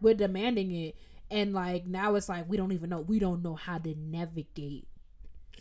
[0.00, 0.96] we're demanding it.
[1.30, 3.00] And like now it's like we don't even know.
[3.00, 4.86] We don't know how to navigate.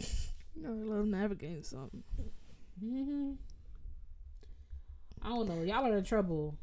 [0.02, 2.04] I love navigating something.
[2.80, 3.34] hmm
[5.22, 5.64] i don't know.
[5.64, 6.56] Y'all are in trouble.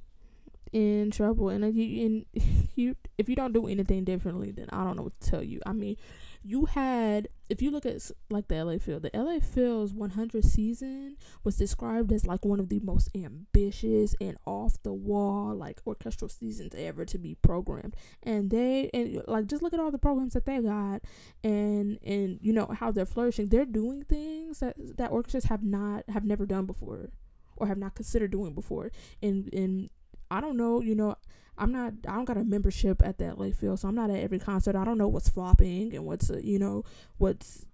[0.72, 1.48] In trouble.
[1.48, 5.02] And if you and you if you don't do anything differently then i don't know
[5.02, 5.60] what to tell you.
[5.66, 5.96] I mean
[6.44, 11.18] you had if you look at like the LA Phil the LA Phil's 100 season
[11.44, 16.30] was described as like one of the most ambitious and off the wall like orchestral
[16.30, 17.94] seasons ever to be programmed.
[18.22, 21.02] And they and like just look at all the programs that they got
[21.44, 23.48] and and you know how they're flourishing.
[23.48, 27.10] They're doing things that that orchestras have not have never done before
[27.56, 28.90] or have not considered doing before.
[29.20, 29.90] And and
[30.32, 31.16] I don't know, you know,
[31.58, 34.16] I'm not I don't got a membership at that LA Phil, so I'm not at
[34.20, 34.74] every concert.
[34.74, 36.84] I don't know what's flopping and what's a, you know,
[37.18, 37.66] what's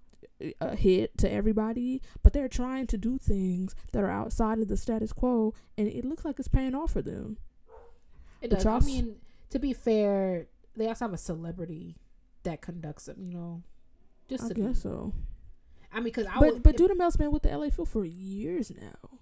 [0.42, 4.68] uh, a hit to everybody, but they're trying to do things that are outside of
[4.68, 7.38] the status quo and it looks like it's paying off for them.
[8.40, 8.66] It But does.
[8.66, 9.16] I mean,
[9.50, 11.96] to be fair, they also have a celebrity
[12.42, 13.16] that conducts them.
[13.20, 13.62] You know,
[14.28, 15.12] just I to guess so.
[15.92, 16.62] I mean, because I But would.
[16.62, 19.18] but Dudamel's been with the LA Phil for years now.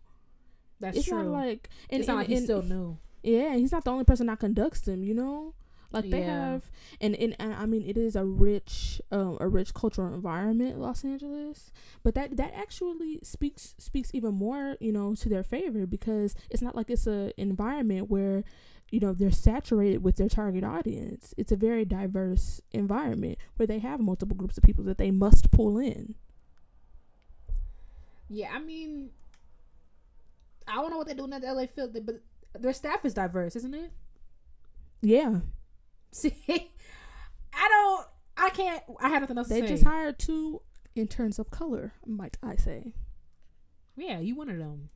[0.81, 1.23] that's it's true.
[1.23, 2.99] not like and, it's not and- like he's and- still new.
[3.27, 5.55] Yeah, he's not the only person that conducts them, you know?
[5.93, 6.27] Like they Yeah.
[6.33, 6.71] have
[7.01, 11.05] and, and and I mean it is a rich um a rich cultural environment, Los
[11.05, 11.73] Angeles.
[12.03, 16.63] But that that actually speaks speaks even more, you know, to their favor because it's
[16.63, 18.45] not like it's a environment where
[18.91, 21.35] you know they're saturated with their target audience.
[21.37, 25.51] It's a very diverse environment where they have multiple groups of people that they must
[25.51, 26.15] pull in.
[28.29, 29.11] Yeah, I mean,
[30.67, 32.21] I don't know what they're doing at the LA Phil, but
[32.57, 33.93] their staff is diverse, isn't it?
[35.03, 35.41] Yeah.
[36.13, 38.07] See, I don't.
[38.37, 38.83] I can't.
[39.01, 39.67] I have nothing else They to say.
[39.69, 40.63] They just hired two
[40.95, 42.93] interns of color, might I say.
[43.97, 44.91] yeah, you one of them.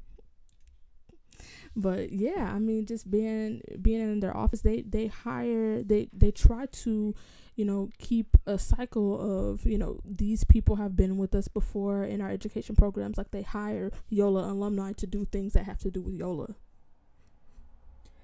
[1.76, 6.30] but yeah i mean just being being in their office they they hire they they
[6.30, 7.14] try to
[7.56, 9.20] you know keep a cycle
[9.50, 13.30] of you know these people have been with us before in our education programs like
[13.30, 16.54] they hire yola alumni to do things that have to do with yola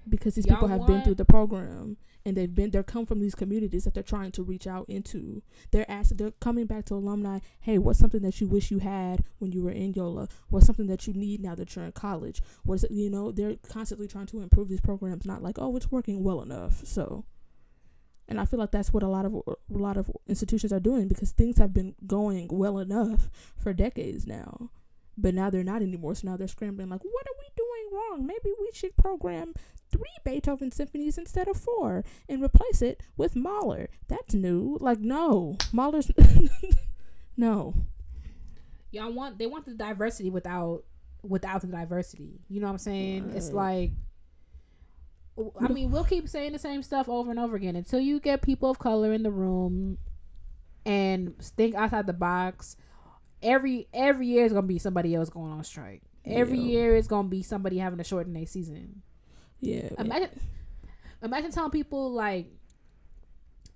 [0.09, 3.19] because these people Y'all have been through the program and they've been they're come from
[3.19, 5.41] these communities that they're trying to reach out into.
[5.71, 9.23] They're asked they're coming back to alumni hey what's something that you wish you had
[9.39, 10.27] when you were in yola?
[10.49, 12.41] What's something that you need now that you're in college?
[12.63, 15.75] What is it you know they're constantly trying to improve these programs not like oh
[15.75, 16.85] it's working well enough.
[16.85, 17.25] So
[18.29, 21.07] and i feel like that's what a lot of a lot of institutions are doing
[21.07, 24.69] because things have been going well enough for decades now
[25.17, 26.15] but now they're not anymore.
[26.15, 28.27] So now they're scrambling like what are we doing wrong?
[28.27, 29.53] Maybe we should program
[29.97, 35.57] three beethoven symphonies instead of four and replace it with mahler that's new like no
[35.73, 36.11] mahler's
[37.37, 37.73] no
[38.91, 40.83] Y'all want they want the diversity without
[41.21, 42.39] without the diversity.
[42.47, 43.33] You know what I'm saying?
[43.35, 43.91] It's like
[45.61, 48.41] I mean, we'll keep saying the same stuff over and over again until you get
[48.41, 49.97] people of color in the room
[50.85, 52.75] and think outside the box.
[53.43, 56.01] Every every year is gonna be somebody else going on strike.
[56.25, 56.65] Every Yeah.
[56.69, 59.03] year is gonna be somebody having to shorten their season.
[59.59, 60.29] Yeah Imagine,
[61.21, 62.47] imagine telling people like,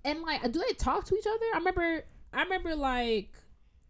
[0.04, 1.46] and like, do they talk to each other?
[1.54, 3.32] I remember, I remember like,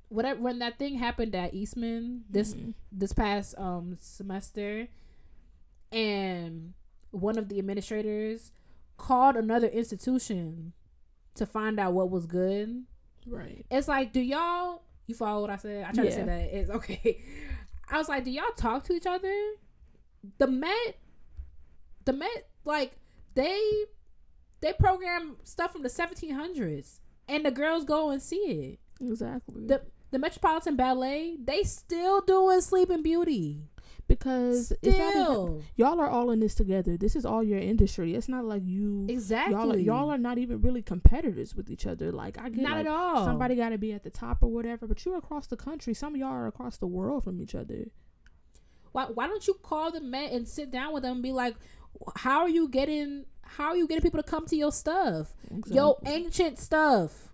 [0.09, 2.75] whatever when that thing happened at Eastman this Mhm.
[2.93, 4.89] this past um semester,
[5.91, 6.75] and
[7.11, 8.53] one of the administrators
[8.97, 10.73] called another institution
[11.35, 12.85] to find out what was good.
[13.27, 14.83] right It's like, do y'all?
[15.07, 15.85] You follow what I said?
[15.85, 16.55] I tried to say that.
[16.55, 17.21] It's okay.
[17.89, 19.35] I was like, do y'all talk to each other?
[20.39, 20.97] The Met,
[22.05, 22.93] the Met, like
[23.35, 23.85] they
[24.61, 28.81] they program stuff from the 1700s, and the girls go and see it.
[29.05, 33.63] exactly The the Metropolitan Ballet, they still doing Sleeping Beauty.
[34.07, 36.99] because it's not even, Still, y'all are all in this together.
[36.99, 38.15] This is all your industry.
[38.15, 39.55] It's not like you exactly.
[39.55, 42.13] y'all are, y'all are not even really competitors with each other.
[42.13, 43.25] Like I get not like, at all.
[43.25, 45.95] somebody got to be at the top or whatever, but you're across the country.
[45.95, 47.87] Some of y'all are across the world from each other.
[48.93, 51.55] Why, why don't you call the Met and sit down with them and be like,
[52.17, 55.35] how are you getting how are you getting people to come to your stuff?
[55.67, 57.29] your ancient stuff.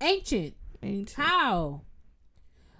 [0.00, 0.54] Ancient.
[0.82, 1.16] ancient.
[1.16, 1.82] How?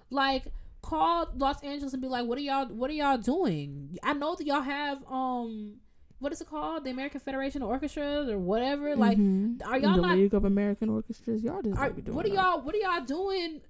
[0.09, 0.45] Like
[0.81, 3.97] call Los Angeles and be like, what are y'all what are y'all doing?
[4.03, 5.75] I know that y'all have um
[6.19, 6.85] what is it called?
[6.85, 8.95] The American Federation of Orchestras or whatever.
[8.95, 9.61] Like Mhm.
[9.65, 11.43] are y'all the not League of American Orchestras?
[11.43, 13.61] Y'all just are, doing what are y'all what are y'all doing?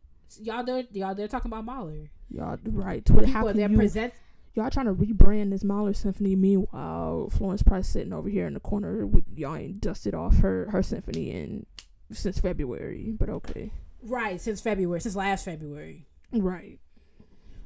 [0.42, 2.10] Y'all there y'all there talking about Mahler.
[2.30, 3.08] Y'all right?
[3.10, 3.78] What, how can you?
[3.78, 4.14] present
[4.56, 6.36] Y'all trying to rebrand this Mahler symphony.
[6.36, 10.70] Meanwhile, Florence Price sitting over here in the corner with y'all ain't dusted off her
[10.72, 11.66] her symphony in
[12.12, 13.14] since February.
[13.18, 13.72] But okay,
[14.04, 16.06] right since February, since last February.
[16.32, 16.80] right?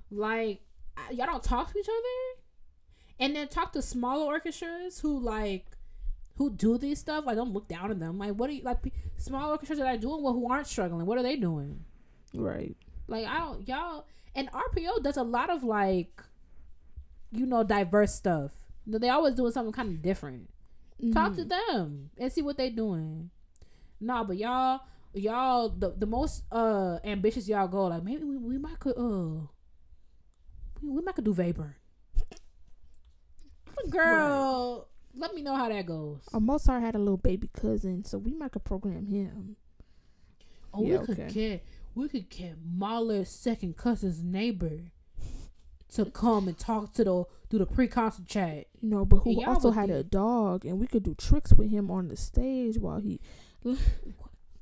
[0.09, 0.61] Like
[1.11, 2.41] y'all don't talk to each other,
[3.19, 5.65] and then talk to smaller orchestras who like
[6.38, 7.26] who do these stuff.
[7.26, 8.18] Like don't look down on them.
[8.18, 8.77] Like what are you like
[9.18, 11.05] small orchestras that are doing well who aren't struggling?
[11.05, 11.84] What are they doing?
[12.34, 12.77] Right.
[13.07, 16.23] Like I don't y'all and RPO does a lot of like
[17.31, 18.51] you know diverse stuff.
[18.85, 20.49] You know, They always doing something kind of different.
[21.13, 21.49] Talk to Mhm.
[21.49, 23.29] them and see what they doing.
[23.99, 24.81] Nah, but y'all
[25.13, 29.47] y'all the, the most uh ambitious y'all go like maybe we, we might could uh
[30.81, 31.75] we, we might could do vapor.
[33.89, 36.21] Girl, let me know how that goes.
[36.33, 39.55] Uh, Mozart had a little baby cousin, so we might could program him.
[40.73, 41.33] Oh, Yeah, we could okay.
[41.33, 44.91] get we could get Mahler's second cousin's neighbor
[45.93, 48.68] to come and talk to the do the pre concert chat.
[48.81, 51.89] You know, but who also had a dog, and we could do tricks with him
[51.91, 53.19] on the stage while he.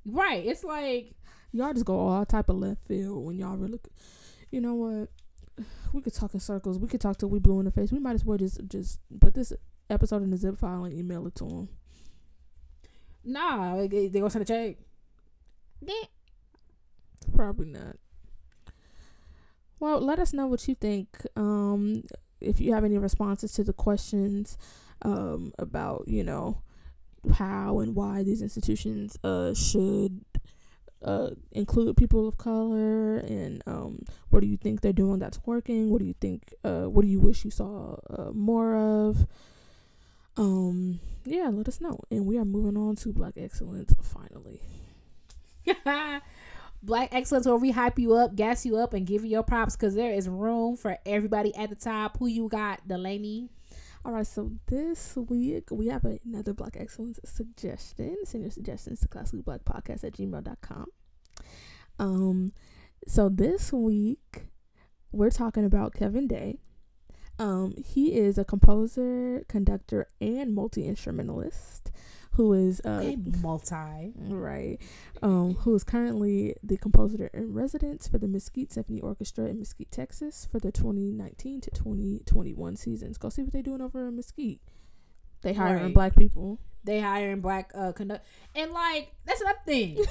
[0.07, 0.45] Right.
[0.45, 1.15] It's like
[1.55, 3.79] Y'all just go all type of left field when y'all really.
[4.51, 5.09] You know what?
[5.93, 6.77] We could talk in circles.
[6.77, 7.93] We could talk till we blue in the face.
[7.93, 9.53] We might as well just just put this
[9.89, 11.69] episode in a zip file and email it to him.
[13.23, 14.75] nah, they, they gonna send a check.
[17.33, 17.95] Probably not.
[19.79, 21.25] Well, let us know what you think.
[21.35, 22.03] Um,
[22.41, 24.57] if you have any responses to the questions
[25.01, 26.61] um, about, you know,
[27.33, 30.23] how and why these institutions uh, should
[31.03, 35.89] uh, include people of color, and um, what do you think they're doing that's working?
[35.89, 36.53] What do you think?
[36.63, 39.27] Uh, what do you wish you saw uh, more of?
[40.37, 41.99] Um, yeah, let us know.
[42.11, 44.61] And we are moving on to Black Excellence finally.
[46.85, 49.75] Black excellence where we hype you up, gas you up, and give you your props
[49.75, 52.17] because there is room for everybody at the top.
[52.19, 53.49] Who you got, Delaney?
[54.05, 58.17] All right, so this week we have another Black Excellence suggestion.
[58.23, 60.85] Send your suggestions to classicblackpodcast at gmail.com.
[61.97, 62.53] Um,
[63.07, 64.43] so this week
[65.11, 66.59] we're talking about Kevin Day.
[67.39, 71.91] Um, he is a composer, conductor, and multi instrumentalist
[72.35, 74.13] who is uh, Okay, multi.
[74.27, 74.77] right
[75.21, 79.91] um who is currently the composer in residence for the mesquite symphony orchestra in mesquite
[79.91, 84.59] texas for the 2019 to 2021 seasons go see what they're doing over in mesquite
[85.41, 85.93] they hiring Right.
[85.93, 88.25] black people They hiring black uh conduct
[88.55, 89.97] and like that's another thing.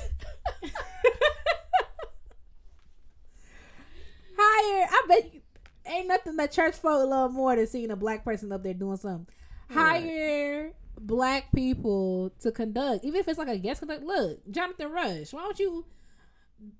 [4.36, 5.40] Hire, I bet you,
[5.86, 8.96] ain't nothing that church folk love more than seeing a black person up there doing
[8.96, 9.26] something.
[9.72, 10.72] Right.
[11.00, 14.02] Black people to conduct, even if it's like a guest conduct.
[14.04, 15.84] Look, Jonathan Rush, why don't you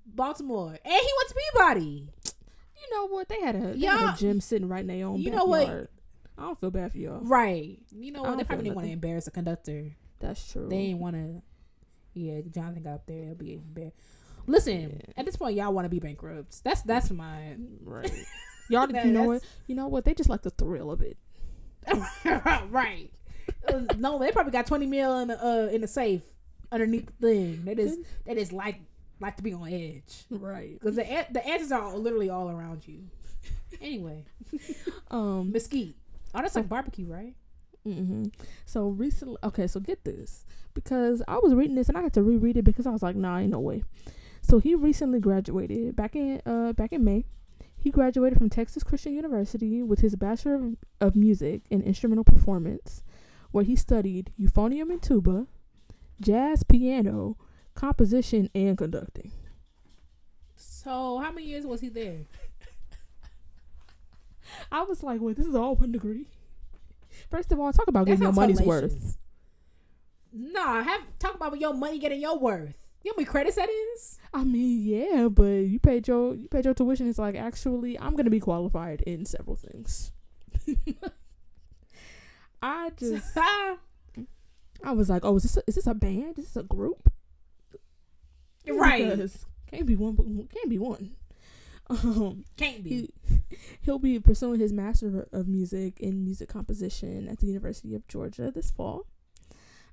[0.05, 0.69] Baltimore?
[0.69, 2.09] And he went to Peabody.
[2.81, 5.19] you know what they had a, they had a gym sitting right in their own
[5.19, 5.61] You know what?
[5.67, 5.87] backyard.
[6.37, 7.79] i don't feel bad for y'all Right.
[7.91, 8.37] You know what?
[8.37, 9.91] They probably didn't want to embarrass a conductor.
[10.19, 11.41] that's true They ain't want to.
[12.13, 13.23] Yeah, Jonathan got up there.
[13.23, 13.97] It'll be embarrassed.
[14.47, 15.13] Listen, Yeah.
[15.17, 16.63] at this point, y'all want to be bankrupt.
[16.63, 18.11] That's that's my right
[18.69, 21.17] y'all That- you know what you know what they just like the thrill of it
[22.69, 23.09] right.
[23.67, 26.21] Uh, no, they probably got twenty mil in the uh, in the safe
[26.71, 27.65] underneath the thing.
[27.65, 28.79] They just they just like
[29.19, 32.87] like to be on edge right because the an- the answers are literally all around
[32.87, 33.03] you.
[33.81, 34.25] Anyway,
[35.11, 35.95] um mesquite.
[36.33, 37.33] Oh, that's like barbecue, right?
[37.83, 38.25] hmm
[38.65, 42.23] So recently, okay, so get this because I was reading this and I had to
[42.23, 43.83] reread it because I was like, nah, ain't no way.
[44.41, 47.25] So he recently graduated back in uh back in May.
[47.77, 53.03] He graduated from Texas Christian University with his Bachelor of Music in Instrumental Performance,
[53.55, 55.47] where he studied euphonium and tuba,
[56.19, 57.37] jazz piano,
[57.73, 59.31] composition, and conducting.
[60.57, 62.25] So, how many years was he there?
[64.73, 66.27] I was like, wait, this is all one degree.
[67.31, 69.15] First of all, talk about getting your money's worth.
[70.33, 72.91] Nah, have talk about your money getting your worth.
[73.05, 74.19] You know how many credits that is?
[74.33, 77.07] I mean, yeah, but you paid your you paid your tuition.
[77.07, 80.11] It's like actually, I'm gonna be qualified in several things.
[82.65, 86.39] I just I was like, oh, is this a, is this a band?
[86.39, 87.11] Is this a group?
[88.67, 89.09] right.
[89.09, 91.11] Because can't be one, can't be one.
[91.87, 92.89] Um, Can't be.
[92.89, 98.07] he, he'll be pursuing his master of music in music composition at the University of
[98.07, 99.05] Georgia this fall.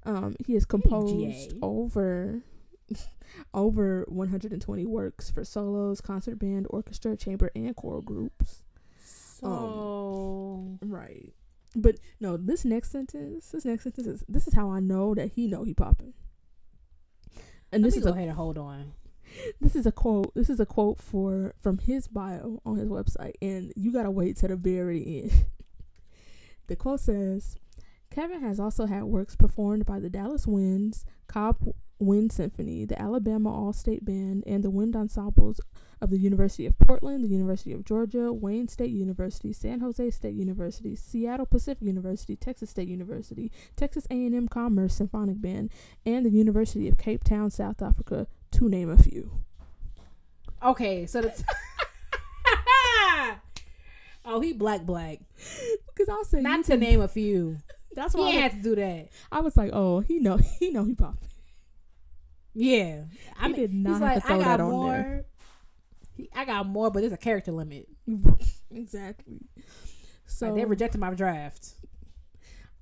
[0.06, 2.40] Um, he has composed over
[3.52, 8.64] over 120 works for solos, concert band, orchestra, chamber, and choral groups.
[9.04, 11.34] So Right.
[11.74, 15.32] But no, this next sentence, this next sentence is this is how I know that
[15.32, 16.14] he know he popping.
[17.72, 18.92] And let this is go a ahead and hold on.
[19.60, 20.34] this is a quote.
[20.34, 24.36] This is a quote for from his bio on his website, and you gotta wait
[24.38, 25.46] to the very end.
[26.66, 27.56] the quote says,
[28.10, 31.56] "Kevin has also had works performed by the Dallas Winds, Cobb
[32.02, 35.60] Wind Symphony, the Alabama All State Band, and the wind ensembles
[36.00, 40.34] of the University of Portland, the University of Georgia, Wayne State University, San Jose State
[40.34, 45.70] University, Seattle Pacific University, Texas State University, Texas A&M Commerce Symphonic Band,
[46.04, 49.30] and the University of Cape Town, South Africa, to name a few."
[50.62, 51.32] Okay, so the
[54.24, 55.20] oh he black black.
[55.86, 57.58] Because I said Not to name a few.
[57.94, 59.08] That's why ain't I had to do that.
[59.30, 61.28] I was like, oh, he know, he know he popping.
[62.54, 63.04] Yeah,
[63.38, 65.24] I He mean, did not he's like, I got that on more.
[66.16, 67.88] He, I got more, but there's a character limit.
[68.70, 69.40] exactly.
[70.26, 71.74] So So like, they rejected my draft.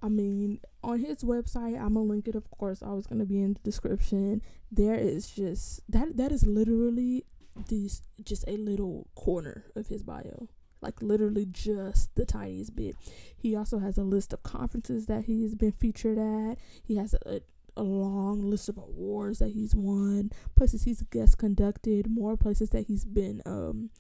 [0.03, 2.35] I mean, on his website, I'm gonna link it.
[2.35, 4.43] Of course, always gonna be in the description.
[4.73, 6.17] There is just that.
[6.17, 7.25] That is literally
[7.69, 10.49] this just a little corner of his bio.
[10.81, 12.97] Like literally just the tiniest bit.
[13.37, 16.57] He also has a list of conferences that he has been featured at.
[16.83, 17.43] He has a,
[17.77, 22.87] a long list of awards that he's won, places he's guest conducted, more places that
[22.87, 23.91] he's been um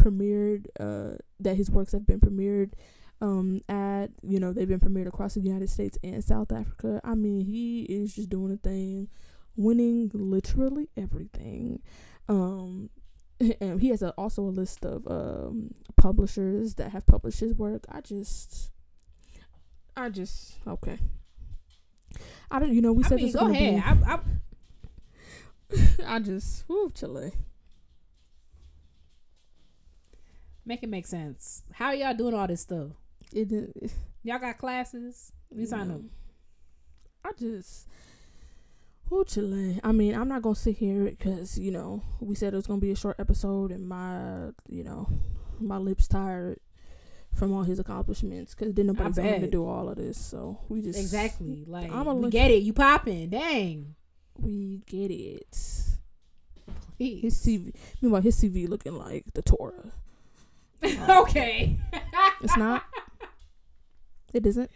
[0.00, 0.66] premiered.
[0.78, 2.72] Uh, that his works have been premiered
[3.20, 7.00] um at you know they've been premiered across the United States and South Africa.
[7.04, 9.08] I mean, he is just doing a thing,
[9.56, 11.82] winning literally everything.
[12.28, 12.90] Um
[13.60, 17.84] and he has a, also a list of um publishers that have published his work.
[17.90, 18.70] I just
[19.96, 20.98] I just okay.
[22.50, 23.74] I don't you know we I said mean, this go ahead.
[24.00, 24.14] be- I,
[26.06, 27.32] I, I just whoo Chile.
[30.64, 31.62] make it make sense.
[31.72, 32.88] How y'all doing all this stuff?
[33.32, 33.88] It, didn't- eh.
[34.22, 35.32] Y'all got classes?
[35.50, 35.94] We sign No.
[35.94, 36.00] up.
[37.24, 37.86] I just,
[39.10, 39.80] oh Chile.
[39.82, 42.80] I mean, I'm not gonna sit here because you know we said it was gonna
[42.80, 45.08] be a short episode, and my, you know,
[45.58, 46.58] my lips tired
[47.34, 50.18] from all his accomplishments because didn't nobody tell to do all of this.
[50.18, 51.64] So we just Exactly.
[51.68, 52.62] Like I'ma we get it.
[52.62, 53.30] You popping?
[53.30, 53.94] Dang.
[54.38, 55.56] we get it.
[56.96, 57.22] Please.
[57.22, 57.74] His CV.
[58.02, 59.92] Meanwhile, his CV looking like the Torah.
[60.82, 61.76] Um, okay.
[62.42, 62.84] It's not.
[64.32, 64.70] It isn't.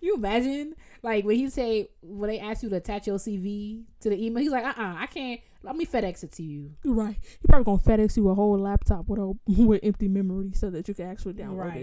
[0.00, 0.74] you imagine
[1.08, 4.42] like when he say when they ask you to attach your CV to the email,
[4.42, 5.40] he's like, uh, uh I can't.
[5.62, 6.72] Let me FedEx it to you.
[6.84, 7.16] You're right.
[7.20, 10.86] He probably gonna FedEx you a whole laptop with a with empty memory so that
[10.86, 11.76] you can actually download Right.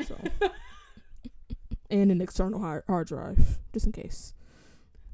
[0.00, 0.06] it.
[0.06, 0.16] So
[1.90, 4.34] and an external hard, hard drive just in case.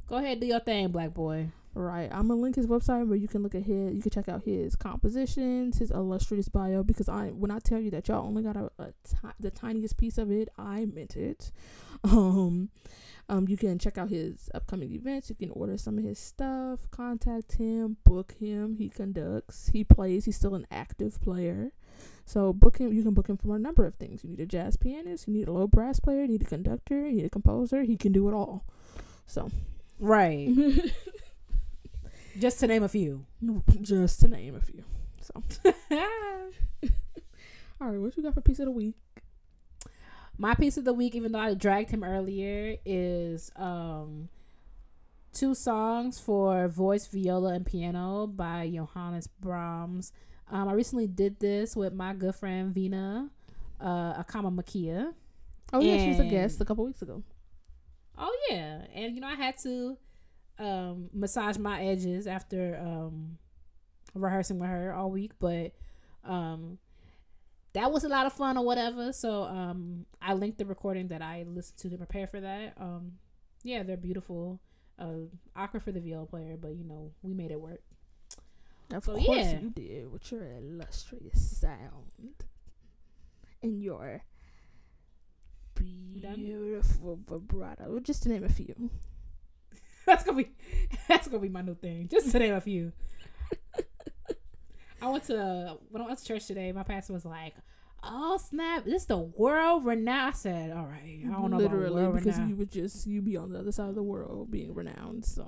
[0.07, 1.51] Go ahead, do your thing, black boy.
[1.79, 2.09] Right.
[2.11, 3.95] I'm gonna link his website where you can look at his.
[3.95, 6.83] You can check out his compositions, his illustrious bio.
[6.83, 9.97] Because I, when I tell you that y'all only got a, a ti- the tiniest
[9.97, 11.53] piece of it, I meant it.
[12.05, 12.69] Um,
[13.29, 15.31] um, you can check out his upcoming events.
[15.31, 16.89] You can order some of his stuff.
[16.93, 17.97] Contact him.
[18.05, 18.77] Book him.
[18.77, 19.71] He conducts.
[19.73, 20.25] He plays.
[20.25, 21.73] He's still an active player.
[22.25, 22.93] So book him.
[22.93, 24.23] You can book him for a number of things.
[24.23, 25.27] You need a jazz pianist.
[25.27, 26.23] You need a low brass player.
[26.23, 27.09] You need a conductor.
[27.09, 27.83] You need a composer.
[27.83, 28.65] He can do it all.
[29.27, 29.51] So.
[29.99, 30.49] Right.
[32.39, 33.27] Just to name a few.
[33.81, 34.85] just to name a few.
[35.21, 35.43] So,
[37.81, 38.95] all right, what you got for piece of the week?
[40.39, 44.29] My piece of the week, even though I dragged him earlier, is um
[45.33, 50.13] two songs for voice, viola, and piano by Johannes Brahms.
[50.51, 53.31] Um, I recently did this with my good friend Vina
[53.81, 55.13] uh, Akama Makia.
[55.73, 57.23] Oh yeah, she was a guest a couple weeks ago.
[58.17, 59.99] Oh yeah, and you know I had to
[60.59, 63.39] um, massage my edges after um,
[64.15, 65.73] rehearsing with her all week, but
[66.25, 66.79] um,
[67.75, 69.13] that was a lot of fun or whatever.
[69.13, 72.75] So um, I linked the recording that I listened to to prepare for that.
[72.79, 73.13] Um,
[73.63, 74.61] yeah, they're beautiful.
[74.99, 77.83] Uh, awkward for the viola player, but you know we made it work.
[78.93, 79.61] Of So, course yeah.
[79.61, 82.45] you did with your illustrious sound
[83.63, 84.23] and your
[85.75, 88.91] beautiful vibrato, just to name a few.
[90.13, 90.51] that's gonna be
[91.09, 92.09] that's gonna be my new thing.
[92.09, 92.93] Just to name a few.
[95.03, 96.73] I went to when I went to church today.
[96.73, 97.55] My pastor was like,
[98.03, 98.85] "Oh snap!
[98.87, 102.51] This the world renowned." I said, "All right, I don't know Literally, because renowned.
[102.51, 105.27] you would just you be on the other side of the world being renowned.
[105.27, 105.47] So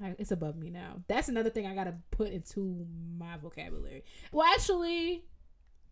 [0.00, 1.02] like, it's above me now.
[1.08, 2.86] That's another thing I gotta put into
[3.18, 4.04] my vocabulary.
[4.32, 5.24] Well, actually,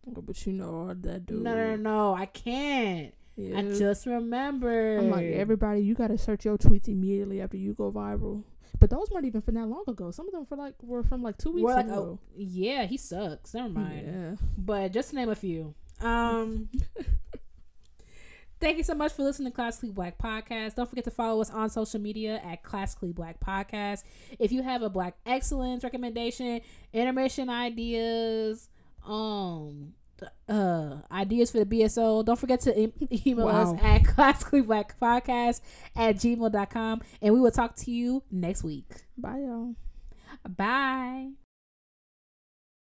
[0.07, 1.41] but you know that dude.
[1.41, 3.13] no, no, no, I can't.
[3.37, 4.97] I just remember.
[4.97, 5.81] I'm like everybody.
[5.81, 8.43] You gotta search your tweets immediately after you go viral.
[8.79, 10.11] But those weren't even from that long ago.
[10.11, 12.19] Some of them for like were from like two weeks like, ago.
[12.19, 13.53] oh, yeah, he sucks.
[13.53, 14.03] Never mind.
[14.05, 14.35] Yeah.
[14.57, 15.75] But just to name a few.
[16.01, 16.69] Um
[18.61, 20.75] Thank you so much for listening to Classically Black Podcast.
[20.75, 24.03] Don't forget to follow us on social media at Classically Black Podcast.
[24.39, 26.61] If you have a black excellence recommendation,
[26.93, 28.69] intermission ideas,
[29.05, 29.93] um
[30.49, 32.71] uh ideas for the BSO, don't forget to
[33.27, 33.73] email Wow.
[33.73, 35.61] us at classically black podcast
[35.95, 38.91] at gmail.com and we will talk to you next week.
[39.17, 39.75] Bye y'all.
[40.47, 41.44] Bye.